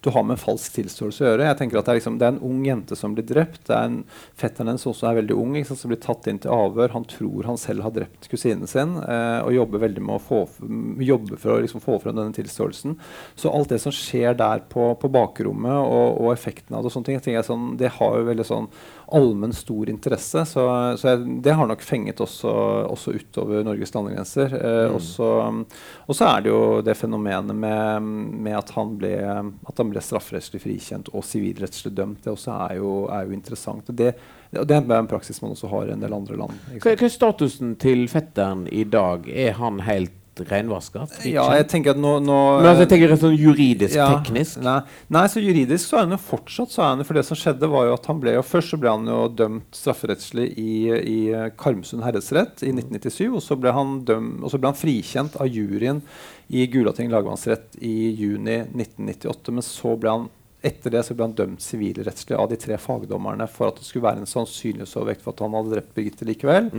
du 0.04 0.10
har 0.12 0.24
med 0.26 0.36
en 0.36 0.42
falsk 0.44 0.76
tilståelse 0.76 1.24
å 1.24 1.28
gjøre. 1.30 1.48
Jeg 1.48 1.60
tenker 1.60 1.80
at 1.80 1.88
Det 1.88 1.94
er, 1.94 2.00
liksom, 2.02 2.20
det 2.20 2.28
er 2.28 2.34
en 2.34 2.44
ung 2.44 2.60
jente 2.66 2.96
som 2.98 3.16
blir 3.16 3.26
drept. 3.28 3.62
Det 3.68 3.74
er 3.76 3.88
en 3.88 4.00
Fetteren 4.38 4.70
hennes 4.70 4.84
også 4.86 5.08
er 5.08 5.18
veldig 5.20 5.36
ung, 5.40 5.54
ikke 5.56 5.70
sant, 5.70 5.80
som 5.80 5.92
blir 5.92 6.00
tatt 6.02 6.28
inn 6.28 6.40
til 6.42 6.52
avhør. 6.52 6.92
Han 6.94 7.06
tror 7.08 7.48
han 7.48 7.58
selv 7.60 7.86
har 7.86 7.94
drept 7.94 8.28
kusinen 8.30 8.68
sin, 8.70 8.96
eh, 9.00 9.40
og 9.40 9.54
jobber 9.56 9.84
veldig 9.86 10.04
med 10.04 10.18
å 10.18 10.22
få, 10.22 10.42
Jobber 11.04 11.24
jobbe 11.24 11.40
for 11.40 11.54
å 11.54 11.60
liksom, 11.62 11.82
få 11.84 11.98
frem 12.02 12.16
denne 12.16 12.34
tilståelsen. 12.36 12.96
Så 13.38 13.52
alt 13.52 13.72
det 13.72 13.80
som 13.82 13.94
skjer 13.94 14.36
der 14.38 14.64
på, 14.70 14.92
på 15.00 15.10
bakrommet, 15.14 15.78
og, 15.78 16.20
og 16.20 16.32
effekten 16.32 16.74
av 16.74 16.82
det, 16.82 16.90
og 16.90 16.94
sånne 16.94 17.08
ting, 17.08 17.18
jeg 17.18 17.38
jeg 17.38 17.46
sånn, 17.46 17.74
det 17.80 17.92
har 17.96 18.18
jo 18.18 18.28
veldig 18.28 18.46
sånn 18.48 18.68
allmenn 19.14 19.52
stor 19.54 19.90
interesse. 19.92 20.44
Så, 20.48 20.64
så 21.00 21.10
jeg, 21.10 21.36
det 21.44 21.54
har 21.56 21.68
nok 21.70 21.84
fenget 21.84 22.22
også, 22.24 22.52
også 22.90 23.14
utover 23.18 23.64
Norges 23.66 23.94
landegrenser. 23.94 24.54
Eh, 24.58 24.94
mm. 24.94 25.60
og 26.06 26.18
så 26.18 26.30
er 26.30 26.44
det 26.44 26.52
jo 26.52 26.62
det 26.84 26.96
fenomenet 26.98 27.56
med, 27.56 28.08
med 28.46 28.58
at 28.58 28.72
han 28.76 28.96
ble, 29.00 29.14
at 29.22 29.82
han 29.82 29.92
ble 29.92 30.02
strafferettslig 30.04 30.62
frikjent 30.64 31.12
og 31.14 31.26
sivilrettslig 31.26 31.94
dømt. 31.94 32.24
Det 32.24 32.34
også 32.34 32.58
er 32.68 32.80
jo, 32.80 32.96
er 33.12 33.28
jo 33.28 33.36
interessant. 33.36 33.92
Det, 33.92 34.14
det 34.54 34.80
er 34.80 34.98
en 34.98 35.10
praksis 35.10 35.40
man 35.44 35.54
også 35.54 35.70
har 35.72 35.88
i 35.88 35.94
en 35.94 36.04
del 36.04 36.16
andre 36.16 36.40
land. 36.40 36.68
hva 36.82 36.94
er 36.94 37.08
statusen 37.12 37.78
til 37.80 38.06
fetteren 38.12 38.68
i 38.72 38.84
dag? 38.88 39.28
Er 39.30 39.58
han 39.60 39.82
helt 39.86 40.14
renvaska? 40.42 41.06
Ja, 41.28 41.44
jeg 41.58 41.66
tenker 41.70 41.94
at 41.94 42.00
nå, 42.00 42.16
nå 42.24 42.38
Men 42.58 42.68
altså, 42.70 42.84
jeg 42.84 42.90
tenker 42.94 43.12
rett 43.12 43.22
sånn 43.22 43.36
juridisk, 43.38 43.94
Ja, 43.96 44.08
teknisk. 44.16 44.58
Nei, 44.64 44.76
nei, 45.14 45.24
så 45.30 45.42
juridisk 45.42 45.90
så 45.90 45.98
er 45.98 46.06
han 46.06 46.16
jo 46.16 46.20
fortsatt 46.26 46.74
så 46.74 46.82
er 46.82 46.92
han, 46.92 47.04
For 47.06 47.18
det 47.18 47.24
som 47.28 47.38
skjedde, 47.38 47.70
var 47.70 47.88
jo 47.88 47.96
at 47.96 48.08
han 48.10 48.22
ble 48.22 48.36
jo 48.36 48.44
Først 48.46 48.74
så 48.74 48.80
ble 48.80 48.92
han 48.94 49.08
jo 49.10 49.20
dømt 49.38 49.80
strafferettslig 49.80 50.48
i, 50.60 50.76
i 50.90 51.18
eh, 51.32 51.50
Karmsund 51.60 52.04
herredsrett 52.06 52.64
i 52.66 52.72
1997. 52.74 53.26
Og 53.30 53.42
så 53.44 53.58
ble 53.60 53.74
han, 53.74 53.98
dømt, 54.08 54.42
og 54.42 54.52
så 54.52 54.60
ble 54.60 54.72
han 54.72 54.78
frikjent 54.78 55.38
av 55.40 55.50
juryen 55.50 56.02
i 56.54 56.66
Gulating 56.70 57.12
lagmannsrett 57.12 57.78
i 57.80 58.10
juni 58.18 58.60
1998. 58.74 59.54
Men 59.54 59.66
så 59.66 59.94
ble 60.00 60.16
han 60.18 60.26
etter 60.64 60.94
det 60.94 61.02
så 61.06 61.14
ble 61.16 61.28
han 61.28 61.36
dømt 61.36 61.62
sivilrettslig 61.62 62.36
av 62.40 62.48
de 62.50 62.58
tre 62.60 62.78
fagdommerne 62.80 63.46
for 63.52 63.68
at 63.68 63.80
det 63.80 63.86
skulle 63.86 64.06
være 64.06 64.22
en 64.24 64.30
sannsynlighetsovervekt 64.30 65.24
for 65.24 65.34
at 65.34 65.42
han 65.44 65.56
hadde 65.58 65.74
drept 65.74 65.94
Birgitte 65.96 66.28
likevel. 66.28 66.70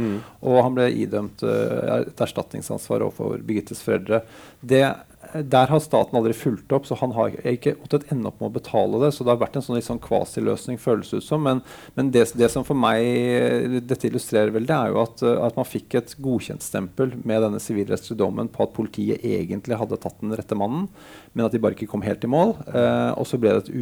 Og 0.41 0.62
han 0.65 0.78
ble 0.78 0.88
idømt 1.06 1.43
uh, 1.45 2.02
et 2.02 2.24
erstatningsansvar 2.26 3.06
overfor 3.06 3.38
Birgittes 3.45 3.84
foreldre. 3.86 4.24
Det 4.60 4.84
der 5.33 5.71
har 5.71 5.81
staten 5.83 6.17
aldri 6.17 6.33
fulgt 6.38 6.73
opp, 6.75 6.88
så 6.88 6.97
han 6.99 7.13
har 7.15 7.35
ikke 7.47 7.75
måttet 7.79 8.07
ende 8.13 8.30
opp 8.30 8.39
med 8.41 8.49
å 8.49 8.55
betale 8.57 9.01
det. 9.03 9.11
Så 9.15 9.26
det 9.26 9.34
har 9.34 9.41
vært 9.41 9.57
en 9.59 9.65
sånn 9.65 9.78
litt 9.78 9.88
sånn 9.88 10.01
kvasiløsning, 10.03 10.80
føles 10.82 11.11
det 11.11 11.21
ut 11.21 11.28
som. 11.28 11.43
Men, 11.45 11.61
men 11.97 12.11
det, 12.13 12.28
det, 12.38 12.49
som 12.53 12.65
for 12.67 12.78
meg 12.80 13.80
dette 13.89 14.09
illustrerer 14.09 14.53
vel, 14.55 14.67
det 14.69 14.78
er 14.78 14.93
jo 14.93 15.01
at, 15.03 15.23
at 15.49 15.59
man 15.59 15.69
fikk 15.69 15.97
et 15.99 16.15
godkjentstempel 16.23 17.17
med 17.23 17.45
denne 17.47 17.61
sivilrettslige 17.63 18.19
dommen 18.21 18.51
på 18.51 18.65
at 18.65 18.76
politiet 18.76 19.26
egentlig 19.26 19.80
hadde 19.80 19.99
tatt 20.01 20.19
den 20.23 20.36
rette 20.38 20.57
mannen, 20.57 20.89
men 21.34 21.47
at 21.47 21.55
de 21.55 21.61
bare 21.63 21.78
ikke 21.78 21.89
kom 21.91 22.05
helt 22.05 22.23
i 22.26 22.32
mål. 22.32 22.55
Eh, 22.71 23.11
og 23.15 23.28
så 23.30 23.39
ble 23.41 23.55
det 23.55 23.65
et 23.65 23.73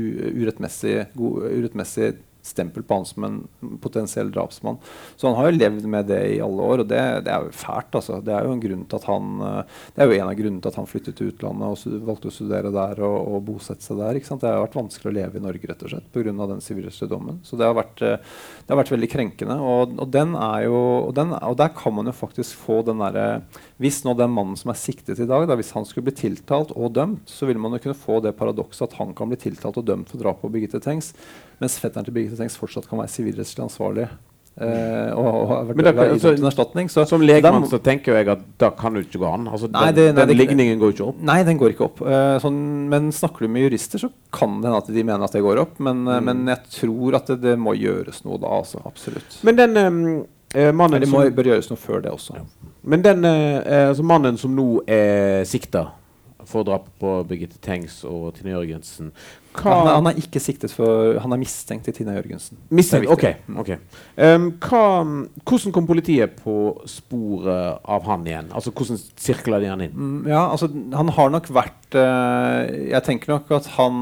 urettmessig, 0.44 1.00
urettmessig 1.18 2.14
stempel 2.44 2.84
på 2.84 2.98
han 3.00 3.06
som 3.08 3.24
en 3.28 3.38
potensiell 3.82 4.32
drapsmann. 4.32 4.80
Så 5.16 5.30
han 5.30 5.38
har 5.38 5.50
jo 5.50 5.58
levd 5.58 5.88
med 5.90 6.10
det 6.12 6.22
i 6.36 6.42
alle 6.44 6.68
år, 6.68 6.84
og 6.84 6.90
det, 6.92 7.02
det 7.26 7.32
er 7.32 7.48
jo 7.48 7.54
fælt. 7.56 7.96
Altså. 8.00 8.20
Det 8.24 8.34
er 8.36 8.48
jo 8.48 8.56
en 8.56 8.86
han 9.08 9.30
eh, 9.48 9.80
det 9.96 10.04
er 10.04 10.10
jo 10.10 10.18
en 10.18 10.32
av 10.32 10.38
grunnene 10.38 10.64
til 10.64 10.72
at 10.72 10.80
han 10.80 10.90
flyttet 10.90 11.18
til 11.18 11.32
utlandet 11.32 11.88
og 11.88 12.06
valgte 12.08 12.30
å 12.30 12.36
studere 12.36 12.74
der 12.74 13.02
og, 13.06 13.18
og 13.36 13.46
bosette 13.48 13.86
seg 13.86 14.02
der. 14.02 14.20
Det 14.20 14.50
har 14.50 14.64
vært 14.66 14.80
vanskelig 14.80 15.12
å 15.12 15.16
leve 15.16 15.40
i 15.40 15.44
Norge 15.44 15.70
rett 15.70 15.86
og 15.86 15.94
slett 15.94 16.10
pga. 16.14 16.34
den 16.34 16.64
sivilrettslige 16.64 17.12
dommen. 17.12 17.40
Så 17.48 17.60
det 17.60 17.68
har 17.68 17.78
vært, 17.78 18.04
eh, 18.04 18.18
det 18.64 18.74
har 18.74 18.82
vært 18.82 18.94
veldig 18.96 19.12
krenkende. 19.12 19.60
Og, 19.64 19.96
og, 20.04 20.20
jo, 20.66 20.82
den, 21.16 21.36
og, 21.40 21.58
der 21.60 21.74
kan 21.78 21.96
man 21.96 22.10
jo 22.10 22.16
faktisk 22.16 22.60
få 22.66 22.82
den 22.88 23.02
derre 23.04 23.44
Hvis 23.82 24.04
nå 24.06 24.14
den 24.18 24.32
mannen 24.32 24.58
som 24.60 24.72
er 24.72 24.80
siktet 24.80 25.20
i 25.20 25.28
dag, 25.30 25.48
da, 25.50 25.58
hvis 25.60 25.74
han 25.76 25.86
skulle 25.88 26.08
bli 26.08 26.16
tiltalt 26.16 26.72
og 26.76 26.94
dømt, 26.96 27.28
så 27.30 27.48
vil 27.50 27.60
man 27.62 27.76
jo 27.76 27.82
kunne 27.84 28.00
få 28.00 28.20
det 28.24 28.36
paradokset 28.40 28.88
at 28.88 28.98
han 29.00 29.14
kan 29.18 29.32
bli 29.32 29.40
tiltalt 29.40 29.80
og 29.82 29.88
dømt 29.88 30.12
for 30.12 30.22
drapet 30.22 30.46
på 30.46 30.52
Birgitte 30.54 30.82
Tengs, 30.84 31.12
mens 31.64 31.80
fetteren 31.80 32.06
til 32.06 32.16
Birgitte 32.16 32.40
Tengs 32.40 32.60
fortsatt 32.60 32.90
kan 32.90 33.02
være 33.02 33.12
sivilrettslig 33.14 33.66
ansvarlig. 33.66 34.12
Uh, 34.54 35.10
og, 35.18 35.28
og 35.28 35.48
har 35.50 35.64
vært 35.66 35.78
men 35.80 35.88
altså, 35.90 36.32
en 36.38 36.46
erstatning. 36.46 36.90
Så, 36.94 37.08
som 37.10 37.24
legmann 37.26 37.64
så 37.72 37.80
tenker 37.82 38.20
jeg 38.20 38.30
at 38.36 38.44
da 38.62 38.70
kan 38.78 38.94
det 38.94 39.08
ikke 39.08 39.24
gå 39.24 39.32
an. 39.32 39.48
Altså, 39.50 39.70
nei, 39.74 39.88
det, 39.90 40.12
den, 40.12 40.20
nei, 40.20 40.26
den 40.30 40.38
ligningen 40.38 40.82
går 40.82 40.94
ikke 40.94 41.08
opp. 41.08 41.24
Nei, 41.26 41.40
den 41.48 41.62
går 41.62 41.74
ikke 41.74 41.88
opp. 41.88 42.04
Uh, 42.06 42.36
sånn, 42.44 42.60
men 42.92 43.10
snakker 43.16 43.48
du 43.48 43.54
med 43.56 43.66
jurister, 43.66 44.04
så 44.04 44.12
kan 44.36 44.60
det 44.60 44.70
hende 44.70 44.84
at 44.84 44.92
de 44.94 45.06
mener 45.08 45.26
at 45.26 45.34
det 45.34 45.42
går 45.46 45.64
opp. 45.64 45.82
Men, 45.82 46.06
mm. 46.06 46.30
men 46.30 46.54
jeg 46.54 46.76
tror 46.76 47.18
at 47.18 47.34
det, 47.34 47.40
det, 47.48 47.56
må 47.64 47.74
gjøres 47.80 48.22
noe 48.28 48.38
da, 48.44 48.54
altså. 48.60 48.84
Absolutt. 48.86 49.40
Men 49.48 49.58
den 49.58 49.82
um, 49.82 50.06
mannen 50.78 51.02
Det 51.02 51.10
må, 51.10 51.26
bør 51.34 51.54
gjøres 51.56 51.74
noe 51.74 51.82
før 51.82 52.06
det 52.06 52.14
også. 52.14 52.38
Ja. 52.38 52.72
Men 52.94 53.02
den 53.02 53.24
altså 53.24 54.04
mannen 54.04 54.36
som 54.38 54.52
nå 54.54 54.68
er 54.92 55.48
sikta 55.48 55.88
for 56.46 56.68
drap 56.68 56.90
på 57.00 57.22
Birgitte 57.30 57.58
Tengs 57.64 58.02
og 58.06 58.34
Tine 58.36 58.52
Jørgensen. 58.52 59.14
Han, 59.62 59.88
han, 59.88 60.08
er 60.10 60.20
ikke 60.20 60.42
siktet 60.42 60.74
for 60.74 61.18
Han 61.22 61.36
er 61.36 61.42
mistenkt 61.42 61.88
i 61.90 61.94
Tina 61.96 62.16
Jørgensen. 62.16 62.58
Mistenkt, 62.74 63.10
ok, 63.12 63.26
okay. 63.62 63.78
Um, 64.18 64.50
hva, 64.64 64.84
Hvordan 65.44 65.76
kom 65.76 65.88
politiet 65.90 66.38
på 66.42 66.56
sporet 66.90 67.84
av 67.84 68.08
han 68.10 68.26
igjen? 68.28 68.50
Altså 68.56 68.74
Hvordan 68.74 69.00
sirkla 69.00 69.60
de 69.62 69.70
han 69.70 69.84
inn? 69.86 69.94
Mm, 69.94 70.30
ja, 70.32 70.46
altså 70.48 70.70
Han 70.96 71.12
har 71.16 71.34
nok 71.34 71.50
vært 71.54 71.98
uh, 71.98 72.66
Jeg 72.66 73.04
tenker 73.06 73.36
nok 73.36 73.52
at 73.60 73.70
han 73.78 74.00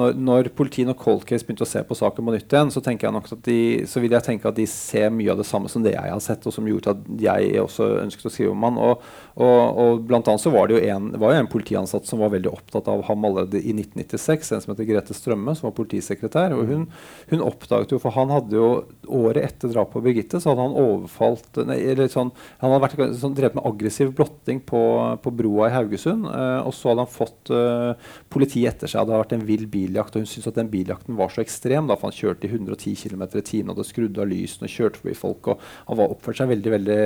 Når, 0.00 0.16
når 0.16 0.50
politiet 0.56 0.92
og 0.92 0.98
Cold 1.00 1.26
Case 1.28 1.46
begynte 1.46 1.66
å 1.66 1.70
se 1.70 1.84
på 1.84 1.98
saken 1.98 2.24
på 2.24 2.34
nytt 2.34 2.56
igjen, 2.56 2.72
så 2.74 2.82
tenker 2.84 3.08
jeg 3.08 3.16
nok 3.16 3.30
at 3.36 3.44
de 3.48 3.58
Så 3.90 4.02
vil 4.02 4.14
jeg 4.16 4.26
tenke 4.26 4.48
at 4.50 4.58
de 4.58 4.68
ser 4.70 5.12
mye 5.14 5.32
av 5.34 5.40
det 5.40 5.48
samme 5.48 5.70
som 5.72 5.84
det 5.84 5.94
jeg 5.94 6.12
har 6.14 6.22
sett, 6.24 6.46
og 6.48 6.54
som 6.54 6.66
gjorde 6.68 6.94
at 6.94 7.04
jeg 7.20 7.60
også 7.60 7.90
ønsket 8.02 8.28
å 8.28 8.32
skrive 8.32 8.54
om 8.54 8.64
han. 8.66 8.78
Og, 8.80 9.04
og, 9.36 9.80
og 9.84 10.02
blant 10.08 10.28
annet 10.30 10.42
så 10.42 10.52
var 10.54 10.68
det 10.68 10.78
jo 10.78 10.94
en, 10.94 11.10
var 11.20 11.34
jo 11.34 11.42
en 11.42 11.50
politiansatt 11.50 12.08
som 12.08 12.22
var 12.22 12.32
veldig 12.34 12.50
opptatt 12.50 12.88
av 12.90 13.04
ham 13.08 13.26
allerede 13.28 13.60
i 13.60 13.74
1996, 13.74 14.52
en 14.54 14.64
som 14.64 14.72
heter 14.74 14.88
Grete 14.94 15.16
Strømme, 15.16 15.54
som 15.58 15.68
var 15.68 15.76
politisekretær. 15.76 16.54
og 16.56 16.70
Hun, 16.70 16.86
hun 17.30 17.44
oppdaget 17.44 17.92
jo, 17.92 18.00
for 18.02 18.14
han 18.16 18.32
hadde 18.32 18.56
jo 18.56 18.68
året 19.10 19.44
etter 19.44 19.72
drapet 19.72 19.96
på 19.98 20.04
Birgitte, 20.04 20.40
så 20.40 20.52
hadde 20.52 20.66
han 20.66 20.78
overfalt 20.80 21.60
nei, 21.68 21.80
eller 21.92 22.08
sånn, 22.12 22.32
Han 22.62 22.72
hadde 22.72 22.84
vært 22.86 23.18
sånn, 23.20 23.36
drevet 23.36 23.58
med 23.58 23.66
aggressiv 23.68 24.14
blotting 24.16 24.62
på, 24.64 24.80
på 25.20 25.34
broa 25.34 25.68
i 25.68 25.74
Haugesund. 25.76 26.28
Eh, 26.30 26.60
og 26.64 26.72
så 26.76 26.92
hadde 26.92 27.04
han 27.04 27.12
fått 27.12 27.52
eh, 27.54 28.14
politiet 28.32 28.74
etter 28.74 28.90
seg. 28.90 29.04
Det 29.04 29.14
hadde 29.14 29.22
vært 29.24 29.36
en 29.38 29.46
vill 29.48 29.68
biljakt. 29.70 30.16
og 30.16 30.24
Hun 30.24 30.30
syntes 30.30 30.50
at 30.52 30.60
den 30.60 30.72
biljakten 30.72 31.18
var 31.18 31.34
så 31.34 31.44
ekstrem, 31.44 31.90
da, 31.90 31.98
for 31.98 32.10
han 32.10 32.16
kjørte 32.16 32.48
i 32.48 32.54
110 32.54 32.96
km 33.04 33.26
i 33.28 33.44
timen, 33.44 33.74
hadde 33.74 33.88
skrudd 33.88 34.18
av 34.22 34.30
lysene, 34.30 34.70
kjørte 34.70 35.02
forbi 35.02 35.16
folk, 35.18 35.52
og 35.52 35.62
han 35.90 36.00
var 36.00 36.14
oppført 36.14 36.40
seg 36.40 36.50
veldig, 36.54 36.74
veldig 36.78 37.00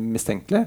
mistenkelig. 0.00 0.66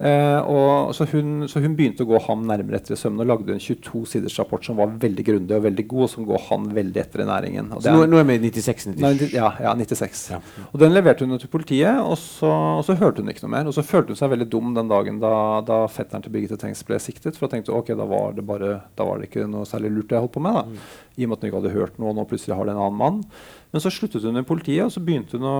Eh, 0.00 0.40
og, 0.48 0.94
så, 0.96 1.04
hun, 1.12 1.44
så, 1.48 1.60
hun, 1.60 1.74
begynte 1.76 2.06
å 2.06 2.08
gå 2.08 2.18
ham 2.24 2.46
nærmere 2.48 2.78
etter 2.78 2.94
i 2.94 2.96
sømmene 2.96 3.26
og 3.26 3.28
lagde 3.34 3.52
en 3.52 3.60
22 3.60 4.00
siders 4.08 4.38
rapport 4.40 4.64
som 4.64 4.78
var 4.80 4.94
veldig 5.02 5.24
grundig 5.26 5.58
og 5.58 5.66
veldig 5.66 5.84
god, 5.90 6.04
og 6.06 6.10
som 6.14 6.28
går 6.28 6.46
han 6.46 6.68
veldig 6.78 7.02
etter 7.02 7.24
i 7.24 7.26
næringen. 7.28 7.68
så 7.76 7.92
nå, 7.92 8.06
nå, 8.08 8.20
er 8.22 8.28
vi 8.30 8.38
i 8.38 8.40
96? 8.46 8.94
97. 8.96 9.26
Ja, 9.36 9.50
ja, 9.60 9.74
96. 9.76 10.22
Ja. 10.32 10.40
Og 10.70 10.80
Den 10.80 10.96
leverte 10.96 11.28
hun 11.28 11.36
til 11.42 11.52
politiet, 11.52 12.00
og 12.00 12.16
så, 12.22 12.48
og 12.78 12.86
så, 12.88 12.96
hørte 12.96 13.20
hun 13.20 13.28
ikke 13.34 13.44
noe 13.44 13.54
mer. 13.58 13.68
Og 13.68 13.76
så 13.76 13.84
følte 13.84 14.14
hun 14.14 14.22
seg 14.22 14.32
veldig 14.32 14.48
dum 14.56 14.72
den 14.78 14.88
dagen 14.88 15.20
da, 15.20 15.34
da 15.68 15.82
fetteren 15.92 16.24
til 16.24 16.32
Birgitte 16.32 16.56
Tengs 16.60 16.80
ble 16.88 16.96
siktet. 17.02 17.36
For 17.36 17.44
hun 17.44 17.58
tenkte 17.58 17.76
ok, 17.76 17.92
da 18.00 18.08
var 18.08 18.32
det 18.38 18.46
bare, 18.48 18.78
da 18.96 19.08
var 19.08 19.20
det 19.20 19.28
ikke 19.28 19.50
noe 19.52 19.68
særlig 19.68 19.92
lurt 19.98 20.16
jeg 20.16 20.24
holdt 20.24 20.36
på 20.38 20.44
med. 20.48 20.62
da. 20.62 20.64
Mm. 20.64 21.08
I 21.20 21.26
og 21.26 21.28
med 21.28 21.36
at 21.36 21.42
hun 21.42 21.50
ikke 21.50 21.60
hadde 21.60 21.76
hørt 21.76 22.00
noe, 22.00 22.14
og 22.14 22.16
nå 22.16 22.28
plutselig 22.30 22.56
har 22.56 22.64
det 22.64 22.72
en 22.72 22.84
annen 22.86 23.00
mann. 23.04 23.24
Men 23.70 23.82
så 23.84 23.90
sluttet 23.92 24.24
hun 24.26 24.40
i 24.40 24.46
politiet, 24.46 24.82
og 24.82 24.90
så 24.90 25.02
begynte 25.04 25.38
hun 25.38 25.46
å, 25.46 25.58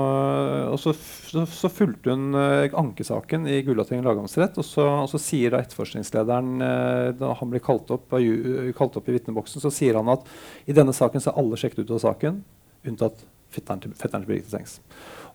og 0.73 0.79
så, 0.83 0.95
så, 1.31 1.45
så 1.47 1.71
fulgte 1.71 2.11
hun 2.11 2.35
uh, 2.35 2.67
ankesaken 2.81 3.45
i 3.47 3.61
Gulating 3.67 4.03
lagmannsrett. 4.03 4.30
Og, 4.39 4.61
og, 4.61 5.09
så 5.11 5.21
sier 5.23 5.55
da 5.55 5.63
etterforskningslederen, 5.65 6.55
uh, 6.63 7.09
da 7.19 7.35
han 7.41 7.51
blir 7.51 7.65
kalt 7.65 7.91
opp, 7.95 8.15
kalt 8.79 9.01
opp 9.01 9.11
i 9.11 9.17
vitneboksen, 9.17 9.63
så 9.63 9.73
sier 9.75 9.99
han 9.99 10.11
at 10.13 10.27
i 10.71 10.77
denne 10.77 10.95
saken 10.97 11.23
så 11.23 11.33
er 11.33 11.43
alle 11.43 11.59
sjekket 11.61 11.85
ut 11.85 11.97
av 11.99 12.05
saken, 12.07 12.43
unntatt 12.87 13.25
fetteren 13.51 13.83
til, 13.83 13.95
fetteren 13.99 14.27
Birgitte 14.29 14.53
Tengs. 14.55 14.79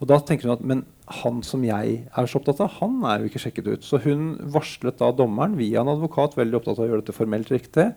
Og 0.00 0.08
da 0.10 0.18
tenker 0.20 0.48
hun 0.48 0.56
at 0.56 0.64
men 0.66 0.84
han 1.22 1.40
som 1.46 1.64
jeg 1.64 1.98
er 2.04 2.28
så 2.28 2.40
opptatt 2.40 2.60
av, 2.64 2.72
han 2.80 2.98
er 3.08 3.22
jo 3.22 3.30
ikke 3.30 3.40
sjekket 3.46 3.68
ut. 3.70 3.86
Så 3.86 4.00
hun 4.04 4.34
varslet 4.52 4.98
da 5.00 5.12
dommeren 5.16 5.56
via 5.58 5.82
en 5.82 5.92
advokat, 5.92 6.36
veldig 6.36 6.58
opptatt 6.58 6.80
av 6.80 6.86
å 6.86 6.88
gjøre 6.90 7.04
dette 7.04 7.16
formelt 7.16 7.52
riktig, 7.52 7.88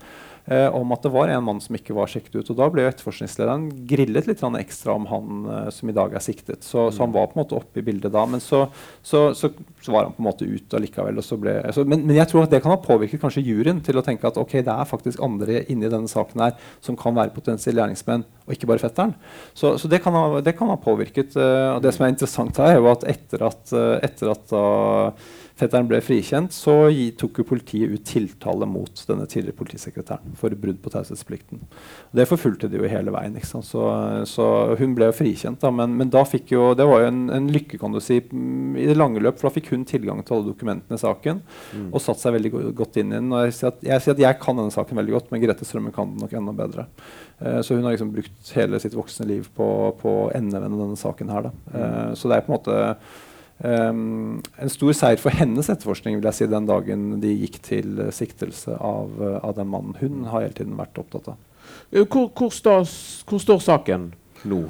eh, 0.45 0.67
om 0.75 0.91
at 0.95 1.03
det 1.05 1.11
var 1.13 1.31
en 1.31 1.45
mann 1.45 1.61
som 1.63 1.75
ikke 1.77 1.95
var 1.97 2.09
sjekket 2.11 2.39
ut. 2.39 2.51
Og 2.51 2.57
da 2.59 2.69
ble 2.71 2.85
jo 2.85 2.91
etterforskningslederen 2.91 3.67
grillet 3.89 4.29
litt 4.29 4.43
ekstra 4.59 4.95
om 4.95 5.07
han 5.09 5.49
eh, 5.49 5.69
som 5.75 5.91
i 5.91 5.95
dag 5.95 6.15
er 6.15 6.23
siktet. 6.23 6.63
Så, 6.63 6.89
så, 6.91 7.03
han 7.03 7.15
var 7.15 7.31
på 7.31 7.37
en 7.37 7.43
måte 7.43 7.57
oppe 7.57 7.81
i 7.81 7.85
bildet 7.85 8.13
da. 8.15 8.25
Men 8.29 8.43
så, 8.43 8.65
så, 9.01 9.29
så 9.37 9.51
var 9.91 10.07
han 10.07 10.15
på 10.15 10.23
en 10.23 10.29
måte 10.29 10.47
ute 10.47 10.79
allikevel. 10.79 11.21
Ble, 11.39 11.55
men, 11.83 12.05
men, 12.05 12.15
jeg 12.17 12.29
tror 12.31 12.45
at 12.45 12.53
det 12.53 12.61
kan 12.63 12.73
ha 12.73 12.79
påvirket 12.83 13.21
kanskje 13.21 13.45
juryen 13.45 13.83
til 13.85 13.99
å 13.99 14.05
tenke 14.05 14.27
at 14.29 14.39
ok, 14.39 14.59
det 14.65 14.75
er 14.75 14.89
faktisk 14.89 15.23
andre 15.25 15.63
inni 15.71 15.91
denne 15.91 16.09
saken 16.11 16.45
her 16.45 16.71
som 16.85 16.97
kan 16.99 17.17
være 17.17 17.33
potensielle 17.35 17.81
gjerningsmenn, 17.81 18.25
og 18.47 18.55
ikke 18.55 18.69
bare 18.69 18.83
fetteren. 18.83 19.13
Så, 19.57 19.75
det 19.89 20.01
kan, 20.03 20.15
ha, 20.15 20.41
det, 20.43 20.55
kan 20.57 20.71
ha, 20.71 20.79
påvirket. 20.79 21.35
Eh, 21.39 21.67
og 21.75 21.83
det 21.83 21.93
som 21.95 22.05
er 22.05 22.13
interessant 22.13 22.59
her, 22.61 22.75
er 22.75 22.81
jo 22.81 22.89
at 22.91 23.05
etter 23.09 23.45
at, 23.47 23.61
uh, 23.73 23.97
etter 24.05 24.31
at 24.33 24.53
uh, 24.55 25.29
fetteren 25.59 25.87
ble 25.89 25.99
frikjent, 26.03 26.53
så 26.55 26.73
tok 27.19 27.41
jo 27.41 27.47
politiet 27.51 27.91
ut 27.91 28.05
tiltale 28.07 28.67
mot 28.69 29.01
denne 29.09 29.27
tidligere 29.29 29.57
politisekretæren 29.59 30.35
for 30.39 30.55
brudd 30.59 30.79
på 30.83 30.91
taushetsplikten. 30.93 31.61
Det 32.15 32.27
forfulgte 32.29 32.69
de 32.71 32.79
jo 32.79 32.89
hele 32.89 33.13
veien. 33.13 33.35
Så, 33.43 33.61
så, 34.29 34.47
hun 34.79 34.95
ble 34.97 35.09
jo 35.09 35.15
frikjent, 35.15 35.59
da, 35.61 35.71
men, 35.75 35.95
men, 35.99 36.11
da 36.13 36.23
jo, 36.49 36.71
det 36.77 36.87
var 36.87 37.03
jo 37.03 37.11
en, 37.11 37.21
en, 37.35 37.49
lykke 37.53 37.79
kan 37.81 37.93
du 37.93 37.99
si, 38.03 38.19
i 38.19 38.87
det 38.89 38.97
lange 38.97 39.21
løp, 39.23 39.39
for 39.39 39.49
da 39.49 39.55
fikk 39.57 39.71
hun 39.73 39.85
tilgang 39.89 40.21
til 40.23 40.37
alle 40.37 40.49
dokumentene 40.51 40.99
i 40.99 41.01
saken 41.01 41.41
mm. 41.43 41.87
og 41.91 42.03
satte 42.03 42.23
seg 42.23 42.37
veldig 42.37 42.73
godt 42.77 42.99
inn 43.01 43.13
i 43.13 43.17
den. 43.17 43.31
Og 43.33 43.47
jeg 43.47 43.55
sier, 43.59 43.73
at, 43.73 43.87
jeg 43.91 44.05
sier, 44.05 44.17
at, 44.17 44.25
jeg 44.27 44.41
kan 44.43 44.59
denne 44.59 44.75
saken 44.75 45.01
veldig 45.01 45.17
godt, 45.17 45.31
men 45.33 45.43
Grete 45.43 45.67
Strømme 45.67 45.95
kan 45.95 46.13
den 46.13 46.23
nok 46.23 46.35
enda 46.39 46.55
bedre. 46.55 46.89
Uh, 47.39 47.59
så 47.63 47.75
hun 47.75 47.87
har 47.87 47.95
liksom 47.95 48.13
brukt 48.15 48.53
hele 48.55 48.81
sitt 48.83 48.97
voksne 48.97 49.27
liv 49.29 49.49
på, 49.55 49.69
på 49.99 50.15
å 50.25 50.29
endevende 50.37 50.79
denne 50.79 50.99
saken 50.99 51.33
her. 51.33 51.49
Da. 51.49 51.55
Uh, 51.73 52.13
så 52.19 52.31
det 52.31 52.39
er 52.39 52.47
på 52.47 52.53
en 52.53 52.59
måte 52.59 52.79
Um, 53.59 54.39
en 54.55 54.71
stor 54.71 54.93
seier 54.95 55.19
for 55.19 55.35
hennes 55.35 55.67
etterforskning 55.67 56.15
vil 56.15 56.29
jeg 56.29 56.37
si, 56.37 56.45
den 56.47 56.67
dagen 56.69 57.17
de 57.19 57.33
gikk 57.41 57.57
til 57.65 57.97
uh, 57.99 58.11
siktelse 58.15 58.71
av, 58.71 59.11
uh, 59.19 59.35
av, 59.43 59.57
den 59.57 59.67
mannen 59.67 59.97
hun 59.99 60.29
har 60.31 60.45
hele 60.45 60.55
tiden 60.55 60.77
vært 60.79 61.01
opptatt 61.01 61.33
av. 61.33 61.41
Hvor, 61.91 62.29
hvor, 62.31 62.53
står, 62.55 62.87
hvor 63.27 63.43
står, 63.43 63.59
saken 63.65 64.05
nå? 64.47 64.61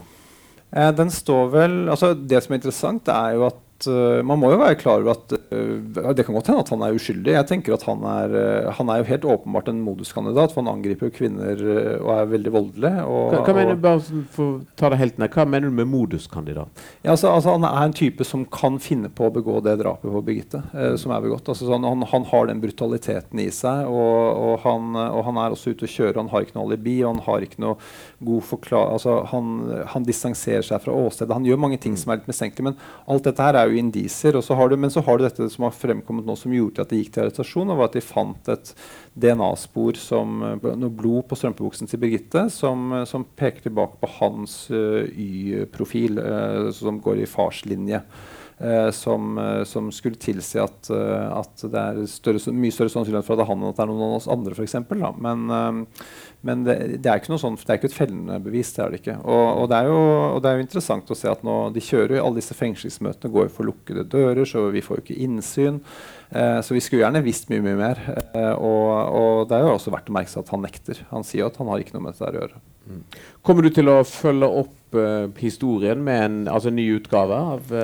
Uh, 0.73 0.89
den 0.97 1.13
står 1.13 1.53
vel, 1.53 1.77
altså 1.93 2.15
Det 2.17 2.41
som 2.41 2.55
er 2.55 2.61
interessant, 2.63 3.13
er 3.13 3.37
jo 3.37 3.45
at 3.51 3.61
Man 3.87 4.39
må 4.41 4.51
jo 4.53 4.59
være 4.59 4.77
klar 4.79 5.03
over 5.03 5.13
at 5.15 5.33
uh, 5.51 6.09
det 6.15 6.25
kan 6.25 6.35
godt 6.35 6.49
hende 6.51 6.63
at 6.63 6.71
han 6.73 6.83
er 6.85 6.97
uskyldig. 6.97 7.33
Jeg 7.35 7.47
tenker 7.49 7.75
at 7.75 7.85
Han 7.87 8.03
er, 8.03 8.33
uh, 8.35 8.71
han 8.75 8.91
er 8.91 9.01
jo 9.01 9.07
helt 9.09 9.27
åpenbart 9.35 9.71
en 9.71 9.81
moduskandidat, 9.85 10.53
for 10.53 10.63
han 10.63 10.73
angriper 10.73 11.09
jo 11.09 11.15
kvinner 11.15 11.63
og 11.99 12.09
er 12.15 12.31
veldig 12.33 12.53
voldelig. 12.53 12.93
Og, 13.05 13.33
hva, 13.33 13.43
hva 13.45 13.55
mener 13.55 13.77
du 13.77 13.83
bare 13.83 14.23
for 14.35 14.59
ta 14.79 14.91
det 14.91 14.99
helt 15.01 15.21
ned, 15.21 15.31
hva 15.33 15.45
mener 15.47 15.71
du 15.71 15.77
med 15.79 15.89
moduskandidat? 15.91 16.83
Ja, 17.03 17.13
altså, 17.13 17.31
altså, 17.31 17.55
Han 17.55 17.67
er 17.69 17.79
en 17.85 17.95
type 17.95 18.27
som 18.27 18.45
kan 18.45 18.79
finne 18.83 19.11
på 19.13 19.29
å 19.29 19.33
begå 19.33 19.59
det 19.65 19.77
drapet 19.81 20.11
på 20.11 20.23
Birgitte 20.25 20.63
som 20.99 21.13
er 21.13 21.23
begått. 21.23 21.47
Altså, 21.49 21.67
sånn, 21.69 21.87
han, 21.87 22.03
han, 22.11 22.27
har 22.29 22.49
den 22.49 22.61
brutaliteten 22.63 23.41
i 23.41 23.49
seg, 23.53 23.87
og, 23.87 24.19
og, 24.33 24.53
han, 24.65 24.91
og, 24.95 25.21
han, 25.27 25.39
er 25.39 25.55
også 25.55 25.73
ute 25.73 25.87
å 25.87 25.91
kjøre. 25.91 26.17
Han 26.19 26.31
har 26.33 26.45
ikke 26.45 26.57
noe 26.57 26.67
alibi, 26.67 26.97
og 27.03 27.13
han 27.13 27.23
har 27.25 27.45
ikke 27.45 27.63
noe 27.63 27.77
god 28.25 28.45
forklaring 28.49 28.79
Altså, 28.99 29.19
han, 29.31 29.59
han 29.93 30.05
distanserer 30.07 30.65
seg 30.65 30.81
fra 30.83 30.95
åstedet. 30.95 31.33
Han 31.35 31.47
gjør 31.47 31.61
mange 31.61 31.79
ting 31.81 31.95
som 31.99 32.11
er 32.11 32.19
litt 32.19 32.29
mistenkelige, 32.29 32.71
men 32.71 32.77
alt 33.11 33.27
dette 33.27 33.45
her 33.45 33.57
er 33.57 33.68
jo 33.68 33.68
indisier. 33.77 34.39
Så 34.41 34.55
du, 34.69 34.75
men 34.77 34.91
så 34.93 35.03
har 35.05 35.17
du 35.19 35.25
dette 35.25 35.49
som 35.51 35.67
har 35.67 35.75
fremkommet 35.75 36.25
nå 36.27 36.35
som 36.39 36.53
gjorde 36.53 36.83
at 36.83 36.91
det 36.91 37.03
gikk 37.03 37.13
til 37.15 37.25
arrestasjon, 37.25 37.69
og 37.69 37.81
var 37.81 37.91
at 37.91 37.97
de 37.99 38.05
fant 38.05 38.51
et 38.53 38.73
DNA-spor 39.19 39.99
som 39.99 40.41
noe 40.63 40.89
blod 40.95 41.27
på 41.29 41.37
strømpebuksen 41.39 41.89
til 41.89 42.01
Birgitte 42.01 42.47
som, 42.53 42.91
som 43.09 43.27
peker 43.37 43.67
tilbake 43.67 43.99
på 44.01 44.11
hans 44.19 44.61
uh, 44.73 45.05
Y-profil, 45.09 46.19
uh, 46.19 46.67
som 46.75 47.01
går 47.03 47.23
i 47.23 47.29
farslinje. 47.29 48.03
Uh, 48.59 48.89
som, 48.91 49.37
eh, 49.39 49.61
som, 49.63 49.85
skulle 49.95 50.19
tilsi 50.19 50.59
at, 50.59 50.89
at 50.91 51.61
det 51.63 51.79
er 51.79 52.01
større, 52.11 52.51
mye 52.51 52.73
større 52.75 52.91
sannsynlighet 52.91 53.23
for 53.23 53.37
at 53.37 53.39
det 53.39 53.45
er 53.45 53.51
han 53.53 53.61
enn 53.63 53.69
at 53.69 53.77
det 53.77 53.85
er 53.85 53.87
noen 53.93 54.03
av 54.03 54.15
oss 54.17 54.27
andre, 54.27 54.51
f.eks. 54.51 54.75
Men, 55.23 55.85
men 56.45 56.61
det, 56.63 56.75
det, 57.03 57.09
er 57.09 57.19
ikke 57.19 57.33
noe 57.33 57.41
sånt, 57.41 57.65
det 57.67 57.73
er 57.73 57.79
ikke 57.81 57.89
et 57.89 57.97
fellende 57.97 58.37
bevis. 58.43 58.71
det 58.75 58.83
er 58.83 58.93
det 58.93 58.99
ikke. 59.01 59.15
Og, 59.25 59.47
og, 59.63 59.65
det 59.71 59.79
jo, 59.89 59.97
og, 59.97 60.37
det 60.43 60.51
er 60.51 60.55
jo, 60.55 60.65
interessant 60.65 61.11
å 61.11 61.17
se 61.19 61.27
at 61.31 61.41
nå, 61.43 61.55
de 61.75 61.83
kjører 61.83 62.15
jo 62.15 62.21
alle 62.23 62.39
disse 62.39 62.55
fengslingsmøtene 62.55 63.33
går 63.33 63.49
jo 63.49 63.53
for 63.57 63.67
lukkede 63.67 64.05
dører, 64.07 64.45
så 64.47 64.63
vi 64.71 64.83
får 64.85 65.01
jo 65.01 65.03
ikke 65.03 65.17
innsyn. 65.25 65.81
Eh, 66.31 66.59
så 66.63 66.75
vi 66.77 66.83
skulle 66.85 67.03
gjerne 67.03 67.23
visst 67.25 67.51
mye 67.51 67.65
mye 67.65 67.79
mer. 67.79 68.03
Og, 68.55 68.87
og, 69.19 69.41
det 69.49 69.57
er 69.57 69.67
jo 69.67 69.73
også 69.75 69.93
verdt 69.95 70.11
å 70.11 70.15
merke 70.15 70.31
seg 70.31 70.45
at 70.45 70.53
han 70.55 70.63
nekter. 70.63 71.03
Han 71.11 71.27
sier 71.27 71.49
at 71.49 71.59
han 71.59 71.71
har 71.73 71.83
ikke 71.83 71.97
noe 71.97 72.07
med 72.07 72.15
dette 72.15 72.31
å 72.31 72.39
gjøre. 72.39 72.63
Mm. 72.89 73.01
Kommer 73.45 73.67
du 73.67 73.73
til 73.75 73.91
å 73.91 73.99
følge 74.07 74.53
opp 74.63 74.99
historien 75.37 75.99
med 76.01 76.23
en 76.23 76.39
altså, 76.49 76.71
ny 76.73 76.87
utgave 76.95 77.35
av 77.35 77.75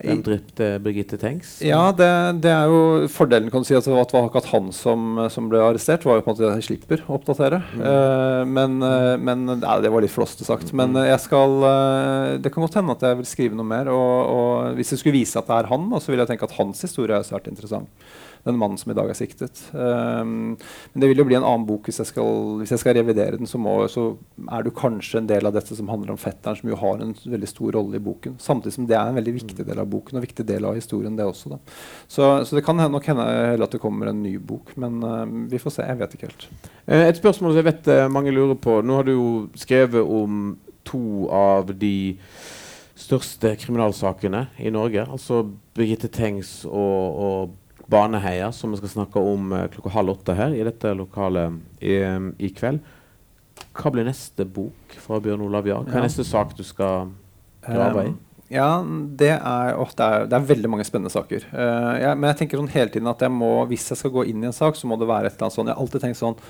hvem 0.00 0.22
drepte 0.26 0.68
Birgitte 0.84 1.18
Tengs? 1.20 1.56
Ja, 1.64 1.92
det, 1.96 2.08
det, 2.44 2.50
er 2.50 2.70
jo 2.72 3.08
fordelen 3.12 3.50
kan 3.52 3.64
du 3.64 3.68
si 3.68 3.76
at 3.76 3.86
det 3.86 3.94
var 3.94 4.06
akkurat 4.06 4.50
han 4.50 4.70
som, 4.74 5.20
som, 5.32 5.48
ble 5.52 5.62
arrestert. 5.62 6.06
var 6.06 6.18
jo 6.18 6.24
på 6.24 6.32
en 6.32 6.36
måte 6.36 6.48
at 6.48 6.60
Jeg 6.60 6.68
slipper 6.68 7.04
å 7.06 7.18
oppdatere. 7.18 7.62
Mm. 7.74 7.84
Uh, 7.84 8.42
men, 8.48 8.76
uh, 8.82 9.14
men 9.20 9.46
nei, 9.52 9.78
det 9.84 9.92
var 9.94 10.04
litt 10.04 10.14
flåste 10.14 10.46
sagt. 10.46 10.74
Men 10.76 10.96
uh, 10.98 11.04
jeg 11.06 11.20
skal 11.24 11.56
det 12.44 12.50
kan 12.52 12.64
godt 12.64 12.78
hende 12.80 12.94
at 12.96 13.04
jeg 13.06 13.20
vil 13.20 13.28
skrive 13.28 13.58
noe 13.58 13.68
mer. 13.68 13.90
Og, 13.92 14.34
og 14.34 14.78
hvis 14.78 14.94
det 14.94 15.00
skulle 15.00 15.18
vise 15.20 15.40
at 15.40 15.50
det 15.50 15.62
er 15.62 15.72
han, 15.72 15.88
så 16.00 16.12
vil 16.12 16.22
jeg 16.22 16.32
tenke 16.32 16.48
at 16.48 16.56
hans 16.58 16.84
historie 16.86 17.18
er 17.18 17.26
svært 17.26 17.50
interessant 17.50 17.90
den 18.44 18.58
mannen 18.60 18.78
som 18.80 18.92
i 18.92 18.96
dag 18.96 19.08
er 19.10 19.16
siktet. 19.16 19.60
Um, 19.72 20.54
men 20.92 21.02
det 21.02 21.08
vil 21.10 21.22
jo 21.22 21.26
bli 21.28 21.36
en 21.38 21.46
annen 21.46 21.66
bok 21.68 21.88
hvis 21.88 22.00
jeg 22.02 22.10
skal, 22.10 22.58
hvis 22.60 22.74
jeg 22.74 22.82
skal 22.82 22.96
revidere 22.98 23.38
den. 23.40 23.48
Så, 23.48 23.60
må, 23.60 23.76
så 23.90 24.06
er 24.52 24.66
det 24.66 24.74
kanskje 24.76 25.22
en 25.22 25.30
del 25.30 25.48
av 25.48 25.54
dette 25.56 25.76
som 25.76 25.88
handler 25.92 26.14
om 26.14 26.20
fetteren, 26.20 26.58
som 26.58 26.70
jo 26.70 26.78
har 26.80 27.00
en 27.00 27.14
veldig 27.16 27.50
stor 27.50 27.78
rolle 27.78 27.98
i 27.98 28.04
boken. 28.04 28.36
Samtidig 28.42 28.76
som 28.76 28.88
det 28.90 28.98
er 28.98 29.10
en 29.10 29.18
veldig 29.18 29.36
viktig 29.38 29.66
del 29.66 29.80
av 29.80 29.88
boken, 29.90 30.20
og 30.20 30.26
viktig 30.26 30.46
del 30.48 30.68
av 30.68 30.78
historien, 30.78 31.16
det 31.16 31.28
også. 31.28 31.58
Så, 32.06 32.28
så, 32.44 32.56
det 32.56 32.64
kan 32.66 32.80
nok 32.80 33.08
hende 33.10 33.28
at 33.64 33.74
det 33.76 33.82
kommer 33.82 34.12
en 34.12 34.22
ny 34.24 34.36
bok, 34.38 34.74
men 34.80 35.00
uh, 35.04 35.24
vi 35.50 35.60
får 35.62 35.78
se. 35.78 35.88
Jeg 35.88 36.02
vet 36.02 36.18
ikke 36.18 36.28
helt. 36.30 36.48
Eh, 36.84 37.08
et 37.08 37.20
spørsmål 37.20 37.54
som 37.54 37.62
jeg 37.62 37.70
vet 37.70 37.90
uh, 37.94 38.06
mange 38.12 38.34
lurer 38.34 38.58
på. 38.60 38.80
Nå 38.84 39.00
har 39.00 39.08
du 39.08 39.14
jo 39.14 39.28
skrevet 39.58 40.04
om 40.04 40.54
to 40.84 41.30
av 41.32 41.72
de 41.80 42.14
største 42.98 43.54
kriminalsakene 43.60 44.46
i 44.60 44.72
Norge. 44.72 45.06
Altså 45.08 45.42
Birgitte 45.74 46.10
Tengs 46.12 46.62
og, 46.68 47.20
og 47.24 47.60
Baneheia, 47.90 48.50
som 48.52 48.72
vi 48.72 48.80
skal 48.80 48.92
snakke 48.92 49.20
om 49.20 49.52
uh, 49.52 49.66
klokka 49.72 49.92
halv 49.94 50.16
åtte 50.16 50.36
her 50.38 50.54
i 50.56 50.62
dette 50.66 50.94
lokalet 50.96 51.58
i, 51.80 51.96
i, 52.38 52.50
kveld. 52.56 52.80
Hva 53.74 53.92
blir 53.94 54.06
neste 54.08 54.46
bok 54.48 54.94
fra 55.02 55.20
Bjørn 55.22 55.44
Olav 55.46 55.68
Jahr? 55.68 55.84
Hva 55.86 55.98
er 55.98 56.04
ja. 56.04 56.08
neste 56.08 56.26
sak 56.26 56.54
du 56.56 56.64
skal 56.66 57.10
grave 57.66 58.06
i? 58.08 58.12
Um, 58.14 58.20
ja, 58.52 58.68
det 59.18 59.32
er, 59.34 59.74
å, 59.80 59.86
det, 59.88 60.04
er, 60.04 60.28
det 60.30 60.36
er, 60.36 60.46
veldig 60.52 60.70
mange 60.70 60.86
spennende 60.86 61.12
saker. 61.12 61.48
Uh, 61.52 61.94
ja, 62.02 62.14
men 62.14 62.28
jeg 62.30 62.42
tenker 62.42 62.60
sånn 62.60 62.72
hele 62.74 62.92
tiden 62.92 63.10
at 63.10 63.24
jeg 63.24 63.32
må, 63.32 63.56
hvis 63.70 63.88
jeg 63.92 64.00
skal 64.00 64.14
gå 64.14 64.26
inn 64.30 64.44
i 64.44 64.50
en 64.50 64.56
sak, 64.56 64.78
så 64.78 64.88
må 64.88 64.98
det 65.00 65.10
være 65.10 65.30
et 65.30 65.36
eller 65.36 65.48
annet 65.48 65.58
sånn 65.58 65.70
Jeg 65.70 65.76
har 65.76 65.84
alltid 65.84 66.06
tenkt 66.06 66.20
sånn 66.20 66.40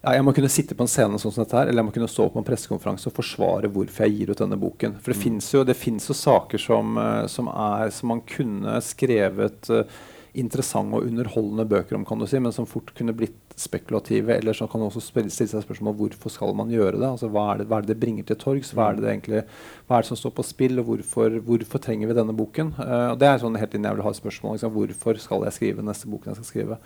ja, 0.00 0.14
jeg 0.16 0.24
må 0.24 0.32
kunne 0.32 0.48
sitte 0.48 0.72
på 0.76 0.84
en 0.86 0.88
scene 0.88 1.18
sånn 1.20 1.32
som 1.34 1.44
dette 1.44 1.58
her, 1.58 1.68
eller 1.68 1.82
jeg 1.82 1.86
må 1.90 1.92
kunne 1.92 2.08
stå 2.08 2.30
på 2.32 2.40
en 2.40 2.46
pressekonferanse 2.46 3.10
og 3.10 3.18
forsvare 3.18 3.68
hvorfor 3.72 4.06
jeg 4.06 4.14
gir 4.16 4.30
ut 4.32 4.40
denne 4.40 4.56
boken. 4.56 4.94
For 4.96 5.12
det 5.12 5.18
mm. 5.18 5.24
fins 5.26 5.50
jo, 5.52 5.60
jo, 5.60 6.14
saker 6.16 6.62
som, 6.62 6.96
uh, 6.96 7.26
som, 7.28 7.50
er, 7.52 7.92
som 7.92 8.14
man 8.14 8.22
kunne 8.24 8.78
skrevet 8.84 9.68
uh, 9.68 10.00
interessante 10.38 10.96
og 10.96 11.08
underholdende 11.08 11.66
bøker 11.70 11.98
om, 11.98 12.04
kan 12.06 12.20
du 12.20 12.26
si, 12.30 12.38
men 12.42 12.54
som 12.54 12.68
fort 12.68 12.92
kunne 12.96 13.14
blitt 13.16 13.49
spekulative. 13.60 14.34
Eller 14.38 14.56
så 14.56 14.68
kan 14.70 14.80
man 14.80 14.90
også 14.90 15.02
stille 15.04 15.30
seg 15.30 15.64
spørsmål 15.64 15.92
om 15.92 15.98
hvorfor 16.00 16.32
skal 16.32 16.54
man 16.56 16.72
gjøre 16.72 16.98
det. 16.98 17.06
Altså, 17.08 17.30
hva, 17.32 17.46
er 17.52 17.60
det 17.60 17.68
hva 17.70 17.80
er 17.80 17.86
det 17.86 17.94
det 17.94 18.00
bringer 18.02 18.26
til 18.28 18.38
torgs? 18.40 18.72
Hva 18.76 18.90
er 18.90 18.98
det, 18.98 19.04
det 19.04 19.12
egentlig, 19.12 19.42
hva 19.86 19.98
er 19.98 20.04
det 20.04 20.10
som 20.10 20.20
står 20.20 20.34
på 20.36 20.46
spill, 20.46 20.80
og 20.80 20.88
hvorfor, 20.90 21.38
hvorfor 21.46 21.82
trenger 21.82 22.10
vi 22.10 22.16
denne 22.16 22.36
boken? 22.36 22.74
Uh, 22.78 23.12
og 23.12 23.18
Det 23.20 23.28
er 23.28 23.42
sånn 23.42 23.58
helt 23.60 23.76
inn 23.76 23.88
jeg 23.88 23.98
vil 23.98 24.06
ha 24.06 24.14
et 24.14 24.20
spørsmål. 24.20 24.56
Liksom, 24.56 24.74
hvorfor 24.76 25.20
skal 25.22 25.48
jeg 25.48 25.58
skrive 25.58 25.86
neste 25.86 26.10
boken 26.10 26.32
jeg 26.32 26.40
skal 26.40 26.50
skrive? 26.50 26.80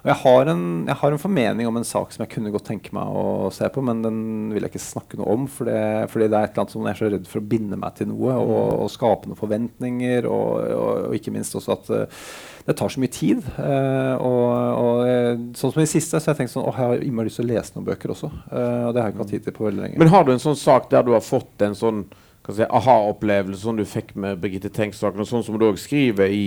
Og 0.00 0.08
jeg 0.08 0.18
har, 0.22 0.52
en, 0.52 0.62
jeg 0.88 0.96
har, 1.02 1.12
en, 1.12 1.20
formening 1.20 1.68
om 1.68 1.80
en 1.80 1.84
sak 1.84 2.14
som 2.14 2.24
jeg 2.24 2.32
kunne 2.32 2.52
godt 2.54 2.68
tenke 2.70 2.94
meg 2.96 3.10
å 3.10 3.50
se 3.52 3.68
på, 3.72 3.82
men 3.84 4.00
den 4.04 4.20
vil 4.54 4.64
jeg 4.64 4.72
ikke 4.72 4.84
snakke 4.84 5.20
noe 5.20 5.34
om. 5.34 5.48
For 5.50 5.68
det, 5.68 5.80
fordi 6.12 6.30
det 6.30 6.38
er 6.38 6.46
et 6.46 6.54
eller 6.54 6.64
annet 6.64 6.76
som 6.76 6.86
jeg 6.86 6.94
er 6.94 7.00
så 7.02 7.10
redd 7.16 7.28
for 7.28 7.42
å 7.42 7.50
binde 7.50 7.80
meg 7.80 7.98
til 7.98 8.08
noe 8.12 8.38
og, 8.40 8.62
og 8.86 8.88
skape 8.92 9.28
noen 9.28 9.40
forventninger. 9.40 10.28
Og, 10.30 10.48
og, 10.70 10.88
og, 11.10 11.18
ikke 11.18 11.34
minst 11.34 11.56
også 11.58 11.76
at 11.76 11.92
uh, 11.92 12.24
det 12.64 12.76
tar 12.78 12.92
så 12.92 13.02
mye 13.02 13.12
tid. 13.12 13.44
Uh, 13.58 14.14
og, 14.24 15.10
sånn 15.58 15.74
som 15.74 15.82
i 15.82 15.90
det 16.20 16.24
så 16.26 16.34
jeg 16.34 16.40
tenkte 16.42 16.54
sånn, 16.54 16.68
åh, 16.68 16.78
jeg 16.78 16.92
har 16.92 17.04
innmari 17.06 17.30
lyst 17.30 17.40
til 17.40 17.48
å 17.48 17.50
lese 17.50 17.76
noen 17.76 17.88
bøker 17.88 18.14
også. 18.14 18.30
Uh, 18.52 18.88
og 18.88 18.92
det 18.92 19.00
har 19.00 19.08
jeg 19.08 19.16
ikke 19.16 19.24
hatt 19.24 19.34
tid 19.34 19.46
til 19.46 19.56
på 19.56 19.66
veldig 19.66 19.84
lenge. 19.86 20.00
Men 20.02 20.12
har 20.12 20.26
du 20.26 20.34
en 20.34 20.42
sånn 20.42 20.58
sak 20.60 20.90
der 20.92 21.06
du 21.06 21.14
har 21.16 21.24
fått 21.24 21.66
en 21.66 21.76
sånn 21.78 22.04
si, 22.50 22.64
aha-opplevelse 22.66 23.62
som 23.64 23.76
du 23.78 23.84
fikk 23.88 24.14
med 24.20 24.40
Birgitte 24.42 24.70
Tengs-saken, 24.74 25.22
og 25.22 25.28
sånn 25.28 25.44
som 25.46 25.58
du 25.60 25.66
òg 25.68 25.80
skriver 25.80 26.32
i, 26.34 26.46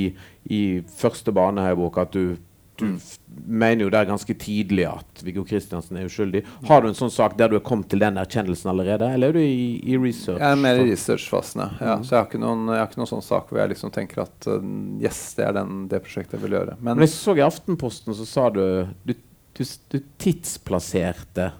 i 0.51 0.63
første 0.99 1.34
bane 1.36 1.63
her 1.63 1.76
i 1.76 1.80
boka, 1.80 2.07
at 2.07 2.15
du 2.15 2.36
du 2.76 2.86
mm. 2.86 2.99
mener 3.45 3.86
jo 3.86 3.89
der 3.93 4.07
ganske 4.09 4.34
tidlig 4.39 4.86
at 4.89 5.21
Viggo 5.21 5.43
Kristiansen 5.45 5.97
er 5.99 6.07
uskyldig. 6.09 6.41
Har 6.65 6.82
du 6.82 6.89
en 6.89 6.97
sånn 6.97 7.11
sak 7.13 7.36
der 7.38 7.51
du 7.51 7.57
er 7.59 7.65
kommet 7.65 7.91
til 7.91 8.01
den 8.01 8.17
erkjennelsen 8.17 8.71
allerede, 8.71 9.11
eller 9.13 9.30
er 9.30 9.38
du 9.38 9.43
i, 9.43 9.78
i 9.93 9.97
research? 10.01 10.39
Jeg 10.41 10.57
er 10.57 10.61
mer 10.63 10.82
i 10.82 10.88
research-fasen, 10.89 11.61
ja. 11.61 11.97
Mm. 11.99 12.07
Så 12.07 12.15
jeg 12.17 12.24
har 12.24 12.41
noen, 12.41 12.65
jeg 12.74 12.82
har 12.82 12.89
ikke 12.89 13.03
noen 13.03 13.11
sånn 13.11 13.26
sak 13.26 13.51
hvor 13.51 13.61
jeg 13.61 13.74
liksom 13.76 13.93
tenker 13.93 14.24
at 14.26 14.49
uh, 14.49 14.57
yes, 15.03 15.21
det 15.38 15.45
er 15.45 15.57
den, 15.59 15.84
det 15.91 16.01
prosjektet 16.05 16.39
jeg 16.39 16.45
vil 16.47 16.57
gjøre. 16.57 16.80
Men, 16.80 16.97
Men 16.97 17.05
jeg 17.05 17.13
så 17.13 17.38
i 17.38 17.45
Aftenposten, 17.45 18.17
så 18.17 18.28
sa 18.30 18.49
du 18.53 18.63
du, 19.05 19.13
du, 19.58 19.66
du 19.93 19.99
tidsplasserte 20.22 21.51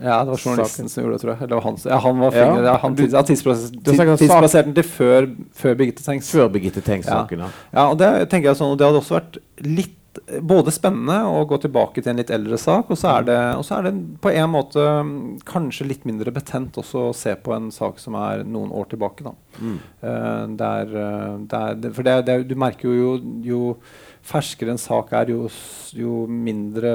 ja, 0.00 0.24
det 0.24 0.30
var 0.30 0.38
journalisten 0.38 0.88
som 0.88 1.02
gjorde 1.02 1.14
det, 1.14 1.20
tror 1.20 1.32
jeg. 1.34 1.42
Eller 1.44 1.60
han, 1.60 1.78
ja, 1.84 1.96
han 2.00 2.20
var 2.24 2.30
finger, 2.32 2.64
ja. 2.64 2.74
han 2.80 2.96
tids, 2.96 3.16
tidsplasserte 3.28 4.62
den 4.70 4.76
til 4.78 4.86
før, 4.88 5.28
før 5.60 5.74
Birgitte 5.76 6.04
Tengs. 6.04 6.30
Før 6.32 6.48
Birgitte 6.54 6.80
Tengs-saken, 6.84 7.42
ja. 7.44 7.48
ja. 7.74 7.84
og 7.90 7.98
det 8.00 8.08
tenker 8.32 8.48
jeg 8.48 8.60
sånn, 8.62 8.72
og 8.72 8.80
det 8.80 8.88
hadde 8.88 9.02
også 9.02 9.18
vært 9.18 9.40
litt 9.66 9.96
både 10.42 10.72
spennende 10.74 11.20
å 11.30 11.44
gå 11.48 11.58
tilbake 11.62 12.02
til 12.02 12.12
en 12.12 12.18
litt 12.18 12.32
eldre 12.34 12.56
sak, 12.58 12.88
og 12.90 12.98
så 12.98 13.12
er 13.18 13.26
det, 13.28 13.38
så 13.66 13.76
er 13.76 13.86
det 13.86 13.92
på 14.24 14.32
en 14.32 14.50
måte 14.50 14.82
mm, 15.06 15.12
kanskje 15.46 15.86
litt 15.86 16.06
mindre 16.08 16.32
betent 16.34 16.80
også 16.80 17.10
å 17.10 17.14
se 17.16 17.36
på 17.38 17.54
en 17.54 17.68
sak 17.74 18.00
som 18.02 18.16
er 18.18 18.42
noen 18.42 18.72
år 18.74 18.88
tilbake. 18.90 19.26
Da. 19.26 19.34
Mm. 19.60 19.76
Uh, 20.02 20.44
der, 20.58 20.96
der, 21.52 21.90
for 21.92 22.08
det, 22.08 22.16
det, 22.26 22.40
du 22.50 22.56
merker 22.58 22.96
jo, 22.96 23.14
jo 23.44 23.62
ferskere 24.26 24.74
en 24.74 24.80
sak 24.80 25.12
er, 25.16 25.32
jo, 25.32 25.46
jo 25.96 26.24
mindre 26.30 26.90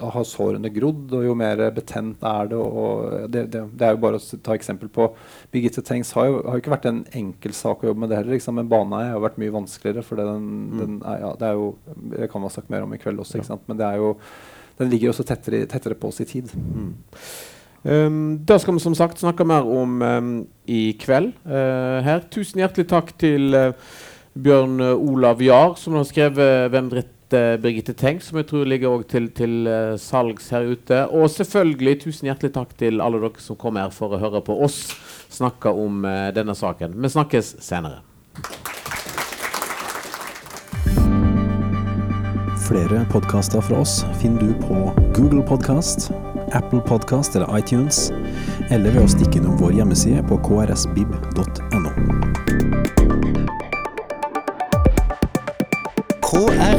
har 0.00 0.26
sårene 0.26 0.70
grodd, 0.74 1.14
og 1.16 1.24
jo 1.26 1.36
mer 1.38 1.62
betent 1.74 2.24
er 2.26 2.50
det. 2.50 2.60
Det, 3.32 3.44
det, 3.54 3.62
det, 3.72 3.86
er 3.86 3.94
jo 3.94 4.02
bare 4.02 4.20
å 4.20 4.40
ta 4.44 4.56
eksempel 4.56 4.90
på 4.92 5.08
Birgitte 5.54 5.84
Tengs 5.86 6.12
har 6.16 6.28
jo, 6.28 6.42
har 6.44 6.60
ikke 6.60 6.74
vært 6.74 6.90
en 6.90 7.02
enkel 7.16 7.56
sak 7.56 7.84
å 7.84 7.90
jobbe 7.90 8.04
med 8.04 8.12
det 8.12 8.20
heller. 8.20 8.36
Liksom. 8.36 8.58
Men 8.60 8.70
baneeie 8.72 9.14
har 9.14 9.24
vært 9.24 9.40
mye 9.42 9.54
vanskeligere. 9.54 10.04
For 10.06 10.20
den, 10.20 10.46
mm. 10.46 10.78
den 10.82 11.00
er, 11.02 11.22
ja, 11.24 11.32
det 11.40 11.50
er 11.50 11.60
jo 11.60 11.72
Det 12.16 12.30
kan 12.32 12.42
man 12.42 12.52
snakke 12.52 12.74
mer 12.74 12.86
om 12.86 12.94
i 12.94 13.00
kveld 13.00 13.22
også, 13.22 13.42
ja. 13.42 13.58
men 13.66 13.78
det 13.78 13.86
er 13.86 14.00
jo, 14.02 14.14
den 14.80 14.90
ligger 14.92 15.12
også 15.12 15.24
tettere, 15.26 15.66
tettere 15.70 15.96
på 15.98 16.10
oss 16.10 16.20
i 16.24 16.28
tid. 16.28 16.50
Mm. 16.54 16.90
Um, 17.86 18.38
da 18.42 18.58
skal 18.58 18.74
vi 18.74 18.82
som 18.82 18.96
sagt 18.98 19.20
snakke 19.22 19.44
mer 19.46 19.66
om 19.70 20.00
um, 20.02 20.30
i 20.66 20.90
kveld 20.98 21.36
uh, 21.46 22.02
her. 22.02 22.24
Tusen 22.34 22.58
hjertelig 22.58 22.88
takk 22.90 23.12
til 23.20 23.54
uh, 23.54 23.70
Bjørn 24.36 24.80
Olav 24.80 25.40
Jahr, 25.42 25.76
som 25.80 25.94
har 25.96 26.04
skrevet 26.04 26.70
'Hvem 26.70 26.90
drepte 26.92 27.58
Birgitte 27.62 27.94
Tengs', 27.96 28.28
som 28.28 28.38
jeg 28.38 28.46
tror 28.46 28.64
ligger 28.64 29.02
til, 29.02 29.30
til 29.30 29.66
uh, 29.66 29.96
salgs 29.98 30.50
her 30.50 30.68
ute. 30.68 31.08
Og 31.08 31.30
selvfølgelig 31.30 32.00
tusen 32.00 32.28
hjertelig 32.28 32.52
takk 32.52 32.76
til 32.78 33.00
alle 33.00 33.20
dere 33.20 33.40
som 33.40 33.56
kom 33.56 33.76
her 33.76 33.90
for 33.90 34.12
å 34.12 34.20
høre 34.20 34.42
på 34.44 34.60
oss 34.62 34.92
snakke 35.30 35.72
om 35.72 36.04
uh, 36.04 36.30
denne 36.34 36.54
saken. 36.54 36.94
Vi 37.02 37.08
snakkes 37.08 37.56
senere. 37.60 38.02
Flere 42.66 43.06
podkaster 43.10 43.60
fra 43.60 43.78
oss 43.78 44.00
finner 44.20 44.40
du 44.40 44.54
på 44.66 44.90
Google 45.14 45.42
Podkast, 45.46 46.10
Apple 46.52 46.80
Podkast 46.80 47.36
eller 47.36 47.58
iTunes, 47.58 48.10
eller 48.70 48.90
ved 48.90 49.04
å 49.04 49.12
stikke 49.14 49.38
innom 49.38 49.54
vår 49.60 49.78
hjemmeside 49.78 50.26
på 50.26 50.40
krsbib.no. 50.48 52.25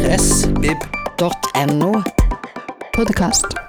krsbib.no 0.08 1.92
podkast. 2.96 3.67